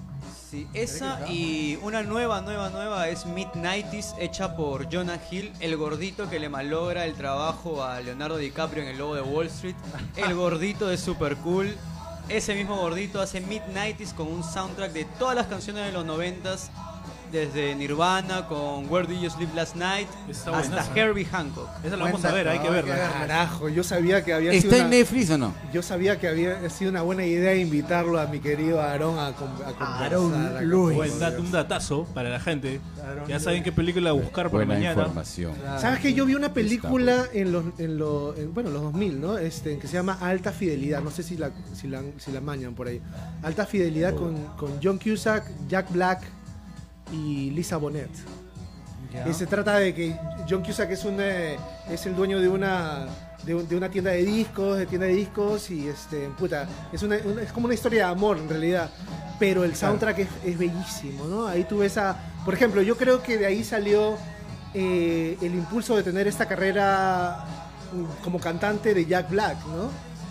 [0.51, 6.29] Sí, esa y una nueva, nueva, nueva es Midnighties hecha por Jonah Hill, el gordito
[6.29, 9.77] que le malogra el trabajo a Leonardo DiCaprio en el lobo de Wall Street,
[10.17, 11.73] el gordito de Super Cool.
[12.27, 16.69] Ese mismo gordito hace Midnighties con un soundtrack de todas las canciones de los noventas,
[17.31, 20.85] desde Nirvana con Where Did You Sleep Last Night Está hasta.
[20.99, 21.67] Herbie Hancock.
[21.83, 22.95] Esa la vamos a ver, hay que verla.
[22.95, 23.11] verla.
[23.19, 25.53] Carajo, yo sabía que había sido ¿Está en una, Netflix o no?
[25.73, 29.47] yo sabía que había sido una buena idea invitarlo a mi querido Aarón a, con-
[29.49, 30.01] a conversar.
[30.03, 30.95] Aarón a Luis.
[30.97, 32.79] Buen dato, un datazo para la gente.
[33.27, 34.91] Ya saben qué película buscar para Buena mañana.
[35.01, 35.53] información.
[35.79, 39.37] ¿Sabes que yo vi una película en los, en los en- bueno, los 2000, ¿no?
[39.37, 42.73] Este, que se llama Alta Fidelidad, no sé si la, si la, si la mañan
[42.73, 43.01] por ahí.
[43.43, 46.21] Alta Fidelidad con, con John Cusack, Jack Black
[47.11, 48.09] y Lisa Bonet.
[49.29, 50.15] Y se trata de que
[50.49, 51.55] John Cusack es un eh,
[51.89, 53.05] es el dueño de una
[53.45, 57.01] de, un- de una tienda de discos, de tienda de discos y este puta, es
[57.03, 58.89] una, una- es como una historia de amor en realidad.
[59.39, 61.45] pero el soundtrack es, es bellísimo, ¿no?
[61.47, 62.17] Ahí tú ves a...
[62.45, 64.17] Por ejemplo, yo creo que de ahí salió
[64.73, 67.43] eh, el impulso de tener esta carrera
[67.93, 69.89] mm, como cantante de Jack Black, ¿no?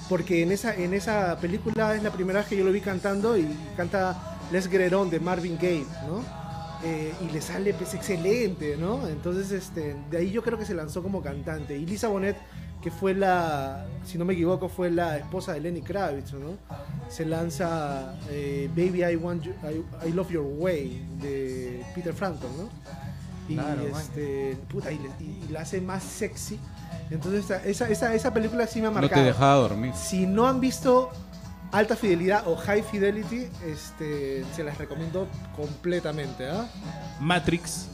[0.08, 3.36] Porque en esa, en esa película es la primera vez que yo lo vi cantando
[3.38, 3.46] y
[3.76, 6.43] canta Les On de Marvin Gaye, ¿no?
[6.84, 9.08] Eh, y le sale pues excelente, ¿no?
[9.08, 11.78] Entonces, este, de ahí yo creo que se lanzó como cantante.
[11.78, 12.36] Y Lisa Bonet,
[12.82, 16.58] que fue la, si no me equivoco, fue la esposa de Lenny Kravitz, ¿no?
[17.08, 19.54] Se lanza eh, Baby I Want You-
[20.04, 22.68] I, I Love Your Way de Peter Frampton, ¿no?
[23.48, 26.58] Y, Claro, este, puta, y, y- y la hace más sexy.
[27.10, 29.22] Entonces, esa, esa, esa, película sí me ha No marcado.
[29.22, 29.92] te dejaba dormir.
[29.94, 31.10] Si no han visto
[31.74, 36.48] Alta Fidelidad o High Fidelity, este, se las recomiendo completamente.
[36.48, 36.66] ¿ah?
[37.20, 37.88] Matrix,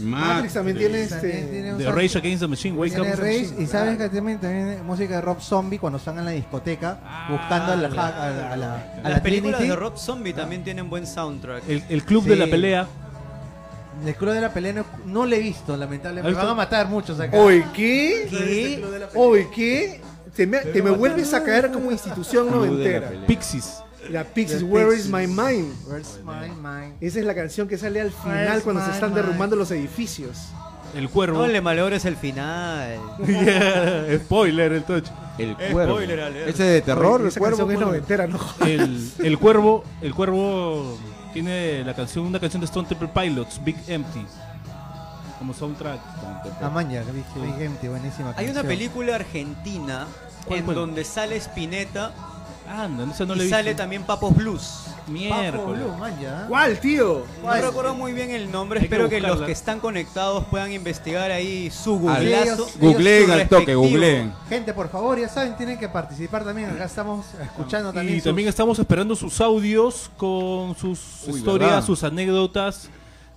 [0.00, 1.30] Matrix también tiene este.
[1.50, 3.18] tiene un The Rage Against the Machine, Wake Tiene Up.
[3.20, 3.98] Rage, y sabes claro.
[3.98, 7.76] que también, también música de Rob Zombie cuando están en la discoteca Ah, buscando a
[7.76, 8.16] la, claro.
[8.22, 9.70] a la, a la, a Las la películas Trinity.
[9.76, 11.62] de Rob Zombie también tienen buen soundtrack.
[11.68, 12.38] El, el club de Sí.
[12.38, 12.86] la pelea.
[14.04, 16.32] El club de la pelea no, no le he visto, lamentablemente.
[16.34, 17.36] Me ¿Has van a matar muchos acá.
[17.36, 18.26] Oye, ¿qué?
[18.28, 18.84] ¿Qué?
[19.14, 20.00] Oye, ¿qué?
[20.36, 23.10] Te me, te me vuelves a caer como institución noventera.
[23.26, 23.82] Pixies.
[24.10, 25.08] La Pixies, The Where is.
[25.08, 25.72] My Mind?
[25.86, 26.94] Where's my mind?
[27.00, 29.22] Esa es la canción que sale al final Where's cuando se están mind?
[29.22, 30.38] derrumbando los edificios.
[30.96, 31.38] El cuervo.
[31.38, 32.98] No le malogres el final.
[33.26, 35.06] Yeah, Spoiler, el touch.
[35.38, 35.94] El cuervo.
[35.94, 36.48] Spoiler.
[36.48, 37.58] Ese de terror, Oye, el esa cuervo.
[37.58, 38.38] canción es noventera, ¿no?
[38.66, 39.84] El, el cuervo.
[40.02, 40.98] El cuervo
[41.32, 44.26] tiene la canción, una canción de Stone Temple Pilots, Big Empty.
[45.42, 45.98] Como soundtrack.
[46.62, 50.06] Ah, maña, que dije, Big Empty, buenísima Hay una película argentina
[50.46, 50.76] ¿Cuál, en cuál?
[50.76, 52.12] donde sale Spinetta
[52.68, 53.82] Anda, esa no le y he sale visto.
[53.82, 54.84] también Papos Blues.
[54.86, 55.82] Papo Miércoles.
[55.82, 56.46] Blue, maña.
[56.46, 57.24] ¿Cuál, tío?
[57.42, 61.32] No recuerdo muy bien el nombre, Hay espero que, los que están conectados puedan investigar
[61.32, 62.68] ahí su googleazo.
[62.78, 64.32] Googleen al toque, googleen.
[64.48, 66.70] Gente, por favor, ya saben, tienen que participar también.
[66.70, 68.16] Acá estamos escuchando también.
[68.16, 71.84] Y sus- también estamos esperando sus audios con sus Uy, historias, ¿verdad?
[71.84, 72.88] sus anécdotas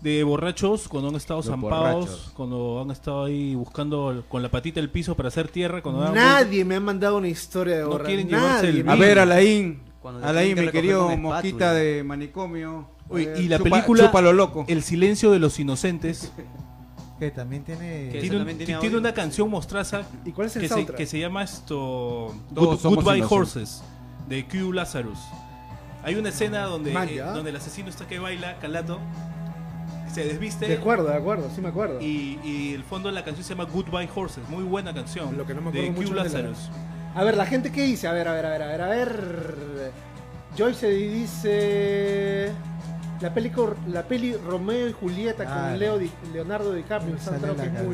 [0.02, 2.32] de borrachos cuando han estado Los zampados, borrachos.
[2.36, 5.82] cuando han estado ahí buscando con la patita el piso para hacer tierra.
[5.82, 8.08] Cuando Nadie me ha mandado una historia de No borrar.
[8.08, 8.82] quieren llevarse Nadie.
[8.82, 9.82] el A ver, Alain.
[10.24, 12.88] Alain, que mi querido mosquita de manicomio.
[13.10, 14.66] Uy, Eh, y la chupa- película loco.
[14.68, 16.32] El silencio de los inocentes
[17.20, 18.10] Que también tiene.
[18.12, 19.00] Que- tiene, un- también tiene tiene audio.
[19.00, 23.18] una canción mostraza ¿Y cuál es el que se, que se llama esto Good- Goodbye
[23.20, 23.32] inocentes.
[23.32, 23.84] Horses
[24.28, 25.18] de Q Lazarus.
[26.04, 29.00] Hay una escena donde, eh, donde el asesino está que baila, calato,
[30.16, 32.00] se desviste De acuerdo, de acuerdo, sí me acuerdo.
[32.02, 34.48] y, y el fondo de la canción se llama Goodbye Horses.
[34.50, 35.38] Muy buena canción.
[35.38, 36.70] Lo que no me de acuerdo Q mucho de la- Lazarus.
[37.16, 38.88] A ver, la gente qué dice, a ver, a ver, a ver, a ver, a
[38.90, 39.92] ver.
[40.58, 42.52] Joyce dice
[43.22, 47.30] la peli, cor- la peli Romeo y Julieta Ah, con Leo Di- Leonardo DiCaprio, es
[47.32, 47.40] muy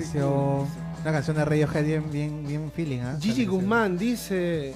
[0.03, 0.29] canción.
[0.31, 0.67] cool.
[1.01, 3.17] Una canción de Radiohead bien, bien, bien feeling, ¿ah?
[3.19, 4.73] Gigi Guzmán dice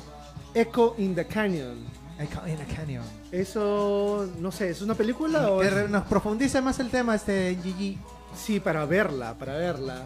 [0.53, 1.77] Echo in the Canyon.
[2.17, 3.03] In a Canyon.
[3.31, 7.97] Eso, no sé, ¿es una película o es- Nos profundiza más el tema este Gigi.
[8.35, 10.03] Sí, para verla, para verla.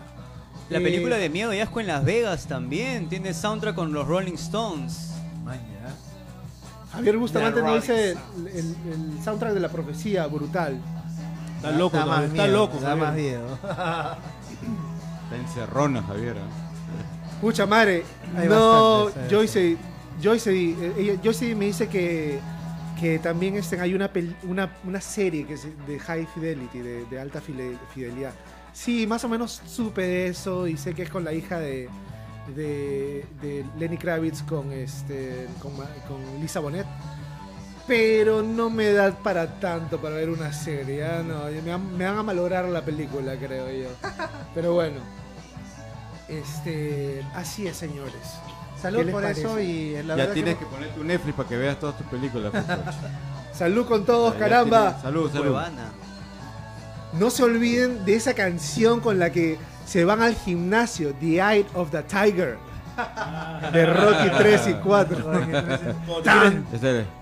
[0.70, 4.07] La Eh, película de Miedo y Asco en Las Vegas también tiene soundtrack con los
[4.07, 5.12] Rolling Stones.
[5.43, 5.62] Maña.
[6.91, 8.76] Javier Bustamante nos dice el, el-
[9.18, 10.80] el soundtrack de la profecía, brutal.
[11.57, 12.80] Está loco, más está miedo, loco.
[12.80, 13.05] Da Javier.
[13.05, 13.57] más miedo.
[15.30, 16.38] Está encerrona, Javier.
[16.38, 16.39] ¿eh?
[17.41, 18.03] Pucha madre,
[18.36, 19.78] Hay no, bastantes, Joyce,
[20.22, 22.39] Joyce, eh, Joyce me dice que,
[22.99, 24.09] que también este, hay una,
[24.43, 28.34] una, una serie que es de High Fidelity, de, alta fide- fidelidad.
[28.74, 31.89] Sí, más o menos supe de eso y sé que es con la hija de,
[32.55, 35.74] de, de Lenny Kravitz con, este, con,
[36.41, 36.86] Lisa Bonet.
[37.88, 41.03] Pero no me da para tanto para ver una serie.
[41.03, 43.89] ah, No, me, me van a malograr la película, creo yo.
[44.53, 44.97] Pero bueno.
[46.28, 48.13] Este, así es, señores.
[48.80, 49.41] ¿Qué Salud por parece?
[49.41, 51.97] eso y la ya verdad tienes que que poner tu Netflix para que veas todas
[51.97, 52.51] tus películas.
[53.53, 54.80] Salud con todos, Ya caramba.
[54.88, 55.43] tienes- Salud, salud.
[55.47, 55.89] Cuevana.
[57.13, 61.65] No se olviden de esa canción con la que se van al gimnasio, The Eye
[61.73, 62.57] of the Tiger.
[63.73, 65.17] De Rocky 3 y 4.
[66.23, 66.65] Tan,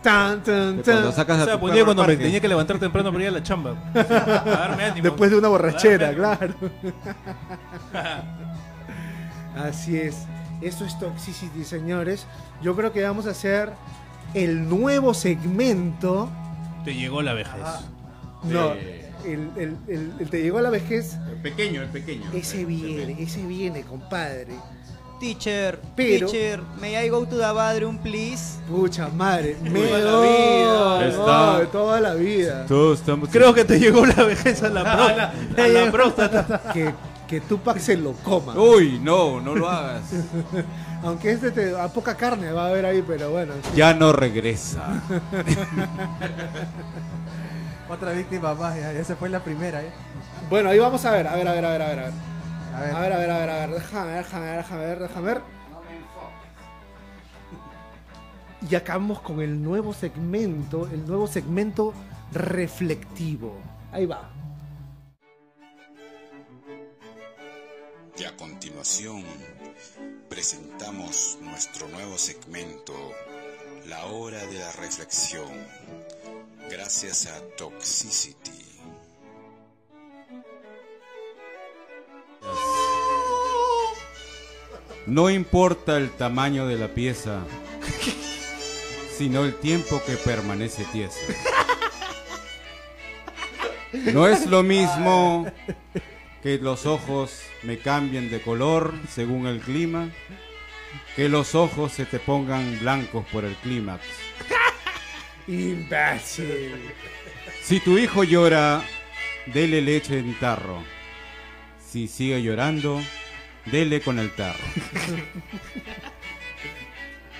[0.01, 1.14] tan, tan, tan.
[1.14, 3.76] sacas O sea, ponía cuando me tenía que levantar temprano para ir a la chamba.
[3.95, 5.03] A darme ánimo.
[5.03, 6.55] Después de una borrachera, claro.
[9.55, 10.18] Así es.
[10.62, 12.26] Esto es Toxicity, señores.
[12.62, 13.72] Yo creo que vamos a hacer
[14.34, 16.30] el nuevo segmento.
[16.84, 17.53] Te llegó la vejez.
[18.43, 18.80] No, Sí.
[19.26, 21.18] el, el- el- el Te llegó la vejez.
[21.30, 22.30] El pequeño, el pequeño.
[22.34, 24.47] Ese viene, ese viene, compadre.
[25.20, 28.60] Teacher, Pero- teacher, may I go to the bathroom, please?
[28.70, 31.08] Pucha madre, me Toda la oh, vida.
[31.08, 32.66] Está- no, toda la vida.
[32.68, 33.30] Todos estamos.
[33.30, 34.82] Creo que te llegó la vejez a la,
[35.58, 36.72] a la próstata.
[36.72, 36.93] Que,
[37.28, 38.54] que Tupac se lo coma.
[38.58, 40.04] Uy, no, no lo hagas.
[41.04, 43.54] Aunque es de te- a poca carne va a haber ahí, pero bueno.
[43.64, 43.70] sí.
[43.76, 45.02] Ya no regresa.
[47.90, 49.82] Otra víctima más, ya, ya se fue la primera.
[49.82, 49.92] ¿eh?
[50.50, 52.00] Bueno, ahí vamos a ver, a ver, a ver, a ver, a ver.
[52.76, 53.82] A ver, A ver, a ver, a ver, a ver, a ver.
[53.82, 55.42] Déjame ver, déjame ver, déjame ver, déjame ver.
[58.70, 61.94] Y acabamos con el nuevo segmento, el nuevo segmento
[62.34, 63.56] reflectivo.
[63.92, 64.30] Ahí va.
[68.20, 69.24] Y a continuación
[70.28, 72.93] presentamos nuestro nuevo segmento,
[73.86, 75.51] La Hora de la Reflexión,
[76.68, 78.80] gracias a Toxicity.
[85.05, 87.41] No importa el tamaño de la pieza,
[89.15, 91.20] sino el tiempo que permanece tiesa.
[94.11, 95.45] No es lo mismo
[96.44, 100.10] que los ojos me cambien de color según el clima,
[101.16, 104.04] que los ojos se te pongan blancos por el clímax.
[105.48, 106.76] Imbécil.
[107.62, 108.84] Si tu hijo llora,
[109.48, 110.84] dele leche en tarro.
[111.86, 113.02] Si sigue llorando,
[113.66, 114.64] dele con el tarro.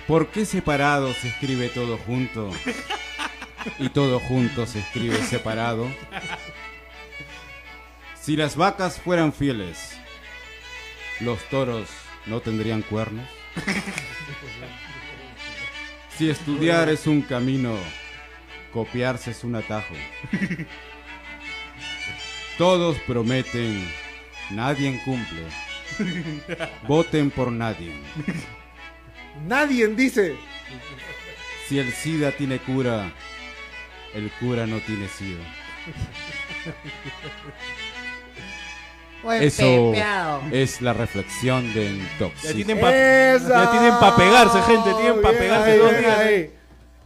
[0.06, 2.50] ¿Por qué separado se escribe todo junto?
[3.78, 5.86] Y todo junto se escribe separado.
[8.28, 9.96] Si las vacas fueran fieles,
[11.20, 11.88] los toros
[12.26, 13.26] no tendrían cuernos.
[16.10, 17.74] Si estudiar es un camino,
[18.70, 19.94] copiarse es un atajo.
[22.58, 23.90] Todos prometen,
[24.50, 25.44] nadie cumple.
[26.86, 27.94] Voten por nadie.
[29.46, 30.36] Nadie dice.
[31.66, 33.10] Si el SIDA tiene cura,
[34.12, 35.44] el cura no tiene SIDA.
[39.22, 40.42] Buen Eso pepeao.
[40.52, 41.98] es la reflexión de
[42.42, 43.64] Ya tienen ¡Esa!
[43.64, 46.18] ya tienen pa' pegarse, gente, tienen pa' Bien pegarse ahí, dos días.
[46.18, 46.50] ahí.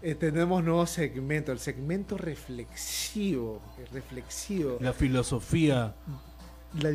[0.02, 3.62] Eh, tenemos nuevo segmento, el segmento reflexivo.
[3.78, 4.76] el reflexivo.
[4.80, 5.94] La filosofía,
[6.80, 6.90] La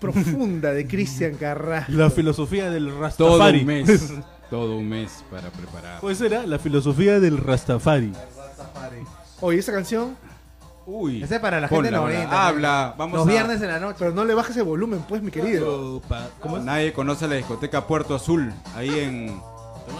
[0.00, 1.92] profunda de Cristian Carrasco.
[1.92, 3.60] la filosofía del Todo Rastafari.
[3.60, 4.12] un mes,
[4.50, 6.00] todo un mes para preparar.
[6.00, 8.12] Pues era la filosofía del Rastafari.
[9.40, 10.16] Oye, esa canción,
[10.90, 12.14] Uy, Ese es para la gente ponla, ponla.
[12.16, 13.96] 90, Habla, vamos Los a- viernes en la noche.
[13.98, 15.96] pero no le bajes el volumen, pues, mi querido.
[15.96, 16.64] Opa, ¿Cómo es?
[16.64, 19.42] Nadie conoce la discoteca Puerto Azul, ahí en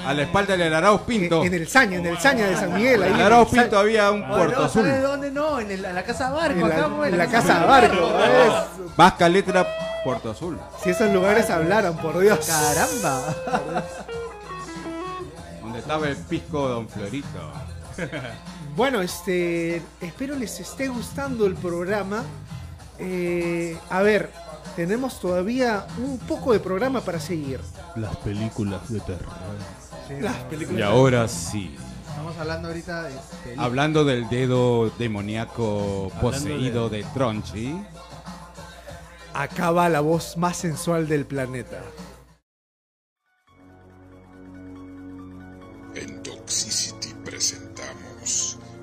[0.07, 1.41] a la espalda del Arauz Pinto.
[1.43, 3.03] En, en el Saña, en el Saña de San Miguel.
[3.03, 4.83] Ahí En en el Arauz el Sa- Pinto había un Puerto no, Azul.
[4.85, 5.61] ¿sabes dónde no?
[5.61, 6.59] En, el- en la casa Barco.
[6.61, 8.13] En acá, la, pues, en la casa Barco.
[8.15, 8.97] ¿ves?
[8.97, 9.67] Vasca letra
[10.05, 10.59] Puerto Azul.
[10.83, 12.39] Si esos lugares hablaran, por Dios.
[12.47, 13.35] Caramba.
[15.63, 17.29] Donde estaba el pisco Don Florito.
[18.79, 22.23] Bueno, este, espero les esté gustando el programa.
[23.01, 24.31] Eh, a ver,
[24.77, 27.59] tenemos todavía un poco de programa para seguir.
[27.97, 29.33] Las películas de terror.
[30.21, 30.79] Las películas.
[30.79, 31.75] Y ahora sí.
[32.09, 33.15] Estamos hablando ahorita de...
[33.57, 37.85] Hablando del dedo demoníaco poseído de Tronchi.
[39.35, 41.83] Acaba la voz más sensual del planeta.
[45.97, 46.88] En presentamos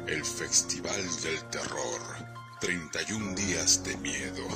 [0.08, 2.02] el Festival del Terror.
[2.62, 4.48] 31 días de miedo.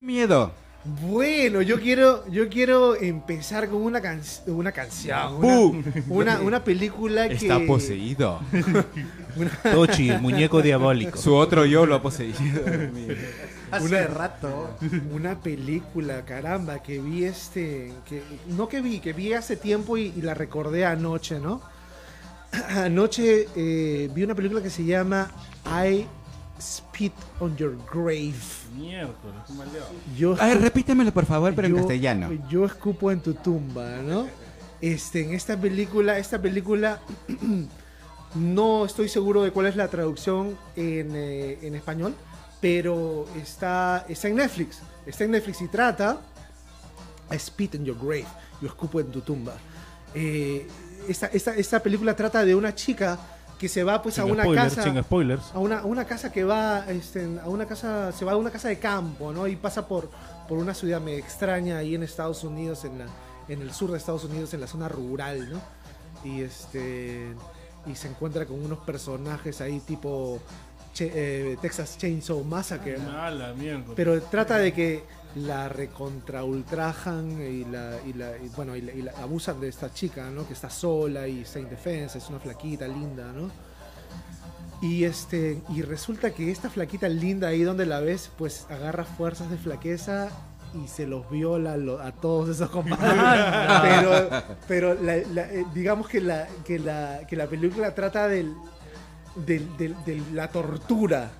[0.00, 0.52] Miedo.
[0.84, 5.40] Bueno, yo quiero, yo quiero empezar con una, can- una canción.
[5.40, 5.82] Bu.
[6.08, 7.34] Una, una, una película que.
[7.34, 8.40] Está poseído.
[9.72, 11.18] Tochi, el muñeco diabólico.
[11.18, 12.38] Su otro yo lo ha poseído.
[13.70, 14.70] Hace una- rato.
[15.12, 17.92] Una película, caramba, que vi este.
[18.08, 21.60] Que, no que vi, que vi hace tiempo y, y la recordé anoche, ¿no?
[22.70, 25.30] Anoche eh, vi una película que se llama
[25.66, 26.06] I
[26.60, 28.32] Spit on Your Grave.
[28.74, 29.36] Miércoles.
[30.16, 32.30] Yo A ver, repítemelo por favor, pero en castellano.
[32.48, 34.26] Yo escupo en tu tumba, ¿no?
[34.80, 37.00] Este, en esta película, esta película
[38.34, 42.14] no estoy seguro de cuál es la traducción en, eh, en español,
[42.60, 44.78] pero está, está en Netflix.
[45.06, 46.18] Está en Netflix y trata
[47.30, 48.26] I spit in your grave.
[48.60, 49.54] Yo escupo en tu tumba.
[50.14, 50.66] Eh,
[51.08, 53.18] esta, esta, esta película trata de una chica
[53.58, 55.50] que se va pues a Sin una spoilers, casa sin spoilers.
[55.52, 58.50] a una, a una casa que va este, a una casa se va a una
[58.50, 60.08] casa de campo no y pasa por
[60.48, 63.06] por una ciudad medio extraña ahí en Estados Unidos en la
[63.48, 65.60] en el sur de Estados Unidos en la zona rural no
[66.24, 67.34] y este
[67.86, 70.40] y se encuentra con unos personajes ahí tipo
[70.98, 73.10] Che- eh, Texas Chainsaw Massacre ¿no?
[73.12, 73.54] Ah, la
[73.94, 75.04] pero trata de que
[75.36, 79.68] la recontra ultrajan y la, y la y bueno y la, y la abusan de
[79.68, 83.48] esta chica no que está sola y está indefensa es una flaquita linda no
[84.80, 89.50] Y este y resulta que esta flaquita linda ahí donde la ves, pues agarra fuerzas
[89.50, 90.28] de flaqueza
[90.84, 93.82] y se los viola a, lo- a todos esos compadres.
[93.82, 94.30] pero
[94.68, 98.54] pero la- la- eh, digamos que la, que, la, que la película trata del,
[99.46, 101.30] del- del- de la tortura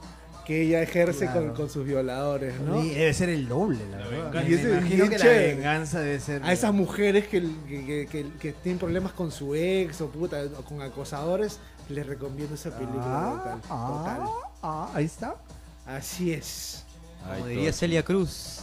[0.46, 1.49] que ella ejerce Claro.
[1.49, 2.82] con, con sus violadores, ¿no?
[2.82, 4.24] Y debe ser el doble, la, La verdad.
[4.32, 4.49] venganza.
[4.49, 5.49] Y ese Me es imagino bien que chévere.
[5.51, 6.42] la venganza debe ser.
[6.42, 10.38] A esas mujeres que, que, que- que- que tienen problemas con su ex o puta,
[10.59, 11.59] o con acosadores,
[11.90, 13.03] les recomiendo esa película.
[13.05, 14.28] Ah, total, ah, total.
[14.62, 15.34] ah, ahí está.
[15.86, 16.84] Así es.
[17.26, 17.78] Ay, Como diría todo.
[17.78, 18.61] Celia Cruz,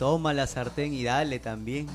[0.00, 1.86] toma la sartén y dale también.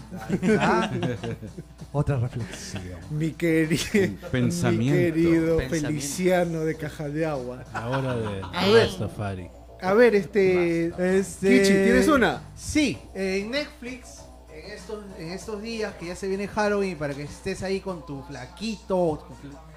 [1.92, 2.84] Otra reflexión.
[3.10, 5.70] Mi, queri- mi querido Pensamiento.
[5.70, 7.64] Feliciano de Caja de Agua.
[7.74, 8.88] La hora de A ver.
[8.90, 9.50] Rastafari.
[9.82, 11.18] A ver, este.
[11.18, 11.50] Este...
[11.50, 12.44] Kichi, ¿tienes una?
[12.56, 14.22] Sí, en Netflix,
[14.54, 18.06] en estos, en estos días que ya se viene Halloween, para que estés ahí con
[18.06, 19.34] tu flaquito tu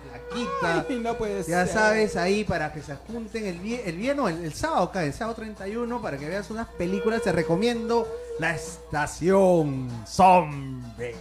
[0.09, 0.87] flaquita.
[0.89, 1.69] Ay, no puede Ya ser.
[1.75, 5.05] sabes, ahí para que se junten el viernes, el, viernes no, el, el sábado acá,
[5.05, 8.07] el sábado 31, para que veas unas películas, te recomiendo
[8.39, 11.15] La Estación Zombie.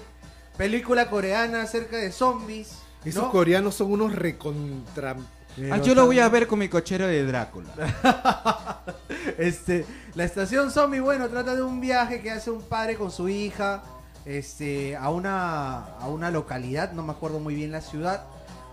[0.57, 2.79] Película coreana acerca de zombies.
[3.05, 3.31] Esos ¿no?
[3.31, 5.15] coreanos son unos recontra.
[5.55, 7.73] Pero Ah, yo lo voy a ver con mi cochero de Drácula.
[9.37, 9.85] Este,
[10.15, 13.83] la estación zombie, bueno, trata de un viaje que hace un padre con su hija
[14.25, 18.25] este, a, una, a una localidad, no me acuerdo muy bien la ciudad.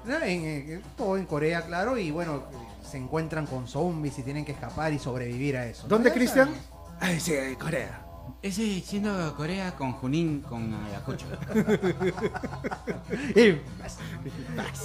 [0.07, 2.45] En, en- todo en Corea, claro, y bueno,
[2.89, 5.87] se encuentran con zombies y tienen que escapar y sobrevivir a eso.
[5.89, 6.51] ¿Dónde, Cristian?
[7.01, 8.01] Ay, sí, Corea.
[8.43, 11.27] Ese siendo Corea con Junín, con Ayacucho.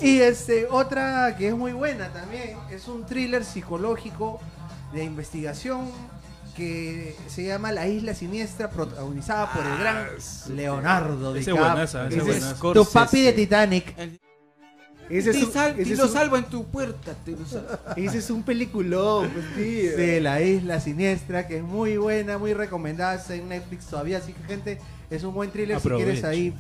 [0.01, 4.39] Y este, otra que es muy buena también, es un thriller psicológico
[4.93, 5.89] de investigación
[6.55, 10.07] que se llama La Isla Siniestra, protagonizada por el gran
[10.55, 11.71] Leonardo Ese DiCaprio.
[11.73, 12.55] buenaza, ese es buenaza.
[12.73, 13.95] tu papi de Titanic.
[15.09, 17.13] Ese es un, sal- ese y es lo un- salvo en tu puerta.
[17.25, 17.67] te lo salvo.
[17.95, 19.97] ese es un peliculón, pues, tío.
[19.97, 24.33] de La Isla Siniestra, que es muy buena, muy recomendada está en Netflix todavía, así
[24.33, 24.77] que gente,
[25.09, 26.53] es un buen thriller si quieres ahí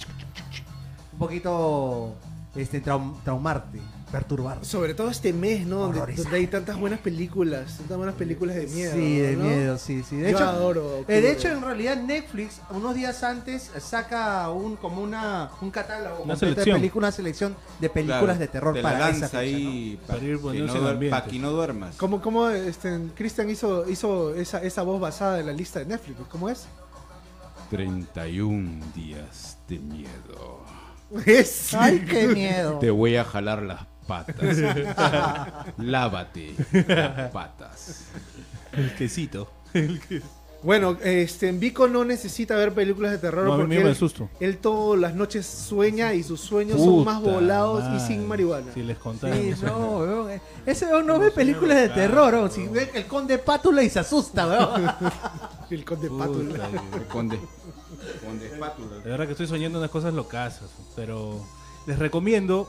[1.13, 2.15] un poquito
[2.55, 3.79] este traum- traumarte,
[4.11, 4.65] perturbarte.
[4.65, 5.91] Sobre todo este mes, ¿no?
[5.91, 8.93] Donde, hay tantas buenas películas, tantas buenas películas de miedo.
[8.93, 9.43] Sí, de ¿no?
[9.43, 10.15] miedo, sí, sí.
[10.17, 11.05] De Yo hecho, adoro.
[11.07, 16.23] eh, de hecho, en realidad Netflix unos días antes saca un como una un catálogo
[16.23, 16.77] Una completo de selección.
[16.79, 20.07] películas, una selección de películas Claro, de terror te la para esa fecha, ahí ¿no?
[20.07, 21.09] para Para ir que, no, en duer- ambiente.
[21.19, 21.95] pa' que no duermas.
[21.97, 26.17] ¿Cómo, cómo este, Cristian hizo, hizo esa, esa voz basada en la lista de Netflix?
[26.29, 26.67] ¿Cómo es?
[27.69, 30.59] 31 días de miedo.
[31.25, 31.73] Es.
[31.73, 32.77] Ay, qué miedo.
[32.79, 34.57] Te voy a jalar las patas.
[35.77, 36.55] Lávate
[36.87, 38.05] las patas.
[38.73, 39.49] El quesito.
[40.61, 44.29] Bueno, este, Vico no necesita ver películas de terror No, a mí porque él, susto.
[44.41, 48.73] él todas las noches sueña y sus sueños son más volados y sin marihuana.
[48.73, 49.33] Si les contara.
[49.37, 49.65] Sí, eso.
[49.67, 50.31] no, weón.
[50.31, 50.41] eh.
[50.65, 52.51] Ese weón no ve películas de terror, weón.
[52.51, 54.91] Si ve el conde pátula y se asusta, weón.
[55.69, 56.67] El conde Puta, Pátula.
[56.67, 57.39] que- Con, de,
[58.25, 58.95] con de espátula.
[59.03, 61.39] De verdad que estoy soñando unas cosas locasas, pero
[61.85, 62.67] les recomiendo.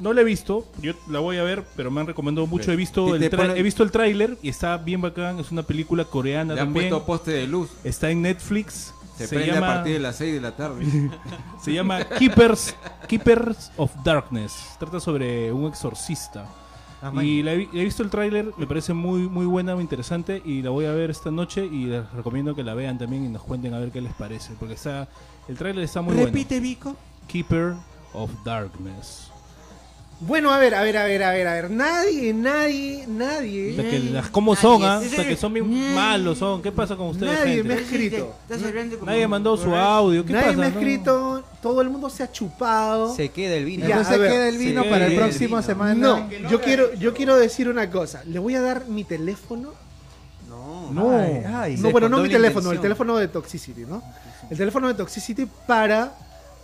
[0.00, 2.72] No la he visto, yo la voy a ver, pero me han recomendado mucho.
[2.72, 5.38] He visto el ponen- he visto el tráiler y está bien bacán.
[5.38, 6.88] Es una película coreana Le han también.
[6.90, 7.70] puesto poste de luz.
[7.84, 8.94] Está en Netflix.
[9.18, 10.86] Se, Se, prende a llama, partir de las 6 de la tarde.
[11.62, 12.74] se llama Keepers,
[13.06, 14.54] Keepers of Darkness.
[14.78, 16.46] Trata sobre un exorcista.
[17.22, 20.42] Y la he, vi- he visto el tráiler, me parece muy muy buena, muy interesante
[20.44, 23.28] y la voy a ver esta noche y les recomiendo que la vean también y
[23.28, 25.08] nos cuenten a ver qué les parece, porque está
[25.48, 26.90] el tráiler está muy Repite, Vico.
[26.90, 26.98] bueno.
[27.26, 27.74] Keeper
[28.12, 29.29] of Darkness.
[30.22, 31.70] Bueno, a ver, a ver, a ver, a ver, a ver.
[31.70, 33.74] Nadie, nadie, O nadie.
[33.74, 34.98] sea, que las cómo son, ¿ah?
[34.98, 36.60] O sea, que son bien malos son.
[36.60, 37.32] ¿Qué pasa con ustedes?
[37.32, 37.68] Nadie gente?
[37.68, 38.34] me ha escrito.
[39.06, 40.22] Nadie mandó su audio.
[40.24, 40.58] ¿Qué Nadie pasa?
[40.58, 40.78] me ha no?
[40.78, 41.44] escrito.
[41.62, 43.14] Todo el mundo se ha chupado.
[43.14, 43.88] Se queda el vino.
[43.88, 45.94] Ya, a ver, queda el vino para el próximo semana.
[45.94, 48.22] No, yo quiero, yo quiero decir una cosa.
[48.26, 49.72] Le voy a dar mi teléfono.
[50.48, 50.92] No.
[50.92, 51.18] No.
[51.18, 51.76] Ay, ay.
[51.78, 54.02] No, bueno, no mi teléfono, el teléfono de Toxicity, ¿no?
[54.50, 56.12] El teléfono de Toxicity para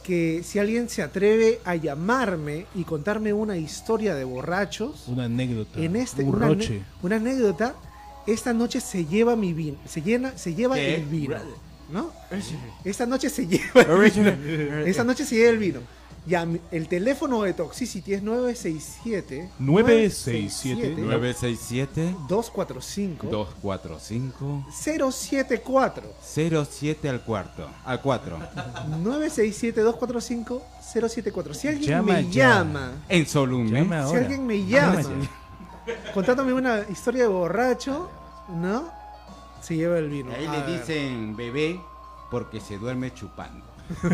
[0.06, 5.80] que si alguien se atreve a llamarme y contarme una historia de borrachos, Una anécdota.
[5.80, 6.74] en este un una, roche.
[6.76, 7.74] ane- una anécdota,
[8.26, 10.94] esta noche se lleva mi vino, se llena, se lleva ¿Qué?
[10.96, 11.36] el vino,
[11.92, 12.12] ¿no?
[12.84, 14.30] Esta noche se lleva el vino.
[14.86, 15.80] Esta noche se lleva el vino.
[16.26, 27.68] Mi- el teléfono de Toxicity es 967 967 967 245 245 074 07 al cuarto.
[27.84, 28.38] Al 4.
[29.04, 31.54] 967-245-074.
[31.54, 32.48] Si alguien Llama me ya.
[32.58, 33.80] llama, En Solume.
[33.80, 34.20] Llama si ahora.
[34.20, 35.28] alguien me llama, Llama
[36.14, 38.10] contándome una historia de borracho,
[38.48, 38.88] ¿no?
[39.62, 40.32] Se lleva el vino.
[40.32, 40.80] Ahí A le ver.
[40.80, 41.80] dicen bebé
[42.30, 43.64] porque se duerme chupando.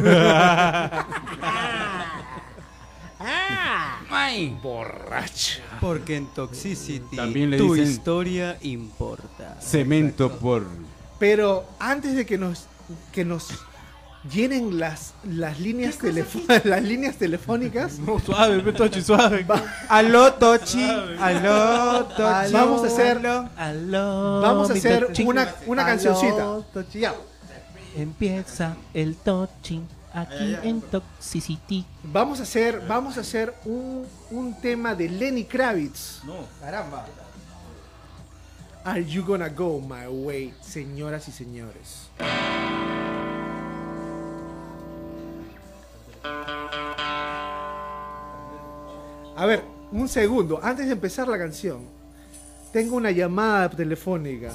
[4.11, 4.59] Ay.
[4.63, 5.61] Borracha.
[5.81, 9.57] Porque en Toxicity También le tu dicen- historia importa.
[9.61, 10.67] Cemento por.
[11.19, 12.67] Pero antes de que nos
[13.13, 13.49] que nos
[14.31, 19.47] llenen las las líneas telefónicas las líneas telefónicas, No, suave, pe, Tochi, suave.
[19.89, 20.85] Aló, Tochi.
[21.21, 22.53] Aló, Tochi.
[22.53, 23.19] Vamos a hacer-
[23.57, 26.59] Aló, vamos a hacer una- una Aló, cancioncita.
[26.73, 27.15] Tochi, ya.
[27.97, 31.85] Empieza el touching aquí en Toxicity.
[32.05, 36.23] vamos a hacer vamos a hacer un, un tema de Lenny Kravitz.
[36.25, 36.47] No.
[36.61, 37.07] Caramba.
[38.85, 42.09] Are you gonna go my way, señoras y señores?
[49.37, 49.63] A ver,
[49.93, 51.81] un segundo, antes de empezar la canción,
[52.73, 54.53] tengo una llamada telefónica.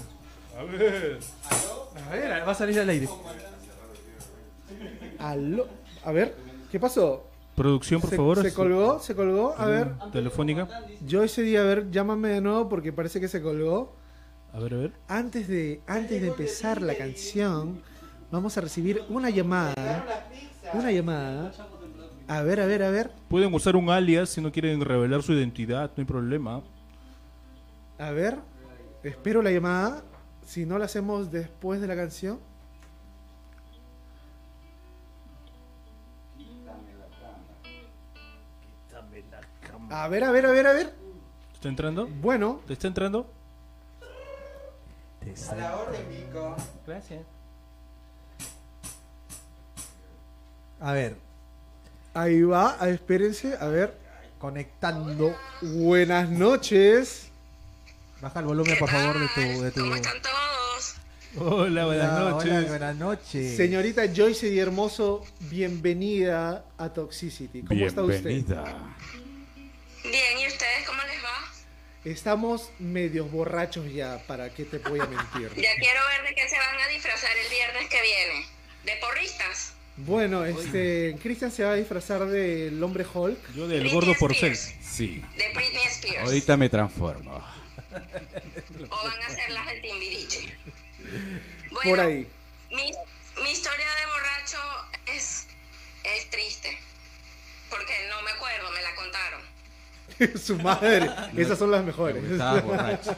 [0.57, 1.19] A ver.
[2.05, 3.07] A ver, va a salir al aire.
[5.19, 5.67] Aló,
[6.03, 6.35] a ver,
[6.71, 7.27] ¿qué pasó?
[7.55, 8.41] Producción, por ¿Se, favor.
[8.41, 8.99] ¿Se colgó?
[8.99, 9.55] ¿Se colgó?
[9.57, 10.67] A ver, Telefónica.
[11.05, 13.95] yo ese día, a ver, llámame de nuevo porque parece que se colgó.
[14.53, 14.91] A ver, a ver.
[15.07, 17.81] Antes de, antes de empezar la canción,
[18.31, 20.25] vamos a recibir una llamada.
[20.73, 21.51] Una llamada.
[22.27, 23.09] A ver, a ver, a ver.
[23.27, 26.61] Pueden usar un alias si no quieren revelar su identidad, no hay problema.
[27.97, 28.37] A ver.
[29.03, 30.03] Espero la llamada.
[30.47, 32.39] Si no la hacemos después de la canción.
[39.89, 40.95] A ver, a ver, a ver, a ver.
[41.53, 42.07] ¿Está entrando?
[42.07, 43.29] Bueno, ¿Te está entrando?
[46.85, 47.25] Gracias.
[50.79, 51.17] A ver,
[52.13, 52.77] ahí va.
[52.87, 53.97] Espérense, a ver.
[54.39, 55.35] conectando.
[55.61, 57.26] Buenas noches.
[58.21, 59.61] Baja el volumen, por favor, de tu.
[59.61, 59.81] De tu...
[59.81, 60.95] ¿Cómo están todos?
[61.35, 62.51] Hola, buenas Hola, noches.
[62.51, 63.57] hola, buenas noches.
[63.57, 67.61] Señorita Joyce Di Hermoso, bienvenida a Toxicity.
[67.61, 68.23] ¿Cómo está usted?
[68.23, 68.63] Bienvenida.
[70.03, 71.53] Bien, ¿y ustedes cómo les va?
[72.05, 75.51] Estamos medios borrachos ya, ¿para qué te voy a mentir?
[75.61, 78.45] Ya quiero ver de qué se van a disfrazar el viernes que viene.
[78.83, 79.73] ¿De porristas?
[79.97, 83.53] Bueno, este, Christian se va a disfrazar del hombre Hulk.
[83.53, 84.53] Yo del Britney gordo porcel.
[84.53, 84.85] Spears.
[84.87, 85.23] Sí.
[85.37, 86.25] De Britney Spears.
[86.25, 87.43] Ahorita me transformo.
[88.89, 90.57] O van a ser las del Timbiriche.
[91.71, 92.27] Bueno, Por ahí.
[92.71, 92.91] Mi,
[93.43, 94.59] mi historia de borracho
[95.05, 95.47] es,
[96.03, 96.77] es triste.
[97.69, 99.41] Porque no me acuerdo, me la contaron.
[100.41, 101.09] Su madre.
[101.35, 102.23] Esas son las mejores.
[102.23, 103.15] Estaba borracho.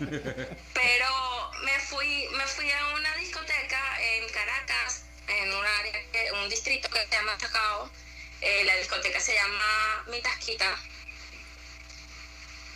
[0.00, 1.06] Pero
[1.64, 6.98] me fui, me fui a una discoteca en Caracas, en un área, un distrito que
[7.00, 7.90] se llama Chacao.
[8.40, 10.76] Eh, la discoteca se llama Mi Tasquita.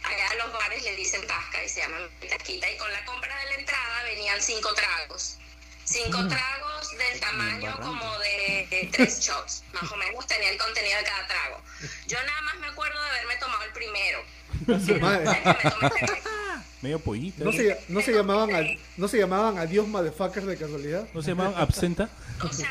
[0.05, 2.71] Allá a los bares le dicen tasca y se llama Mi Tasquita.
[2.71, 5.37] Y con la compra de la entrada venían cinco tragos.
[5.85, 10.97] Cinco tragos del tamaño como de, de tres shots, más o menos tenía el contenido
[10.99, 11.61] de cada trago.
[12.07, 14.25] Yo nada más me acuerdo de haberme tomado el primero.
[16.83, 17.45] Medio pollita.
[17.45, 18.63] No se, no se llamaban a,
[18.97, 21.07] no se llamaban adiós motherfuckers de casualidad.
[21.13, 22.09] ¿No se llamaban absenta?
[22.43, 22.71] O sea,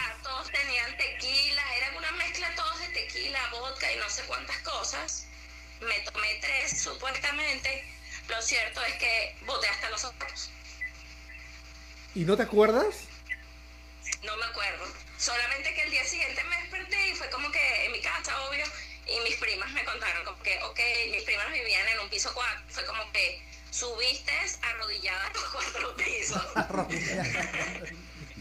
[6.75, 7.83] supuestamente.
[8.27, 10.51] Lo cierto es que boté hasta los ojos.
[12.15, 13.05] ¿Y no te acuerdas?
[14.23, 14.85] No me acuerdo.
[15.17, 18.65] Solamente que el día siguiente me desperté y fue como que en mi casa, obvio,
[19.07, 20.79] y mis primas me contaron como que, ok,
[21.11, 22.61] mis primas vivían en un piso cuatro.
[22.69, 23.41] Fue como que
[23.71, 24.31] subiste
[24.61, 26.41] arrodillada a los cuatro pisos.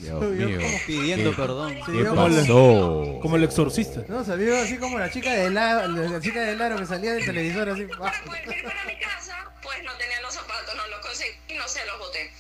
[0.00, 0.58] Dios mío.
[0.60, 1.74] como Pidiendo ¿Qué- perdón.
[1.74, 3.18] Sí, ¿Qué yo como la- pasó?
[3.22, 4.02] Como el exorcista.
[4.08, 7.24] No, salió así como la chica de la, la chica del aro que salía del
[7.24, 7.84] televisor así.
[7.86, 11.54] Para poder ir para mi casa, pues no tenía los zapatos, no los conseguí y
[11.54, 12.30] no se los boté.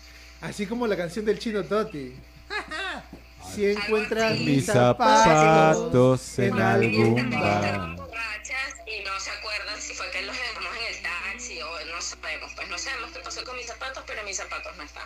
[0.40, 2.14] Así como la canción del chino Toti.
[3.54, 7.96] Si encuentras mis Mis zapatos zapatos en algún Estaban bar.
[7.96, 12.00] borrachas y no se acuerdan si fue que los dejamos en el taxi o no
[12.02, 12.52] sabemos.
[12.54, 15.04] Pues no sabemos qué pasó con mis zapatos, pero mis zapatos no están.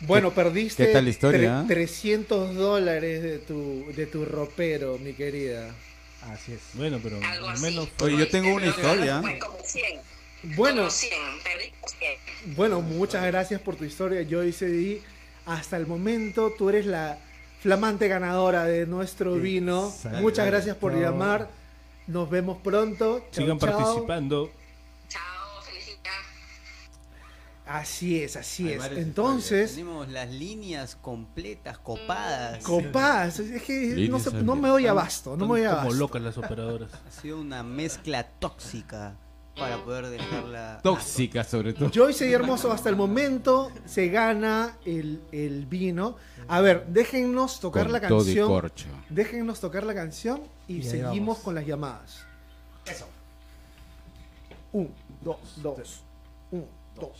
[0.00, 1.64] Bueno, perdiste qué tal la historia, tre- ah?
[1.66, 5.74] 300 dólares de tu, de tu ropero, mi querida.
[6.22, 6.60] Así es.
[6.74, 7.62] Bueno, pero Algo al así.
[7.62, 7.88] menos.
[8.02, 9.20] Oye, yo tengo una historia.
[9.20, 10.00] Fue como 100.
[10.56, 11.10] Bueno, Como 100,
[11.42, 12.54] perdí como 100.
[12.56, 15.02] bueno, muchas gracias por tu historia, Joyce D.
[15.46, 17.18] Hasta el momento tú eres la
[17.60, 19.92] flamante ganadora de nuestro vino.
[20.20, 21.48] Muchas gracias por llamar.
[22.06, 23.24] Nos vemos pronto.
[23.32, 24.50] Sigan participando.
[27.68, 28.92] Así es, así Hay es.
[28.98, 32.64] Entonces, Tenemos las líneas completas, copadas.
[32.64, 35.88] compás, es que no, Líneas se- no me doy abasto, no me doy Están abasto.
[35.90, 36.90] como locas las operadoras.
[37.06, 39.16] Ha sido una mezcla tóxica.
[39.58, 40.78] para poder dejarla.
[40.84, 41.90] Tóxica, sobre todo.
[41.92, 46.14] Joyce y Hermoso hasta el momento se gana el, el vino.
[46.46, 48.48] A ver, déjennos tocar Con la todo y canción.
[48.48, 48.86] corcho.
[49.10, 51.38] Déjennos tocar la canción y, seguimos vamos.
[51.40, 52.20] con las llamadas.
[52.86, 53.08] Eso.
[54.72, 56.02] Un, dos, dos.
[56.52, 56.64] Un,
[56.94, 57.10] dos,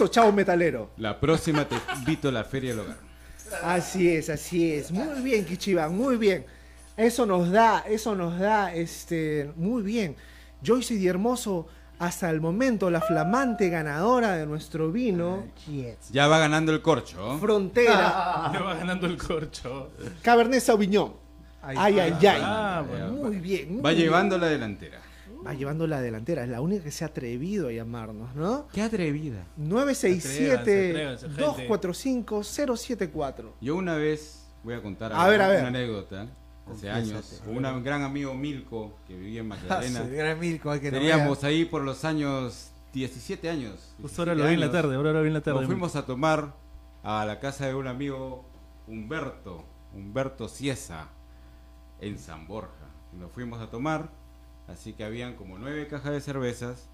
[0.00, 0.90] eso, chavo metalero.
[0.96, 2.96] La próxima te invito a la Feria del Hogar.
[3.62, 4.90] Así es, así es.
[4.90, 6.46] Muy bien, Kichiban, muy bien.
[6.96, 10.16] Eso nos da, eso nos da, este, muy bien.
[10.64, 11.66] Joyce y Hermoso,
[11.98, 15.44] hasta el momento, la flamante ganadora de nuestro vino,
[16.10, 17.38] Ya va ganando el corcho.
[17.38, 19.90] Frontera, Le va ganando el corcho.
[20.22, 21.12] Cabernet Sauvignon.
[21.62, 22.40] Ay, ay, ay.
[22.42, 23.08] Ah, bueno.
[23.08, 23.74] Muy bien.
[23.74, 24.02] muy Va bien.
[24.04, 24.98] llevando la delantera.
[25.46, 26.42] Va llevando la delantera.
[26.44, 28.68] Es la única que se ha atrevido a llamarnos, ¿no?
[28.72, 29.46] Qué atrevida.
[29.56, 31.38] Atrévanse, atrévanse, gente.
[32.26, 33.52] 967-245-074.
[33.60, 35.60] Yo una vez voy a contar A ver, a ver.
[35.60, 36.28] una anécdota.
[36.70, 40.04] Hace años, con un gran amigo Milko que vivía en Magdalena.
[40.04, 43.94] Sí, gran Milko, hay que no Teníamos ahí por los años 17 años.
[44.00, 45.58] Justo ahora lo vi en la 17 tarde, ahora lo vi en la tarde.
[45.60, 46.54] Nos fuimos a tomar
[47.02, 48.44] a la casa de un amigo
[48.86, 49.64] Humberto,
[49.94, 51.08] Humberto Ciesa,
[52.00, 52.86] en San Borja.
[53.12, 54.10] Nos fuimos a tomar,
[54.72, 56.90] así que habían como nueve cajas de cervezas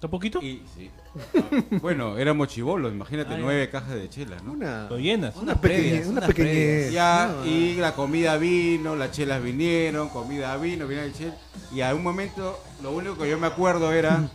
[0.00, 0.40] ¿Está poquito?
[0.40, 0.90] Y, sí.
[1.14, 4.52] Ah, bueno, éramos chivolos, imagínate, nueve cajas de chela, ¿no?
[4.52, 5.36] Una, Lo llenas.
[5.36, 6.90] una pequeñez, una unas pequeñez.
[6.90, 11.34] Ya, No, y la comida vino, las chelas vinieron, comida vino, vino el chel.
[11.70, 14.26] Y a un momento, lo único que yo me acuerdo era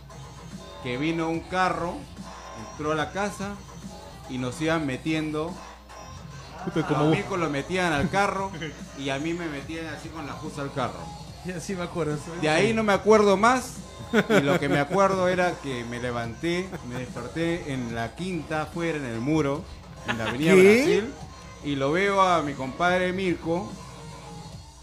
[0.84, 1.96] que vino un carro,
[2.70, 3.56] entró a la casa
[4.30, 5.52] y nos iban metiendo.
[6.86, 8.52] Como Mirko lo metían al carro
[9.00, 11.25] y a mí me metían así con la justa al carro.
[11.46, 12.16] Ya sí me acuerdo.
[12.40, 13.74] De ahí no me acuerdo más.
[14.30, 18.98] Y lo que me acuerdo era que me levanté, me desperté en la quinta, afuera
[18.98, 19.62] en el muro,
[20.08, 20.62] en la avenida ¿Qué?
[20.62, 21.12] Brasil.
[21.64, 23.70] Y lo veo a mi compadre Mirko.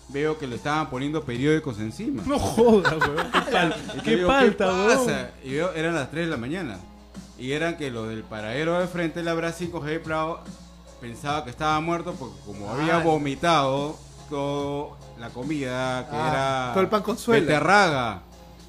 [0.09, 2.21] Veo que le estaban poniendo periódicos encima.
[2.25, 3.31] No jodas, weón.
[3.31, 4.97] Qué, pal- Y qué digo, palta, ¿qué weón.
[5.05, 5.29] pasa?
[5.43, 6.77] Y yo, eran las 3 de la mañana.
[7.39, 10.41] Y eran que los del paradero de frente de la Brasil Javier Prado
[11.01, 13.97] pensaba que estaba muerto porque como había vomitado
[15.19, 17.41] la comida que Ah, era todo el pan con suela.
[17.41, 18.21] beterraga,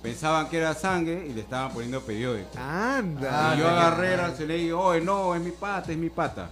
[0.02, 2.48] pensaban que era sangre y le estaban poniendo periódico.
[2.58, 3.54] Anda.
[3.54, 6.48] y yo agarré, se le dije, oye, no, es mi pata, es mi pata.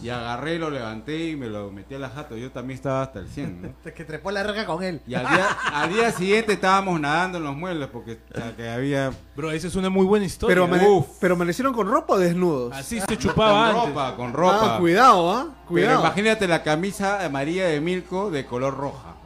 [0.00, 2.36] Y agarré, lo levanté y me lo metí a la jato.
[2.36, 3.74] Yo también estaba hasta el 100, ¿no?
[3.94, 5.00] Que trepó la reja con él.
[5.08, 8.68] Y al día, al día siguiente estábamos nadando en los muebles porque o sea, que
[8.68, 10.54] había Bro, esa es una muy buena historia.
[10.54, 11.06] Pero, amane- Uf.
[11.20, 12.72] pero amanecieron con ropa o desnudos.
[12.76, 13.88] Así se chupaba con antes.
[13.94, 14.76] ropa, con ropa.
[14.76, 15.44] Ah, cuidado, ¿ah?
[15.48, 16.00] Pero Cuidado.
[16.00, 19.16] imagínate la camisa amarilla de Milko de color roja.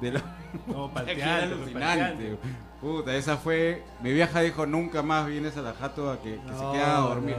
[0.00, 0.20] De lo...
[0.66, 1.22] No, palteante,
[1.54, 1.74] alucinante.
[1.80, 2.38] palteante.
[2.80, 3.82] Puta, esa fue.
[4.02, 6.98] Mi vieja dijo: Nunca más vienes a la jato a que, que se quedan a
[7.00, 7.36] dormir.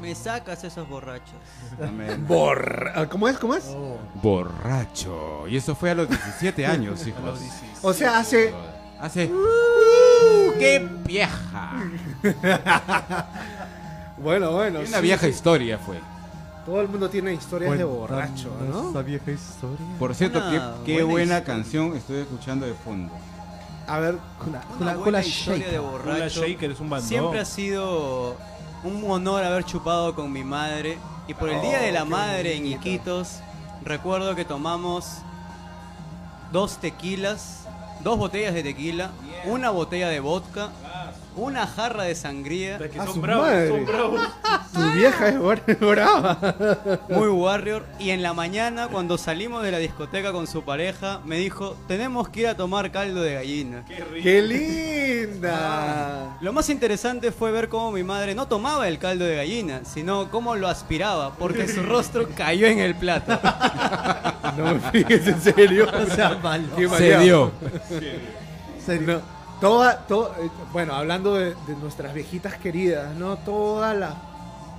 [0.00, 1.36] Me sacas esos borrachos.
[1.80, 2.24] Amén.
[2.28, 3.38] Borra- ah, ¿Cómo es?
[3.38, 3.64] ¿Cómo es?
[4.20, 5.46] Borracho.
[5.48, 7.40] Y eso fue a los 17 años, hijos.
[7.82, 8.52] O sea, hace.
[9.00, 9.26] Hace.
[9.32, 11.72] ¡Uh, ¡Qué vieja!
[14.18, 14.80] Bueno, bueno.
[14.80, 15.30] Una sí, vieja sí.
[15.32, 15.98] historia fue.
[16.64, 18.90] Todo el mundo tiene historias de borracho, ¿no?
[18.90, 19.84] Esa vieja historia.
[19.98, 23.12] Por cierto, Una qué, qué buena canción estoy escuchando de fondo.
[23.86, 25.72] A ver, Con la, Una con la, con buena la historia shake.
[25.72, 26.46] de borracho.
[26.46, 27.08] Shaker es un bandón.
[27.08, 28.36] Siempre ha sido
[28.84, 30.98] un honor haber chupado con mi madre.
[31.28, 33.38] Y por el Día de la Madre en Iquitos,
[33.84, 35.06] recuerdo que tomamos
[36.50, 37.64] dos tequilas,
[38.02, 39.10] dos botellas de tequila,
[39.44, 40.70] una botella de vodka,
[41.36, 43.68] una jarra de sangría, Que son su bravos, madre.
[43.68, 44.20] son bravos.
[44.74, 47.00] tu vieja es bra- brava.
[47.08, 47.84] muy warrior.
[47.98, 52.28] Y en la mañana, cuando salimos de la discoteca con su pareja, me dijo, tenemos
[52.28, 53.84] que ir a tomar caldo de gallina.
[53.86, 54.22] Qué rico.
[54.22, 56.36] ¡Qué linda!
[56.40, 60.30] Lo más interesante fue ver cómo mi madre no tomaba el caldo de gallina, sino
[60.30, 63.38] cómo lo aspiraba, porque su rostro cayó en el plato.
[64.56, 65.86] No me fijes, en serio.
[66.02, 66.64] O sea, malo.
[66.76, 67.52] Qué Se dio.
[69.06, 69.20] No,
[69.62, 73.36] toda, to- eh, bueno, hablando de, nuestras viejitas queridas, ¿no?
[73.38, 74.14] Toda la,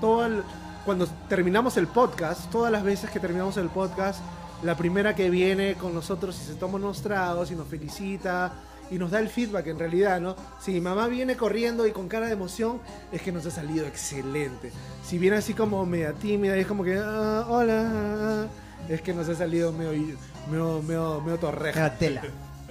[0.02, 0.44] toda el-
[0.86, 4.20] cuando terminamos el podcast, todas las veces que terminamos el podcast,
[4.62, 8.54] la primera que viene con nosotros y se toma unos tragos y nos felicita
[8.92, 10.36] y nos da el feedback en realidad, ¿no?
[10.62, 12.80] Si mamá viene corriendo y con cara de emoción,
[13.14, 14.72] es que nos ha salido excelente.
[15.06, 18.46] Si viene así como media tímida y es como que, "Ah, hola, ah",
[18.90, 20.18] es que nos ha salido medio,
[20.52, 21.90] medio, medio, medio torreja.
[21.98, 22.22] Tela.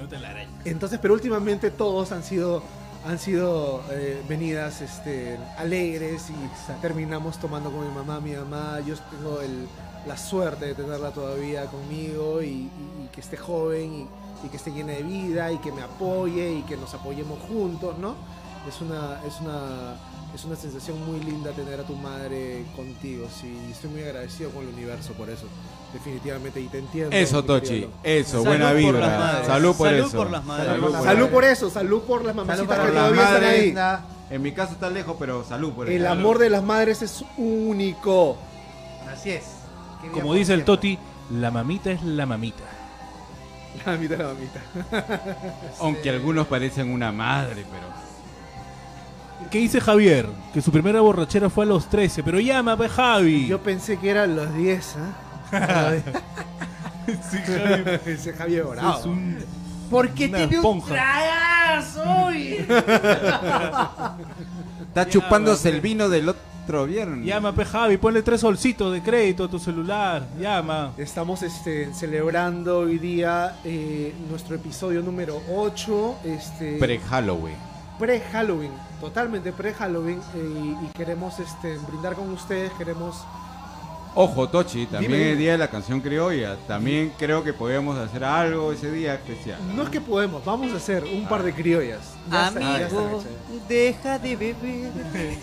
[0.03, 0.51] No te la araña.
[0.65, 2.63] Entonces, pero últimamente todos han sido
[3.05, 8.79] han sido eh, venidas este, alegres y terminamos tomando con mi mamá, mi mamá.
[8.87, 9.67] Yo tengo el-
[10.07, 12.71] la suerte de tenerla todavía conmigo y, y-
[13.05, 16.53] y que esté joven y, y que esté llena de vida y que me apoye
[16.59, 18.15] y que nos apoyemos juntos, ¿no?
[18.69, 19.97] Es una, es una,
[20.33, 23.53] es una sensación muy linda tener a tu madre contigo, sí.
[23.71, 25.47] Estoy muy agradecido con el universo por eso,
[25.93, 27.15] definitivamente, y te entiendo.
[27.17, 27.87] Eso, Tochi.
[28.03, 29.45] Eso, Salud buena por vibra.
[29.45, 30.17] Salud por Salud eso.
[30.17, 30.67] por las madres.
[30.69, 33.95] Salud por, Salud por eso, salud por las mamacitas Salud que por las todavía están
[34.01, 34.35] ahí.
[34.35, 36.13] En mi caso está lejos, pero salud por El eso.
[36.13, 38.39] amor de las madres es único.
[39.13, 39.45] Así es.
[40.13, 40.65] Como por dice el.
[40.65, 40.99] Toti,
[41.31, 42.65] la mamita es la mamita.
[43.85, 44.61] La mamita, la mamita.
[45.81, 47.93] Aunque algunos parecen una madre, pero.
[49.51, 50.27] ¿Qué dice Javier?
[50.55, 53.49] Que su primera borrachera fue a los 13, pero llama, pe Javi.
[53.49, 55.32] Yo pensé que eran los 10, ¿ah?
[57.31, 57.85] Sí, Javi.
[58.07, 58.99] Ese Javier Bravo.
[58.99, 59.39] Es un...
[59.91, 60.87] Porque Una tiene un esponja.
[60.95, 62.65] tragazo hoy.
[64.89, 67.27] Está chupándose el vino del otro viernes.
[67.27, 70.27] Llama, pe Javi, ponle tres solcitos de crédito a tu celular.
[70.39, 70.93] Llama.
[70.97, 76.19] Estamos este, celebrando hoy día eh, nuestro episodio número 8.
[76.25, 77.57] Este, Pre-Halloween.
[77.99, 80.21] pre-Halloween, totalmente pre-Halloween.
[80.35, 83.25] eh, y, y queremos este, brindar con ustedes, queremos...
[84.15, 85.31] Ojo, Tochi, también Dime.
[85.33, 86.57] el día de la canción criolla.
[86.69, 89.59] También creo que podemos hacer algo ese día especial.
[89.75, 92.01] No es que podemos, vamos a hacer un par de criollas.
[92.31, 93.69] Ya está- Amigo, hechas.
[93.69, 94.91] deja de beber.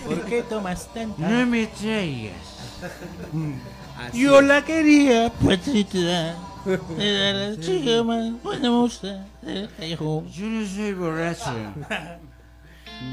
[0.06, 1.28] ¿Por qué tomas tanta?
[1.46, 2.36] me traigas.
[3.98, 4.46] Así Yo es.
[4.46, 6.36] la quería, patita.
[7.00, 10.30] Era la chica más buena moza del callejón.
[10.30, 11.52] Yo no soy borracho.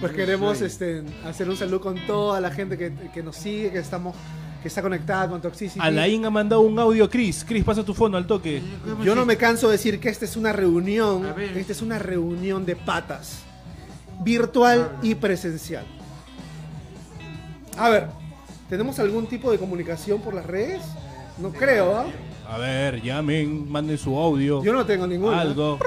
[0.01, 3.73] pues No queremos este, hacer un saludo con toda la gente que, que nos sigue,
[3.73, 4.15] que estamos
[4.67, 5.79] que está conectada con Toxicity.
[5.81, 7.45] Alain ha mandado un audio a Chris.
[7.47, 8.61] Chris, pasa tu fondo al toque.
[9.05, 11.25] Yo no me canso de decir que esta es una reunión,
[11.55, 13.43] esta es una reunión de patas,
[14.25, 15.85] virtual y presencial.
[17.79, 18.09] A ver,
[18.69, 20.83] ¿tenemos algún tipo de comunicación por las redes?
[21.39, 22.07] No creo, ¿ah?
[22.51, 24.65] A ver, llamen, manden su audio.
[24.65, 25.43] Yo no tengo ninguna.
[25.43, 25.79] Algo.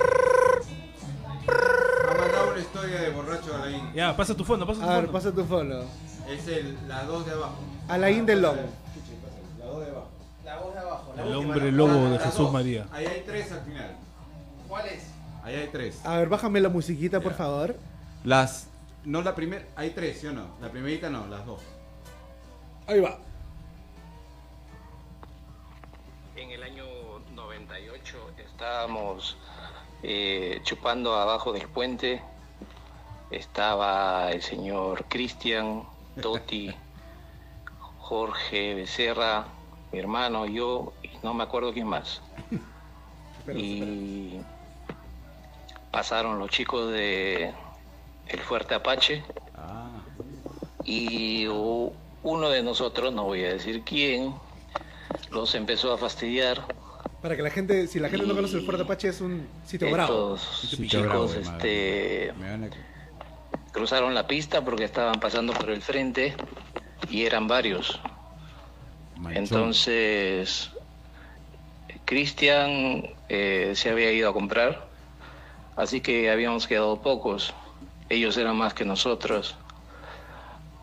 [1.48, 3.94] Ha mandado una historia de borracho Alain.
[3.94, 5.12] Ya, pasa tu fondo, pasa tu A ver, fondo.
[5.12, 5.84] pasa tu follow.
[6.30, 7.58] Es el, la 2 de abajo.
[7.90, 8.56] Alain del Lobo.
[9.60, 10.08] La 2 de abajo.
[10.46, 11.14] La voz de abajo.
[11.18, 12.54] El hombre lobo de Jesús dos.
[12.54, 12.86] María.
[12.92, 13.96] Ahí hay tres al final.
[14.68, 15.04] ¿Cuál es?
[15.44, 16.06] Ahí hay tres.
[16.06, 17.38] A ver, bájame la musiquita, por Ya.
[17.38, 17.76] favor.
[18.24, 18.68] Las.
[19.06, 19.66] No la primera.
[19.76, 20.48] Hay tres, ¿sí o no?
[20.62, 21.62] La primerita no, las dos.
[22.88, 23.18] Ahí va.
[26.36, 26.86] En el año
[27.36, 29.38] 98 estábamos
[30.04, 32.22] eh, chupando abajo del puente.
[33.32, 35.84] Estaba el señor Cristian,
[36.22, 36.74] Toti,
[38.10, 39.46] Jorge Becerra,
[39.92, 42.22] mi hermano, yo y no me acuerdo quién más.
[43.56, 44.40] Y
[45.92, 47.52] pasaron los chicos de
[48.28, 49.24] El Fuerte Apache
[49.56, 49.90] Ah.
[50.84, 54.36] y uno de nosotros, no voy a decir quién,
[55.32, 56.64] los empezó a fastidiar.
[57.24, 59.92] Para que la gente, si la gente no conoce el Fuerte Apache, es un sitio
[59.92, 60.36] bravo.
[60.36, 61.26] Estos Sitio chicos bravo,
[61.56, 62.70] este, Me van a-
[63.72, 66.36] cruzaron la pista porque estaban pasando por el frente
[67.10, 68.00] y eran varios.
[69.32, 70.72] Entonces,
[72.06, 74.88] Cristian eh, se había ido a comprar,
[75.76, 77.54] así que habíamos quedado pocos.
[78.10, 79.56] Ellos eran más que nosotros.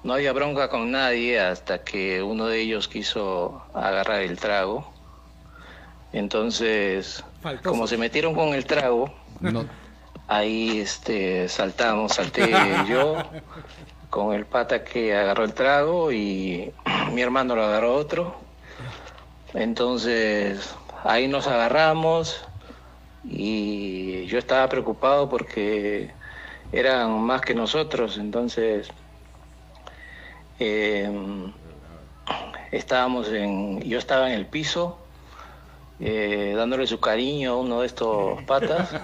[0.04, 4.92] No había bronca con nadie hasta que uno de ellos quiso agarrar el trago.
[6.12, 7.68] Entonces, Faltoso.
[7.70, 9.66] como se metieron con el trago, No,
[10.28, 12.50] Ahí este, saltamos, salté
[12.88, 13.16] yo
[14.10, 16.72] con el pata que agarró el trago y
[17.12, 18.36] mi hermano lo agarró otro.
[19.54, 20.74] Entonces
[21.04, 22.44] ahí nos agarramos
[23.24, 26.10] y yo estaba preocupado porque
[26.72, 28.88] eran más que nosotros, entonces
[30.58, 31.52] em,
[32.70, 35.05] estábamos en, yo estaba en el piso
[35.98, 38.90] eh, dándole su cariño a uno de estos patas.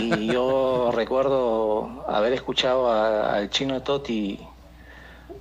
[0.00, 4.38] Y yo recuerdo haber escuchado al chino Toti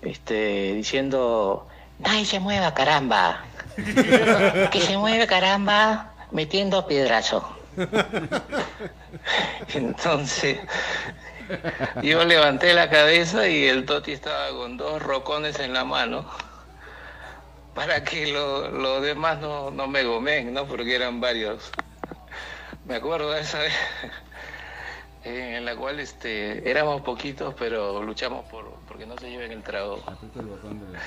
[0.02, 1.68] este, diciendo,
[2.00, 3.44] nadie se mueva, caramba.
[4.72, 7.48] Que se mueve, caramba, metiendo piedrazo.
[9.74, 10.60] Entonces,
[12.02, 16.26] yo levanté la cabeza y el Toti estaba con dos rocones en la mano
[17.74, 20.66] para que lo- los demás no, no me gomen, ¿no?
[20.66, 21.74] Porque eran varios.
[22.86, 23.74] Me acuerdo de esa vez
[25.24, 30.04] en la cual este, éramos poquitos, pero luchamos por porque no se lleven el trago.
[30.08, 31.00] aprieta el botón de la-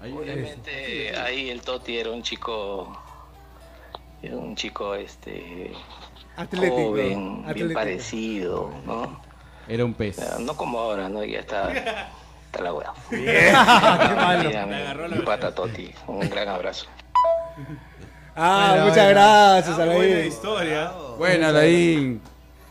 [0.00, 2.98] Ahí, Obviamente ahí el Toti era un chico,
[4.20, 5.72] era un chico este
[6.36, 6.74] Atlético.
[6.88, 9.20] joven, bien parecido, ¿no?
[9.68, 10.18] Era un pez.
[10.40, 11.22] No como ahora, ¿no?
[11.22, 12.10] Ya está,
[12.52, 12.92] está la hueá.
[15.10, 16.86] Qué pata Toti, un gran abrazo.
[18.36, 19.10] Ah, Bueno, muchas bueno.
[19.20, 20.26] gracias, buena Alain.
[20.26, 20.92] historia.
[21.18, 22.20] Bueno, Alain,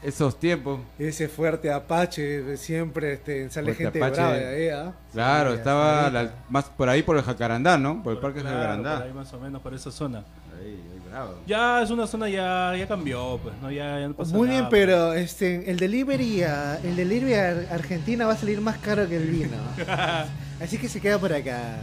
[0.03, 0.79] esos tiempos.
[0.97, 4.21] Ese fuerte Apache, siempre este, sale Fuerte gente Apache.
[4.21, 4.93] brava de ahí, ¿ah?
[5.13, 8.01] Claro, Sí, estaba la- más por ahí por el Jacarandá, ¿no?
[8.03, 8.97] Por el parque Claro, Jacarandá.
[8.97, 10.23] por ahí más o menos, por esa zona.
[10.59, 11.35] Ahí, ahí, bravo.
[11.47, 13.69] Ya es una zona ya, ya cambió, pues, ¿no?
[13.71, 14.69] Ya, ya no pasa Muy bien, nada.
[14.69, 19.17] pero este, el delivery a, el delivery a Argentina va a salir más caro que
[19.17, 19.57] el vino.
[20.61, 21.77] Así que se queda por acá.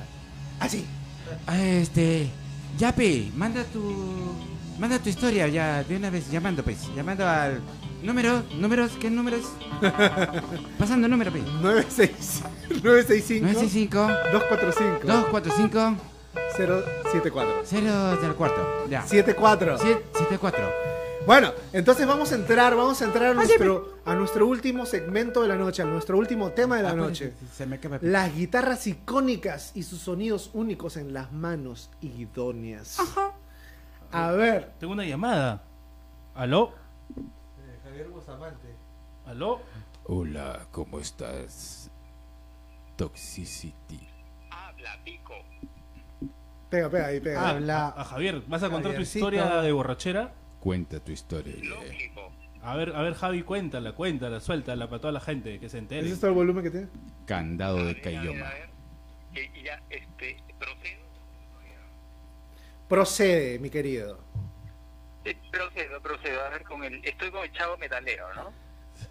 [0.60, 0.84] Así.
[1.46, 2.28] Ah, este.
[2.78, 4.34] Yape, manda tu.
[4.78, 6.88] Manda tu historia ya de una vez, llamando, pues.
[6.94, 7.60] Llamando al.
[8.02, 9.40] Número, números, ¿qué números?
[10.78, 11.42] Pasando número, pues.
[11.60, 12.42] 96
[12.82, 15.96] 965 965 245 245
[16.56, 18.86] 074 0 del cuarto.
[18.88, 19.02] Ya.
[19.02, 19.78] 74.
[19.78, 20.70] 74.
[21.26, 25.48] Bueno, entonces vamos a entrar, vamos a entrar a nuestro, a nuestro último segmento de
[25.48, 27.32] la noche, a nuestro último tema de la Ah, pues, noche.
[27.54, 27.98] Se me acaba.
[28.00, 32.98] Las guitarras icónicas y sus sonidos únicos en las manos idóneas.
[34.12, 34.72] A ver.
[34.78, 35.62] Tengo una llamada.
[36.34, 36.72] ¿Aló?
[37.84, 38.74] Javier Bustamante.
[39.26, 39.60] ¿Aló?
[40.04, 41.90] Hola, ¿cómo estás?
[42.96, 44.08] Toxicity.
[46.70, 47.48] Pega, pega ahí, pega.
[47.48, 47.88] Habla.
[47.96, 50.32] A Javier, ¿vas a contar tu historia de borrachera?
[50.60, 51.54] Cuenta tu historia.
[52.62, 56.02] A ver, a ver, Javi, cuéntala, cuéntala, suéltala para toda la gente que se entere.
[56.02, 56.88] ¿Ese es todo el volumen que tiene?
[57.24, 58.50] Candado de Cayoma.
[59.64, 60.97] ya, este, procedo.
[62.88, 64.18] Procede, mi querido.
[65.52, 66.44] procedo, procedo.
[66.44, 68.52] A ver, con el, estoy con el chavo metalero, ¿no?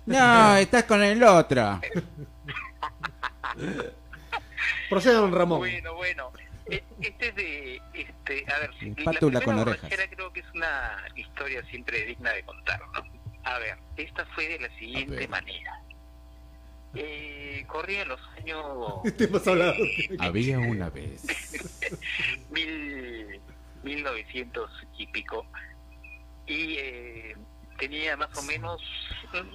[0.05, 1.79] No, estás con el otro.
[4.89, 5.59] Proceda, don Ramón.
[5.59, 6.31] Bueno, bueno.
[6.69, 9.89] E- Este es de, este, a ver, Sí, la pátula primera con orejas.
[10.09, 13.03] creo que es una historia siempre digna de contar, ¿no?
[13.43, 15.81] A ver, esta fue de la siguiente manera.
[16.95, 18.65] Eh, corría los años
[19.05, 19.29] Este.
[20.19, 21.21] Había una vez.
[22.49, 23.39] mil,
[23.87, 25.45] 1900 y pico.
[26.45, 27.35] Y eh,
[27.77, 28.81] tenía más o menos,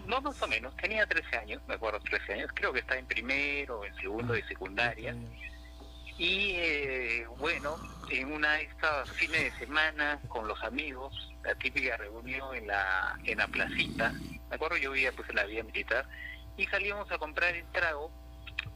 [0.07, 3.07] no más o menos, tenía 13 años, me acuerdo, 13 años, creo que estaba en
[3.07, 5.15] primero en segundo de secundaria.
[6.19, 7.77] Y eh, bueno,
[8.11, 13.19] en una de estas fines de semana con los amigos, la típica reunión en la,
[13.25, 14.13] en la placita,
[14.49, 16.07] me acuerdo yo vivía pues en la vía militar,
[16.57, 18.11] y salíamos a comprar el trago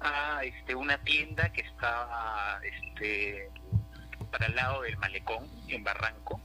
[0.00, 3.50] a este, una tienda que estaba este,
[4.36, 6.42] para el lado del malecón, en Barranco,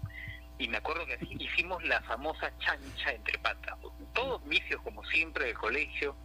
[0.58, 3.78] y me acuerdo que así hicimos la famosa chancha entre patas,
[4.14, 6.16] todos vicios como siempre del colegio,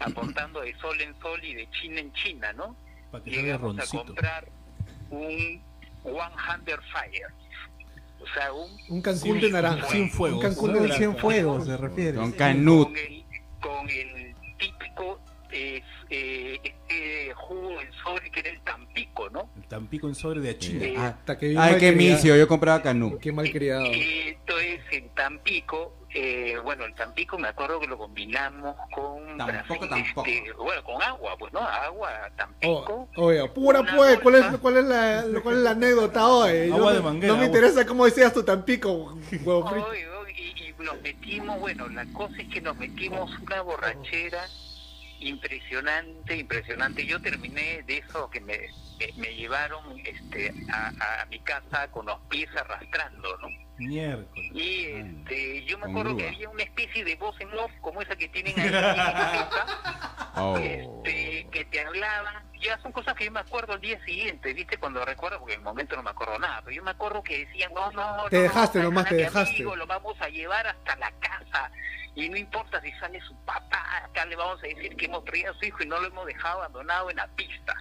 [0.00, 2.76] aportando de sol en sol y de china en china, ¿no?
[3.10, 4.48] Para que salga llegamos a comprar
[5.08, 5.62] un
[6.02, 7.32] One Hundred Fire.
[8.20, 9.88] O sea, un, Un Cancún de naranja.
[9.88, 10.36] Sin fuego.
[10.36, 12.18] Un Cancún de cien fuegos se refiere.
[12.18, 12.88] Con Canut.
[12.88, 13.24] con el,
[13.60, 15.20] con el típico
[15.54, 19.50] eh, eh, este jugo en sobre que era el Tampico, ¿no?
[19.56, 20.84] El Tampico en sobre de achina.
[20.84, 21.60] Eh, Ah, Hasta que Ay, qué
[21.92, 21.96] malcriado.
[21.96, 23.20] misio, yo compraba Canut.
[23.20, 23.86] Qué mal criado.
[23.86, 25.94] Esto es en Tampico.
[26.16, 29.46] eh, bueno, el Tampico me acuerdo que lo combinamos con Tampoco,
[29.80, 30.26] Brasil, tampoco.
[30.28, 33.08] este, bueno, con agua, pues no, agua, Oh, Tampico.
[33.16, 36.70] oye, pura pues, ¿cuál es, cuál es la, cuál es la anécdota hoy?
[36.70, 37.56] Agua no- de manguera, No me agua.
[37.58, 39.88] interesa cómo decías tu Tampico, huevo frito.
[39.88, 44.44] Oye, oye, y, y nos metimos, bueno, la cosa es que nos metimos una borrachera
[45.20, 47.06] impresionante, impresionante.
[47.06, 48.58] Yo terminé de eso que me,
[48.98, 53.48] me, me llevaron este, a, a mi casa con los pies arrastrando, ¿no?
[53.76, 54.52] Miércoles.
[54.54, 58.14] Y este, yo me acuerdo que había una especie de voz en off como esa
[58.16, 59.50] que tienen ahí en la
[60.36, 60.56] Oh.
[60.56, 62.44] este, que te hablaban.
[62.60, 64.78] Ya son cosas que yo me acuerdo al día siguiente, ¿viste?
[64.78, 67.46] Cuando recuerdo, porque en el momento no me acuerdo nada, pero yo me acuerdo que
[67.46, 69.50] decían, no, no, Te no, dejaste nomás, te a mi dejaste.
[69.56, 71.70] amigo Lo vamos a llevar hasta la casa.
[72.16, 75.52] Y no importa si sale su papá, acá le vamos a decir que hemos traído
[75.52, 77.74] a su hijo y no lo hemos dejado abandonado en la pista.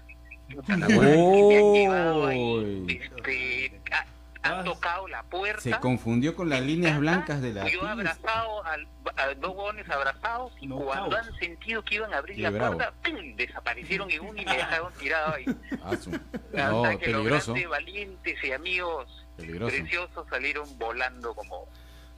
[0.67, 4.05] La me han ahí, este, ha-
[4.49, 5.61] han tocado la puerta.
[5.61, 7.91] Se confundió con las líneas blancas de la Yo pista.
[7.91, 11.27] abrazado al, a dos huevones abrazados y No, cuando caos.
[11.27, 12.75] han sentido que iban a abrir Qué la bravo.
[12.75, 13.35] puerta, ¡pum!
[13.35, 15.45] desaparecieron en uno y me dejaron tirado ahí.
[15.83, 17.53] Ah, Hasta No, que los peligroso.
[17.53, 19.75] grandes valientes y amigos Peligroso.
[19.75, 21.67] preciosos salieron volando como...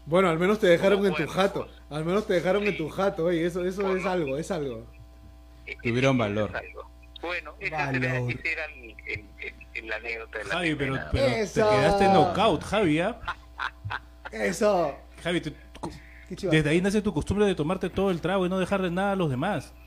[0.06, 1.68] Bueno, al menos te dejaron en tu jato.
[1.90, 4.86] Al menos te dejaron en tu jato, oye, eso, eso es algo, es algo.
[5.65, 6.49] eh, Tuvieron eh, valor.
[6.52, 6.91] es algo.
[7.22, 7.95] Bueno, esa Valor.
[8.06, 12.64] era, el, el- el- el- la anécdota de la Javi, pero, pero te quedaste knockout,
[12.64, 13.19] Javi, ¿ah?
[14.32, 14.95] Eso.
[15.23, 15.53] Javi, te-
[16.30, 16.52] Qué chiva.
[16.52, 19.15] desde ahí nace tu costumbre de tomarte todo el trago y no dejarle nada a
[19.15, 19.73] los demás.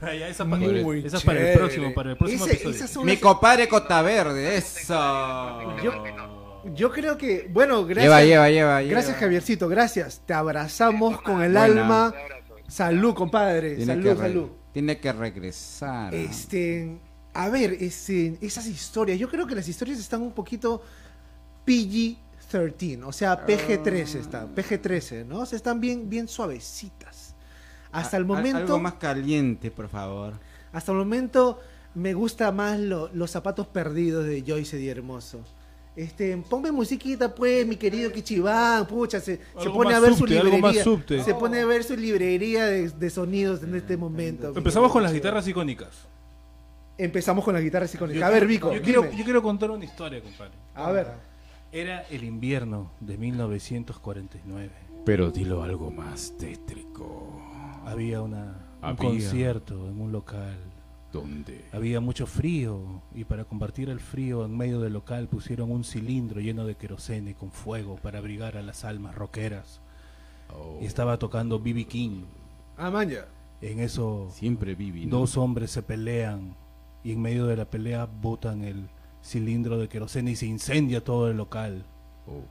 [0.00, 3.04] Ya, ya, esa, para, Muy esa es para el próximo, para el próximo Ese- episodio.
[3.04, 4.94] Mi compadre Cota Verde, eso.
[5.82, 5.92] Yo
[6.92, 8.04] creo que, bueno, gracias.
[8.04, 8.92] Lleva, lleva, lleva, lleva.
[8.92, 10.22] Gracias, Javiercito, gracias.
[10.26, 11.64] Te abrazamos con el Buena.
[11.64, 12.14] alma.
[12.68, 13.76] Salud, compadre.
[13.76, 14.48] Tiene, salud, salud.
[14.72, 16.14] tiene que regresar.
[16.14, 16.98] Este,
[17.34, 19.18] a ver, este, esas historias.
[19.18, 20.82] Yo creo que las historias están un poquito
[21.66, 25.40] PG-13, o sea, PG-13 están, PG-13, ¿no?
[25.40, 27.34] O sea, están bien, bien suavecitas.
[27.92, 30.34] Hasta el momento, Algo más caliente, por favor.
[30.72, 31.60] hasta el momento
[31.94, 35.40] me gusta más lo- los zapatos perdidos de Joyce Di Hermoso.
[35.96, 39.38] Este, ponme musiquita pues, mi querido Kichibán, pucha, se,
[39.72, 41.22] pone a ver su subte, algo más librería, subte.
[41.22, 44.52] se pone a ver su librería de, de sonidos en este momento.
[44.56, 46.08] Empezamos con las guitarras icónicas.
[46.98, 48.22] Empezamos con las guitarras icónicas.
[48.22, 50.52] A ver, Vico, yo quiero, yo quiero contar una historia, compadre.
[50.74, 51.06] A ver.
[51.70, 54.70] Era el invierno de 1949.
[55.04, 57.42] Pero dilo algo más tétrico.
[57.84, 58.96] Había una, un Había.
[58.96, 60.56] concierto en un local.
[61.14, 61.64] ¿Dónde?
[61.72, 66.40] Había mucho frío y para combatir el frío en medio del local pusieron un cilindro
[66.40, 69.80] lleno de querosene con fuego para abrigar a las almas roqueras.
[70.52, 71.84] Oh, Y estaba tocando B.B.
[71.84, 72.24] King.
[72.76, 73.26] Ah, manja.
[73.60, 74.76] En eso Siempre.
[74.76, 75.18] ¿no?
[75.20, 76.56] dos hombres se pelean
[77.04, 78.88] y en medio de la pelea botan el
[79.22, 81.84] cilindro de querosene y se incendia todo el local.
[82.26, 82.42] Oh,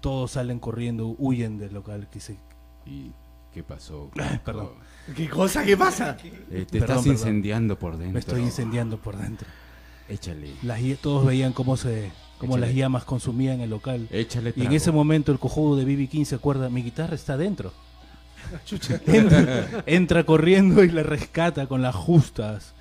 [0.00, 2.08] Todos salen corriendo, huyen del local.
[2.10, 2.38] Que se...
[2.86, 3.12] ¿Y
[3.52, 4.10] qué pasó?
[4.44, 4.70] Perdón.
[5.14, 5.64] ¿Qué cosa?
[5.64, 6.16] ¿Qué pasa?
[6.24, 7.12] Eh, te Perdón, estás perdón.
[7.12, 8.12] incendiando por dentro.
[8.14, 9.46] Me estoy incendiando por dentro.
[10.08, 10.50] Échale.
[10.62, 12.66] Las, todos veían cómo se cómo Échale.
[12.66, 14.08] las llamas consumían el local.
[14.10, 14.76] Échale Y en trago.
[14.76, 17.72] ese momento el cojudo de BB King se acuerda, mi guitarra está adentro.
[19.06, 22.74] entra, entra corriendo y la rescata con las justas.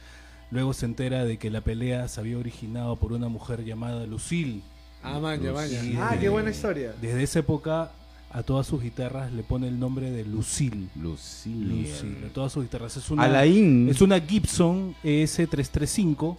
[0.51, 4.61] Luego se entera de que la pelea se había originado por una mujer llamada Lucille.
[5.01, 5.67] Ah, manja.
[5.67, 6.93] Sí, Ah, qué buena historia.
[7.01, 7.91] Desde esa época
[8.35, 10.89] a todas sus guitarras le pone el nombre de Lucille.
[11.01, 11.83] Lucille.
[11.83, 12.97] Lucille, a todas sus guitarras.
[12.97, 13.87] Es una, Alain.
[13.87, 16.35] es una Gibson ES335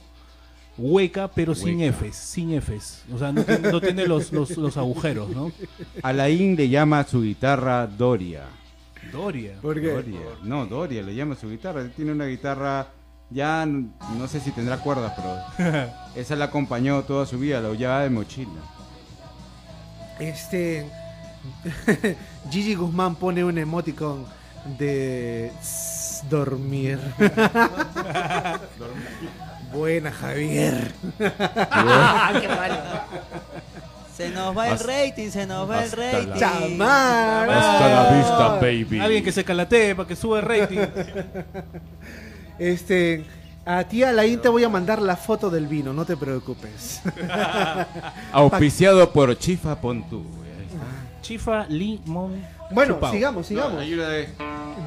[0.76, 1.96] hueca, pero sin Hueca.
[2.04, 3.04] Fs, sin Fs.
[3.14, 5.50] O sea, no tiene, no tiene los, los, los agujeros, ¿no?
[6.02, 8.44] Alain le llama a su guitarra Doria.
[9.10, 9.54] Doria.
[9.62, 9.90] ¿Por qué?
[9.90, 10.20] Doria.
[10.42, 11.80] No, Doria le llama a su guitarra.
[11.80, 12.88] Él tiene una guitarra,
[13.30, 18.02] ya no sé si tendrá cuerdas, pero esa la acompañó toda su vida, la llevaba
[18.02, 18.50] de mochila.
[20.20, 20.86] Este.
[22.50, 24.24] Gigi Guzmán pone un emoticon
[24.78, 25.52] de
[26.30, 26.98] dormir.
[29.72, 30.92] Buena, Javier.
[31.18, 31.32] Qué
[32.48, 32.76] malo.
[34.16, 36.32] Se nos va el Hasta- rating, se nos va el hasta la- rating.
[36.40, 37.50] ¡Chamán!
[37.50, 38.98] Hasta la vista, baby.
[39.00, 40.78] Alguien que se calatee para que sube el rating.
[42.58, 43.24] Este.
[43.68, 47.02] A ti, Alain, te voy a mandar la foto del vino, no te preocupes.
[48.32, 50.24] Auspiciado por Chifa Pontú.
[51.26, 52.40] Chifa Limón.
[52.70, 53.12] Bueno, Chupao.
[53.12, 53.82] sigamos, sigamos.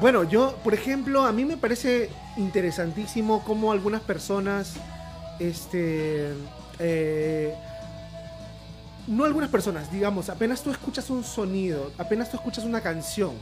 [0.00, 2.08] Bueno, yo, por ejemplo, a mí me parece
[2.38, 4.76] interesantísimo cómo algunas personas,
[5.38, 6.32] este,
[6.78, 7.54] eh,
[9.06, 13.32] no algunas personas, digamos, apenas tú escuchas un sonido, apenas tú escuchas una canción,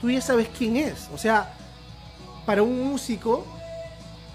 [0.00, 1.10] tú ya sabes quién es.
[1.12, 1.52] O sea,
[2.46, 3.44] para un músico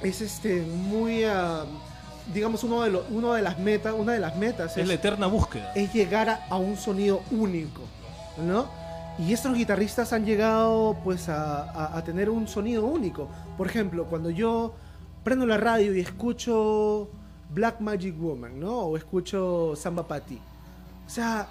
[0.04, 1.66] es este muy, ah,
[2.34, 5.28] digamos, uno de los, uno de las metas, una de las metas Es la eterna
[5.28, 5.72] búsqueda.
[5.76, 7.82] es llegar a, a un sonido único,
[8.38, 8.66] ¿no?
[9.20, 13.28] Y estos guitarristas han llegado pues a, a- a tener un sonido único.
[13.58, 14.74] Por ejemplo, cuando yo
[15.24, 17.10] prendo la radio y escucho
[17.50, 18.72] Black Magic Woman, ¿no?
[18.80, 20.40] O escucho Samba Pati.
[21.06, 21.48] O sea,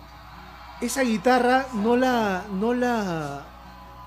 [0.80, 3.44] esa guitarra no la no la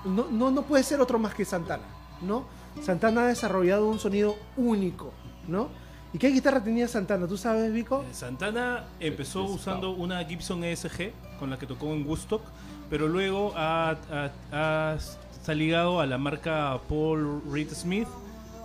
[0.04, 1.82] no, no, no puede ser otro más que Santana,
[2.22, 2.44] ¿no?
[2.82, 5.12] Santana ha desarrollado un sonido único,
[5.48, 5.68] ¿no?
[6.12, 7.26] ¿Y qué guitarra tenía Santana?
[7.28, 8.04] ¿Tú sabes, Vico?
[8.12, 12.42] Santana empezó usando una Gibson ESG con la que tocó en Woodstock,
[12.88, 14.98] pero luego ha, ha- ha-
[15.46, 18.08] ha ligado a la marca Paul Reed Smith.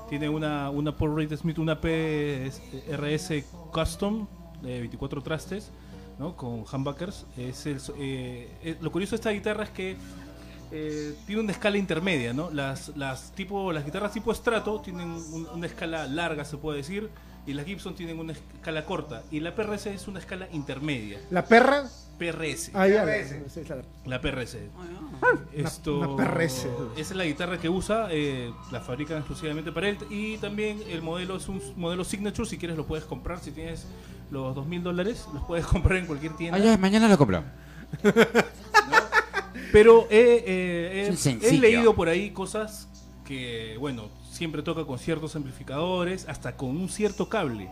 [0.10, 4.28] Tiene una, una Paul Reed Smith, una PRS Custom
[4.62, 5.70] de 24 trastes,
[6.20, 6.36] ¿no?
[6.36, 7.26] con humbuckers.
[7.38, 9.98] Es el eh, eh, lo curioso de esta guitarra es que
[10.72, 12.50] eh, tiene una escala intermedia, ¿no?
[12.52, 17.10] Las, las, tipo, las guitarras tipo estrato tienen un- una escala larga, se puede decir,
[17.46, 21.20] y las Gibson tienen una escala corta, y la PRS es una escala intermedia.
[21.30, 21.90] ¿La perra?
[22.18, 22.72] PRS.
[22.74, 23.36] Ah, ya, PRS.
[24.06, 24.58] La PRS.
[25.54, 26.68] Esto, una PRS.
[26.96, 29.98] Esa es la guitarra que usa, eh, la fabrican exclusivamente para él.
[30.10, 33.40] Y también el modelo es un modelo Signature, si quieres lo puedes comprar.
[33.40, 33.86] Si tienes
[34.32, 36.58] los dos mil dólares, los puedes comprar en cualquier tienda.
[36.58, 37.50] Ah, ya, mañana lo compramos.
[39.72, 42.88] Pero he, eh, he leído por ahí cosas
[43.26, 47.70] que, bueno, siempre toca con ciertos amplificadores, hasta con un cierto cable.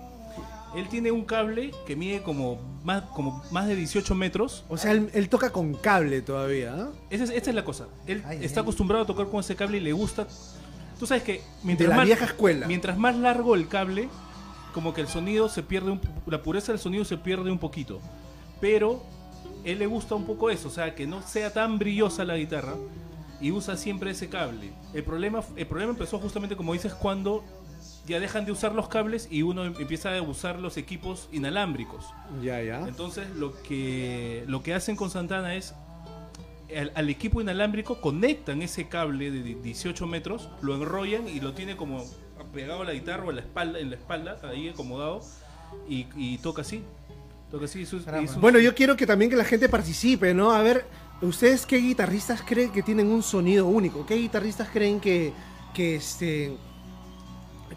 [0.76, 4.64] Él tiene un cable que mide como más, como más de 18 metros.
[4.70, 6.90] O sea, él, él toca con cable todavía, ¿ah?
[7.12, 7.88] Esa es, esta es la cosa.
[8.08, 8.64] Él Ay, está ay.
[8.64, 10.26] acostumbrado a tocar con ese cable y le gusta.
[11.00, 12.66] Tú sabes que De mientras la más, vieja escuela.
[12.68, 14.10] mientras más largo el cable,
[14.74, 18.00] como que el sonido se pierde, un, la pureza del sonido se pierde un poquito.
[18.60, 19.04] Pero
[19.66, 22.74] él le gusta un poco eso, o sea, que no sea tan brillosa la guitarra
[23.44, 24.72] y usa siempre ese cable.
[24.94, 27.44] El problema, el problema empezó justamente, como dices, cuando
[28.08, 32.06] ya dejan de usar los cables y uno em- empieza a usar los equipos inalámbricos.
[32.42, 32.80] Ya, ya.
[32.88, 35.74] Entonces lo que lo que hacen con Santana es
[36.76, 41.54] al, al equipo inalámbrico conectan ese cable de di- 18 metros, lo enrollan y lo
[41.54, 42.04] tiene como
[42.54, 45.22] pegado a la guitarra o en la espalda, en la espalda ahí acomodado
[45.88, 46.84] y, y toca así.
[47.52, 47.84] Toca así.
[47.84, 50.52] es un- Bueno, yo quiero que también que la gente participe, ¿no?
[50.52, 50.86] A ver,
[51.24, 54.06] ¿ustedes qué guitarristas creen que tienen un sonido único?
[54.06, 55.34] ¿Qué guitarristas creen que,
[55.74, 56.56] que este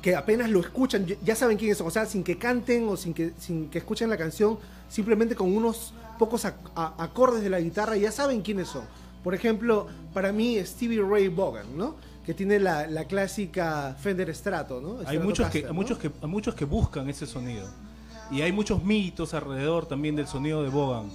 [0.03, 3.15] que apenas lo escuchan, ya- saben quiénes son, o sea, sin que canten o sin
[3.15, 4.59] que, sin que escuchen la canción,
[4.89, 6.55] simplemente con unos pocos a-
[6.99, 8.85] acordes de la guitarra ya saben quiénes son.
[9.25, 11.97] Por ejemplo, para mí Stevie Ray Vaughan, ¿no?
[12.25, 14.99] Que tiene la, la clásica Fender Strato, ¿no?
[15.09, 15.73] hay muchos que, ¿no?
[15.73, 17.67] muchos que hay muchos que buscan ese sonido.
[18.31, 21.07] Y hay muchos mitos alrededor también del sonido de Bogan.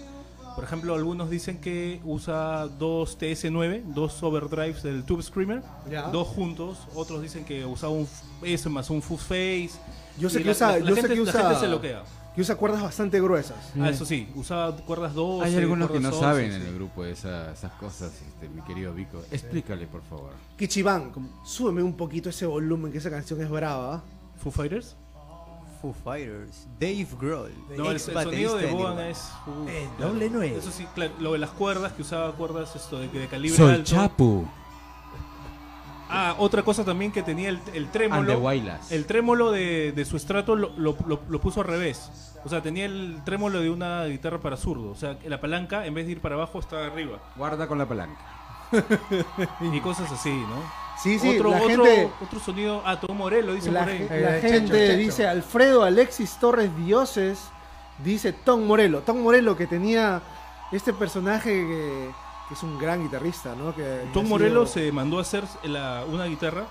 [0.55, 6.03] Por ejemplo, algunos dicen que usa dos TS9, dos overdrives del Tube Screamer, Ya.
[6.03, 6.77] dos juntos.
[6.93, 9.71] Otros dicen que usaba un f- ese más un fuzz face.
[10.19, 11.67] Yo sé que la- usa, la- la yo sé gente- que la usa, gente se
[11.67, 12.03] loquea.
[12.35, 13.57] que usa cuerdas bastante gruesas.
[13.79, 15.45] Ah, eso sí, usaba cuerdas 12.
[15.47, 16.67] Hay algunos que no cuerdas saben 11, en sí.
[16.69, 19.21] el grupo esa- esas cosas, este, mi querido Vico.
[19.31, 20.31] Explícale, por favor.
[20.57, 21.11] Kichiban,
[21.45, 23.95] súbeme un poquito ese volumen que esa canción es brava.
[23.95, 24.01] ¿ah?
[24.41, 24.95] Foo Fighters.
[25.81, 27.51] Foo Fighters, Dave Grohl.
[27.77, 29.31] No, el, el sonido de Bogan es.
[29.47, 30.13] uh, Eh, claro.
[30.13, 30.55] doble nueve.
[30.57, 33.73] Eso sí, claro, lo de las cuerdas, que usaba cuerdas esto de, de calibre Soy
[33.73, 33.83] alto.
[33.91, 34.47] Chapu.
[36.13, 38.51] Ah, otra cosa también que tenía el, el trémolo.
[38.89, 42.11] El trémolo de, de su estrato lo, lo- lo- lo puso al revés.
[42.43, 44.89] O sea, tenía el trémolo de una guitarra para zurdo.
[44.91, 47.19] O sea, la palanca, en vez de ir para abajo, está arriba.
[47.37, 48.19] Guarda con la palanca.
[49.73, 50.80] Y cosas así, ¿no?
[51.01, 52.81] Sí, sí, otro, la otro, gente- otro sonido.
[52.85, 53.97] Ah, Tom Morello, dice La, por ahí.
[54.07, 54.97] ge- Eh, Checho, gente Checho.
[54.97, 57.39] dice Alfredo Alexis Torres Dioses,
[58.03, 58.99] dice Tom Morello.
[59.01, 60.21] Tom Morello que tenía
[60.71, 62.11] este personaje que,
[62.47, 63.75] que es un gran guitarrista, ¿no?
[63.75, 66.65] Que, Tom Morello sido- se mandó a hacer la- una guitarra.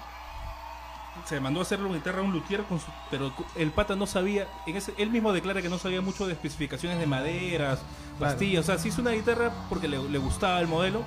[1.26, 4.06] Se mandó a hacer una guitarra a un luthier, con su- pero el pata no
[4.06, 4.46] sabía.
[4.66, 7.80] En ese, él mismo declara que no sabía mucho de especificaciones de maderas,
[8.18, 8.60] pastillas.
[8.62, 11.02] O sea, sí hizo una guitarra porque le, le gustaba el modelo,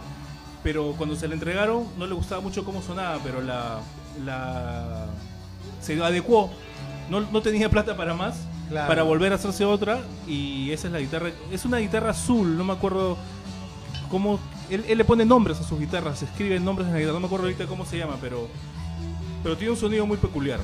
[0.63, 3.79] pero cuando se le entregaron no le gustaba mucho cómo sonaba, pero la,
[4.25, 5.05] la
[5.81, 6.49] se adecuó.
[7.09, 8.35] No, no tenía plata para más,
[8.69, 8.87] Claro.
[8.87, 11.29] para volver a hacerse otra y esa es la guitarra.
[11.51, 13.17] Es una guitarra azul, no me acuerdo
[14.09, 17.19] cómo él, él le pone nombres a sus guitarras, escribe nombres en la guitarra, no
[17.19, 18.47] me acuerdo ahorita cómo se llama, pero
[19.43, 20.59] pero tiene un sonido muy peculiar.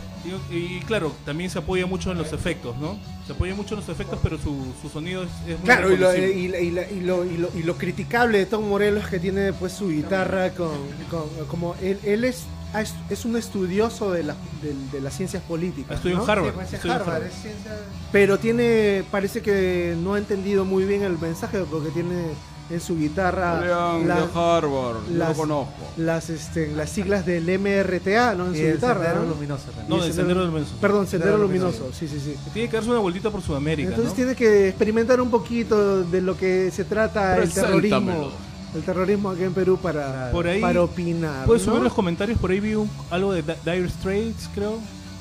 [0.49, 2.97] Y, claro, también se apoya mucho en los efectos, ¿no?
[3.27, 5.97] Se apoya mucho en los efectos, pero su, su sonido es, es muy Claro, y
[5.97, 6.39] lo, reconocible.
[6.39, 9.07] y, la- y la- y lo, y lo- y lo criticable de Tom Morello es
[9.07, 10.71] que tiene pues su guitarra con,
[11.09, 15.13] con- como él, él es, ah, es es un estudioso de, la- de, de las
[15.15, 15.97] ciencias políticas.
[15.97, 16.29] Estudió en.
[16.29, 16.47] Harvard.
[16.47, 17.27] Sí, pues, estudió Harvard, Harvard.
[17.27, 17.77] es ciencia-
[18.11, 22.29] Pero tiene, parece que no ha entendido muy bien el mensaje porque tiene
[22.69, 25.73] en su guitarra León la- de Harvard, las- lo conozco.
[25.97, 28.47] las, este, las siglas del MRTA, ¿no?
[28.47, 29.03] En y su el guitarra.
[29.05, 29.29] sendero ¿no?
[29.33, 29.89] luminoso también.
[29.89, 30.75] No, del el Sendero Luminoso.
[30.79, 31.99] Perdón, Sendero Sendero Luminoso, Luminoso.
[31.99, 32.35] sí, sí, sí.
[32.53, 34.15] Tiene que darse una vueltita por Sudamérica, Entonces ¿no?
[34.15, 38.31] tiene que experimentar un poquito de lo que se trata el terrorismo,
[38.75, 41.45] el terrorismo aquí en Perú para, Por ahí para opinar.
[41.47, 41.71] Puedes ¿no?
[41.73, 44.77] subir los comentarios, por ahí vi un- algo de Di- Dire Straits, creo.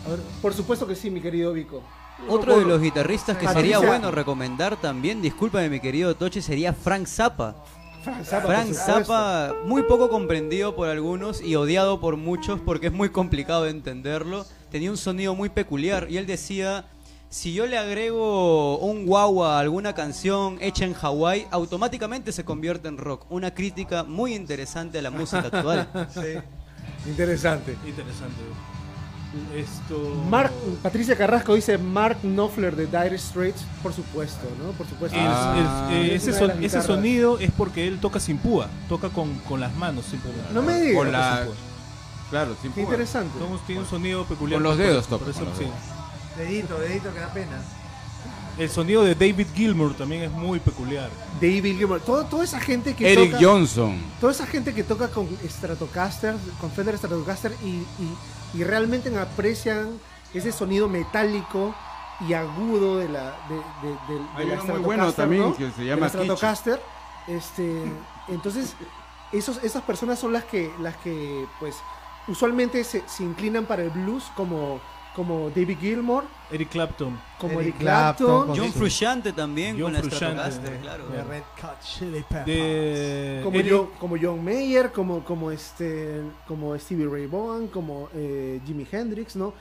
[0.06, 1.82] A ver, por supuesto que sí, mi querido Vico.
[2.26, 7.06] Otro de los guitarristas que sería bueno recomendar también, discúlpame mi querido Toche, sería Frank
[7.06, 7.54] Zappa.
[8.02, 13.10] Frank Zappa, Frank muy poco comprendido por algunos y odiado por muchos porque es muy
[13.10, 14.46] complicado de entenderlo.
[14.70, 16.86] Tenía un sonido muy peculiar y él decía,
[17.30, 22.88] si yo le agrego un guau a alguna canción hecha en Hawái, automáticamente se convierte
[22.88, 23.26] en rock.
[23.30, 25.88] Una crítica muy interesante a la música actual.
[27.06, 27.76] Interesante.
[27.86, 28.42] Interesante.
[29.54, 30.24] Esto.
[30.30, 30.52] Mark,
[30.82, 34.72] Patricia Carrasco dice Mark Knopfler de Dire Straits, por supuesto, ¿no?
[34.72, 35.16] Por supuesto.
[35.18, 39.10] El- el- Ah, eh, es ese, son- sonido es porque él toca sin púa, toca
[39.10, 40.52] con, con las manos simplemente.
[40.52, 40.96] No me digas.
[40.96, 41.54] Con la- Sin púa.
[42.30, 42.82] Claro, sin Qué púa.
[42.84, 43.38] interesante.
[43.66, 44.56] Tiene un sonido peculiar.
[44.56, 45.64] Con los dedos por toca, eso, con los sí.
[45.64, 45.76] dedos.
[46.38, 47.62] Dedito, dedito que da pena.
[48.58, 51.10] El sonido de David Gilmour también es muy peculiar.
[51.40, 53.98] David Gilmour, todo- toda esa gente que Eric toca, Johnson.
[54.20, 57.84] toda esa gente que toca con Stratocaster, con Fender Stratocaster y, y,
[58.54, 59.98] y realmente aprecian
[60.34, 61.74] ese sonido metálico
[62.28, 65.56] y agudo de la de, de- de- de Hay la uno muy bueno también ¿no?
[65.56, 66.82] que se llama la Stratocaster.
[67.26, 67.82] Este,
[68.28, 68.74] entonces
[69.32, 71.76] esos, esas personas son las que las que pues
[72.26, 74.80] usualmente se, se inclinan para el blues como
[75.18, 76.22] como David Gilmour,
[76.52, 77.18] Eric Clapton.
[77.40, 80.42] como Eric Eric Clapton, John su- Frusciante también John con la Frusciante.
[80.52, 81.08] Stratocaster, claro.
[81.08, 82.46] De Red Hot Chili Peppers.
[82.46, 88.08] De como, Eric- John, como John Mayer, como, como, este, como Stevie Ray Vaughan, como
[88.14, 89.54] eh, Jimi Hendrix, ¿no?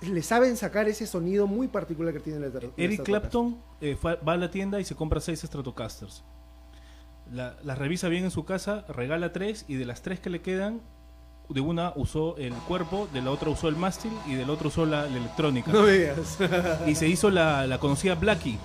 [0.00, 3.02] Le saben sacar ese sonido muy particular que tiene la la Eric.
[3.02, 6.24] Clapton eh, va a la tienda y se compra seis Stratocasters.
[7.30, 10.40] La- Las revisa bien en su casa, regala tres y de las tres que le
[10.40, 10.80] quedan,
[11.48, 14.84] de una usó el cuerpo, de la otra usó el mástil y del otro usó
[14.86, 15.70] la, la electrónica.
[15.72, 16.38] No veas.
[16.86, 18.58] Y se hizo la, la conocida Blackie,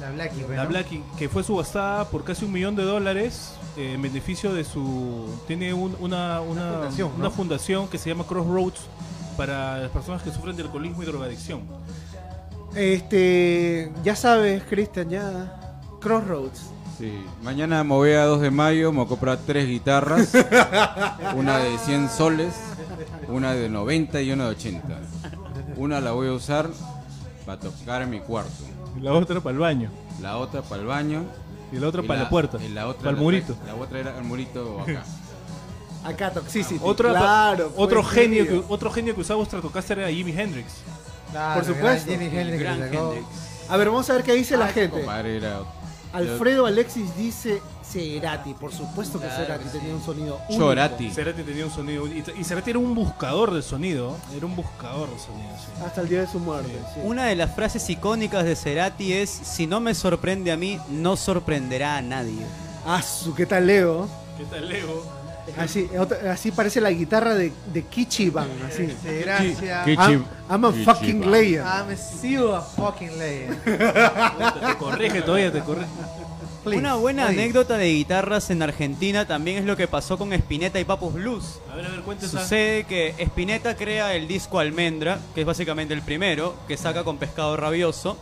[0.00, 0.66] La Blackie, la bueno.
[0.68, 5.28] Blackie, que fue subastada por casi un millón de dólares eh, en beneficio de su...
[5.46, 7.16] Tiene un- una, una, Una fundación, ¿no?
[7.16, 8.80] una fundación que se llama Crossroads
[9.36, 11.62] para las personas que sufren de alcoholismo y drogadicción.
[12.74, 15.78] Este, ya sabes, Christian, ya.
[16.00, 16.70] Crossroads.
[16.98, 17.24] Sí.
[17.42, 20.32] Mañana me voy a 2 de mayo, me voy a comprar tres guitarras.
[21.34, 22.54] una de 100 soles,
[23.28, 24.88] una de 90 y una de 80.
[25.76, 26.68] Una la voy a usar
[27.46, 28.64] para tocar en mi cuarto.
[28.96, 29.90] Y la otra para el baño.
[30.20, 31.24] La otra para el baño.
[31.72, 32.58] Y la otra y para la puerta.
[32.62, 33.56] y la otra para el murito.
[33.66, 35.02] La otra era el murito acá.
[36.04, 36.80] Acá, Toxicity.
[36.82, 37.72] Otra, claro.
[37.76, 40.66] otro, pues, genio que, otro genio que usaba Stratocaster era Jimi Hendrix.
[41.30, 42.10] Claro, Por supuesto.
[42.10, 42.68] Jimi Hendrix.
[43.68, 44.98] A ver, vamos a ver qué dice la gente.
[44.98, 45.60] compadre, era-
[46.12, 48.54] Alfredo Alexis dice Cerati.
[48.54, 50.64] Por supuesto que Claro Cerati que tenía un sonido único.
[50.64, 51.10] Chorati.
[51.10, 52.06] Cerati tenía un sonido.
[52.06, 54.16] Y, y Cerati era un buscador de sonido.
[54.36, 55.50] Era un buscador de sonido.
[55.58, 55.82] sí.
[55.84, 56.70] Hasta el día de su muerte.
[56.94, 57.00] sí.
[57.04, 61.16] Una de las frases icónicas de Cerati es, si no me sorprende a mí, no
[61.16, 62.42] sorprenderá a nadie.
[62.86, 64.08] Ah, su, ¿qué tal Leo?
[64.36, 65.04] ¿Qué tal, Lego?
[65.58, 68.86] Así, otra- así parece la guitarra de, de Kichiban, así.
[68.88, 69.86] Sí, gracias.
[69.86, 71.66] I'm, I'm a fucking legend.
[71.66, 73.58] I'm still a fucking legend.
[73.64, 75.86] Te corrige todavía, te corrige.
[76.62, 77.40] Please, Una buena please.
[77.42, 81.58] anécdota de guitarras en Argentina también es lo que pasó con Spinetta y Papos Blues.
[81.72, 82.20] A ver, a ver.
[82.20, 87.18] Sucede que Spinetta crea el disco Almendra, que es básicamente el primero, que saca con
[87.18, 88.16] Pescado Rabioso.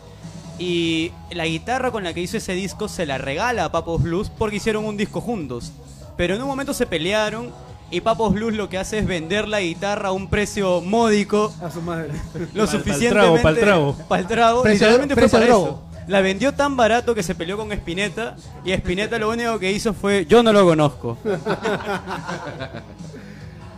[0.59, 4.31] Y la guitarra con la que hizo ese disco se la regala a Papos Blues
[4.37, 5.73] porque hicieron un disco juntos.
[6.21, 7.49] Pero en un momento se pelearon
[7.91, 11.71] y Papos Blues lo que hace es vender la guitarra a un precio módico, A
[11.71, 12.11] su madre.
[12.53, 13.97] lo suficientemente trago, pa'l trago.
[14.07, 15.67] pa'l trago, Precio- literalmente fue precio para drogo.
[15.67, 15.83] eso.
[16.09, 18.37] La vendió tan barato que se peleó con Spinetta
[18.67, 21.17] y Spinetta lo único que hizo fue yo no lo conozco.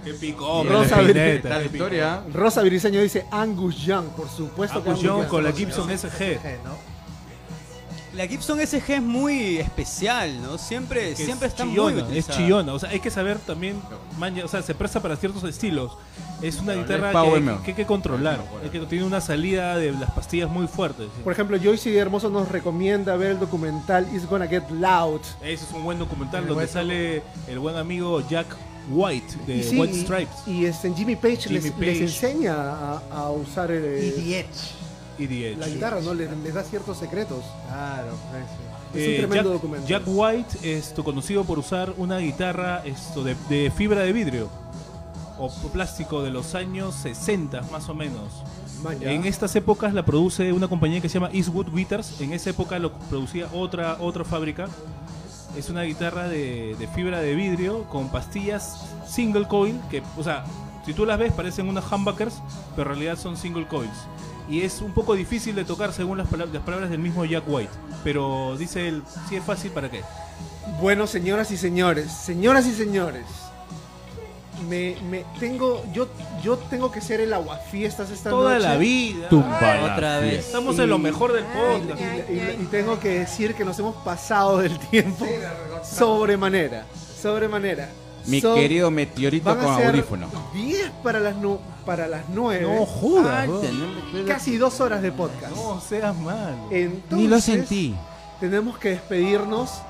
[0.05, 2.23] Qué picó, Rosa historia.
[2.35, 6.41] Rosa Briseño dice Angus Young, por supuesto que Angus Young con la Gibson SG.
[6.65, 6.92] ¿no?
[8.15, 10.59] La Gibson SG es muy especial, ¿no?
[10.59, 12.39] Siempre, que siempre es está muy chillona, es utilizada.
[12.39, 12.75] chillona.
[12.75, 13.81] O sea, hay que saber también,
[14.19, 15.93] man, o sea, se presta para ciertos estilos.
[16.43, 18.41] Es una Pero guitarra es que, que hay que controlar.
[18.63, 21.07] Hay que tiene una salida de las pastillas muy fuertes.
[21.25, 25.21] Por ejemplo, Joyce Hermoso nos recomienda ver el documental It's Gonna Get Loud.
[25.43, 28.49] Ese es un buen documental El donde buen sale el buen amigo Jack
[28.91, 31.85] White de y sí, White y- Stripes Y, este, Jimmy Page, Jimmy les, Page.
[31.87, 34.82] les enseña a, a usar Y eh, The Edge.
[35.23, 35.59] Y The Edge.
[35.59, 36.15] la guitarra, ¿no?
[36.15, 37.45] Les, les da ciertos secretos.
[37.69, 38.09] Claro,
[38.95, 39.89] Es un Eh, tremendo Jack, documental.
[39.89, 44.49] Jack White, esto, conocido por usar una guitarra esto, de, de fibra de vidrio
[45.39, 48.43] o plástico de los años 60 más o menos.
[49.01, 52.21] En estas épocas la produce una compañía que se llama Eastwood Guitars.
[52.21, 54.69] En esa época lo producía otra, otra fábrica.
[55.57, 59.81] Es una guitarra de, de fibra de vidrio con pastillas single coil.
[59.91, 60.45] Que, o sea,
[60.85, 62.43] si tú las ves parecen unas humbuckers,
[62.75, 63.97] pero en realidad son single coils.
[64.49, 67.45] Y es un poco difícil de tocar según las, palab- las palabras del mismo Jack
[67.47, 67.71] White.
[68.05, 70.03] Pero dice él, si es fácil, ¿para qué?
[70.81, 73.25] Bueno, señoras y señores, señoras y señores,
[74.69, 76.09] me, me tengo, yo,
[76.43, 78.69] yo tengo que ser el aguafiestas esta Toda noche.
[78.69, 79.29] la vida.
[79.29, 80.47] Tumba Otra vez.
[80.47, 82.01] Estamos en lo mejor del Y, podcast.
[82.31, 85.27] y- y tengo que decir que nos hemos pasado del tiempo
[85.85, 86.87] sobremanera,
[87.21, 87.89] sobremanera.
[88.27, 90.29] Mi Son- querido meteorito con audífono.
[90.55, 92.63] 10 para las, nu- para las 9.
[92.63, 93.49] No jodas.
[94.27, 95.55] Casi dos horas de podcast.
[95.57, 96.69] No seas malo.
[96.71, 97.95] Entonces, Ni lo sentí.
[98.41, 99.83] tenemos que despedirnos,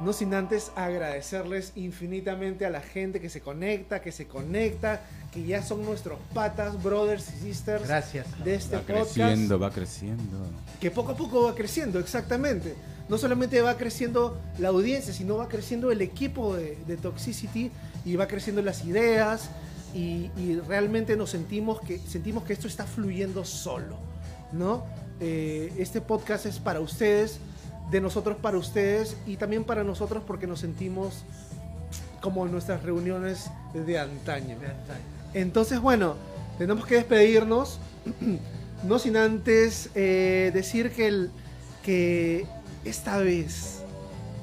[0.00, 5.00] no sin antes agradecerles infinitamente a la gente que se conecta, que se conecta,
[5.32, 8.26] que ya son nuestros patas, brothers y sisters Gracias.
[8.44, 10.38] de este Va podcast, creciendo, va creciendo.
[10.80, 12.74] que poco a poco va creciendo, exactamente.
[13.08, 17.70] No solamente va creciendo la audiencia, sino va creciendo el equipo de, de Toxicity
[18.04, 19.50] y va creciendo las ideas
[19.94, 23.96] y, y realmente nos sentimos que, sentimos que esto está fluyendo solo,
[24.52, 24.84] ¿no?
[25.20, 27.40] Eh, este podcast es para ustedes,
[27.90, 31.24] de nosotros para ustedes y también para nosotros porque nos sentimos
[32.20, 34.56] como en nuestras reuniones de antaño.
[35.34, 36.14] Entonces, bueno,
[36.58, 37.78] tenemos que despedirnos.
[38.84, 41.30] No sin antes eh, decir que, el,
[41.82, 42.46] que
[42.88, 43.82] esta vez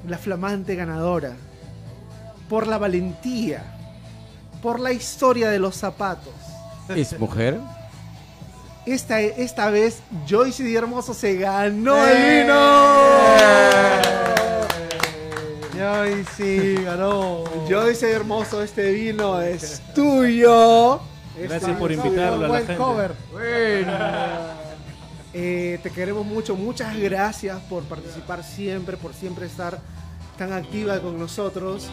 [0.07, 1.33] la flamante ganadora,
[2.49, 3.63] por la valentía,
[4.61, 6.33] por la historia de los zapatos,
[6.89, 7.59] ¿Es mujer?
[8.85, 9.99] esta, esta vez
[10.29, 12.11] Joyce Di Hermoso se ganó ¡Eh!
[12.11, 12.55] el vino.
[15.87, 17.43] Ay, sí, ganó.
[17.69, 20.99] Joyce Di Hermoso, este vino es tuyo.
[21.37, 22.77] Gracias Este por invitarlo a la Buen gente.
[22.81, 23.11] cover.
[25.37, 29.81] Eh, te queremos mucho, muchas gracias por participar siempre, por siempre estar
[30.37, 31.89] tan activa con nosotros.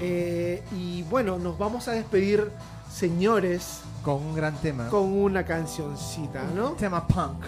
[0.00, 2.50] Eh, y bueno, nos vamos a despedir,
[2.92, 4.88] señores, Con un gran tema.
[4.88, 6.70] con una cancioncita, ¿no?
[6.70, 7.44] Un tema punk.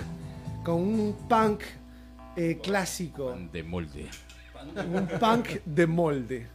[0.62, 1.62] Con un punk
[2.36, 4.08] eh, clásico, De molde.
[4.94, 6.46] un punk de molde.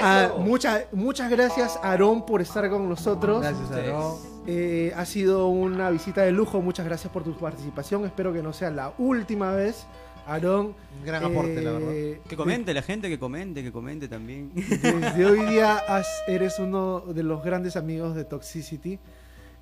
[0.00, 3.40] Ah, muchas, muchas gracias, Aarón, por estar con nosotros.
[3.42, 4.33] Gracias, Aaron.
[4.46, 6.60] Eh, ha sido una visita de lujo.
[6.60, 8.04] Muchas gracias por tu participación.
[8.04, 9.86] Espero que no sea la última vez.
[10.26, 10.74] Aarón.
[11.00, 11.92] Un gran aporte, la verdad.
[11.92, 14.50] eh, Que comente la gente, que comente, que comente también.
[14.54, 18.98] Desde hoy día has- eres uno de los grandes amigos de Toxicity.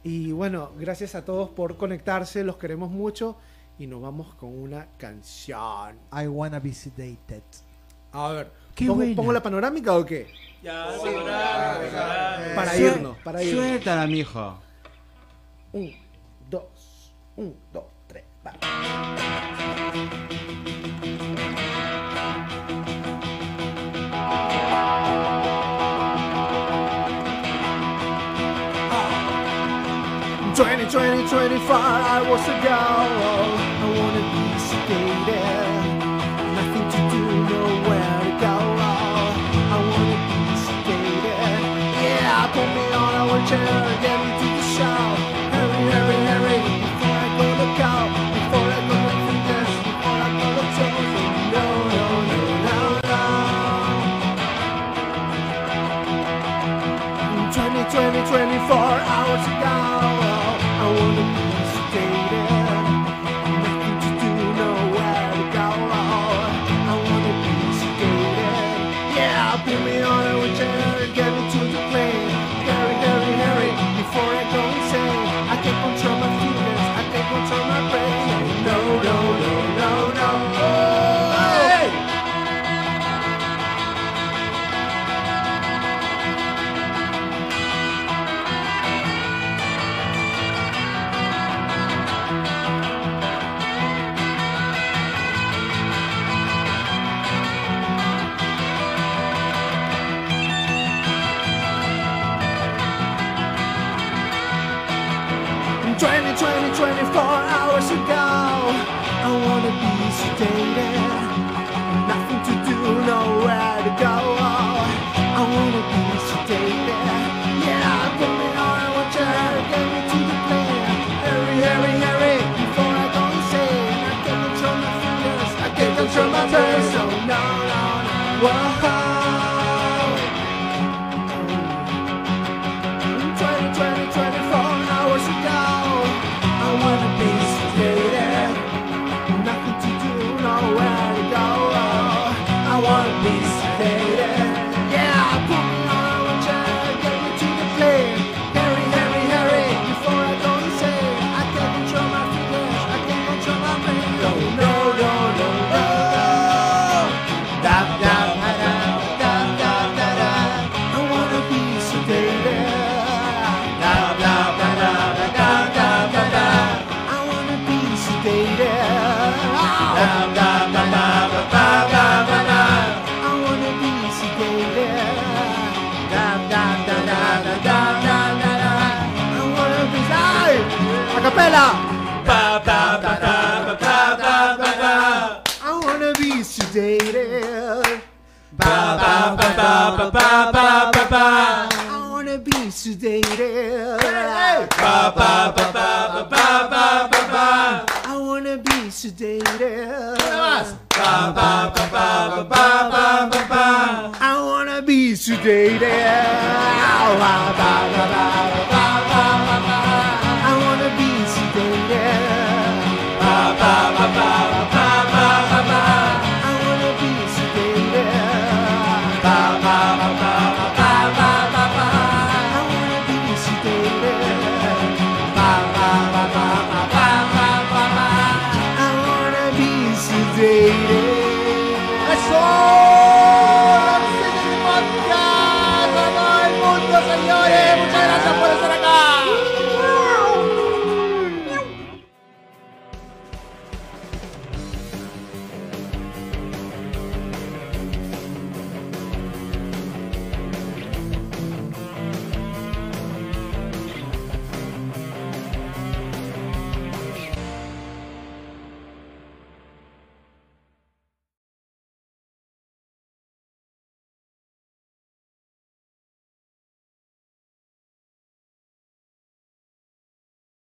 [0.04, 2.42] Y bueno, gracias a todos por conectarse.
[2.44, 3.36] Los queremos mucho.
[3.78, 5.96] Y nos vamos con una canción.
[6.12, 7.42] I wanna be sedated.
[8.12, 10.26] A ver, Qué ¿pongo, pongo la panorámica o qué?
[10.62, 10.86] Ya,
[12.54, 13.64] Para Suel- irnos, para irnos.
[13.64, 14.58] Suéltala, mijo.
[15.74, 15.90] Un,
[16.50, 18.52] dos, un, dos, tres, va.
[30.54, 35.72] Twenty, twenty, twenty-five hours ago, I wanna be sedated.
[36.52, 38.56] Nothing to do, nowhere to go.
[39.72, 40.36] I wanna be
[40.66, 41.60] sedated.
[42.04, 44.41] Yeah, put me on a wheelchair, get me
[58.32, 59.71] 24 hours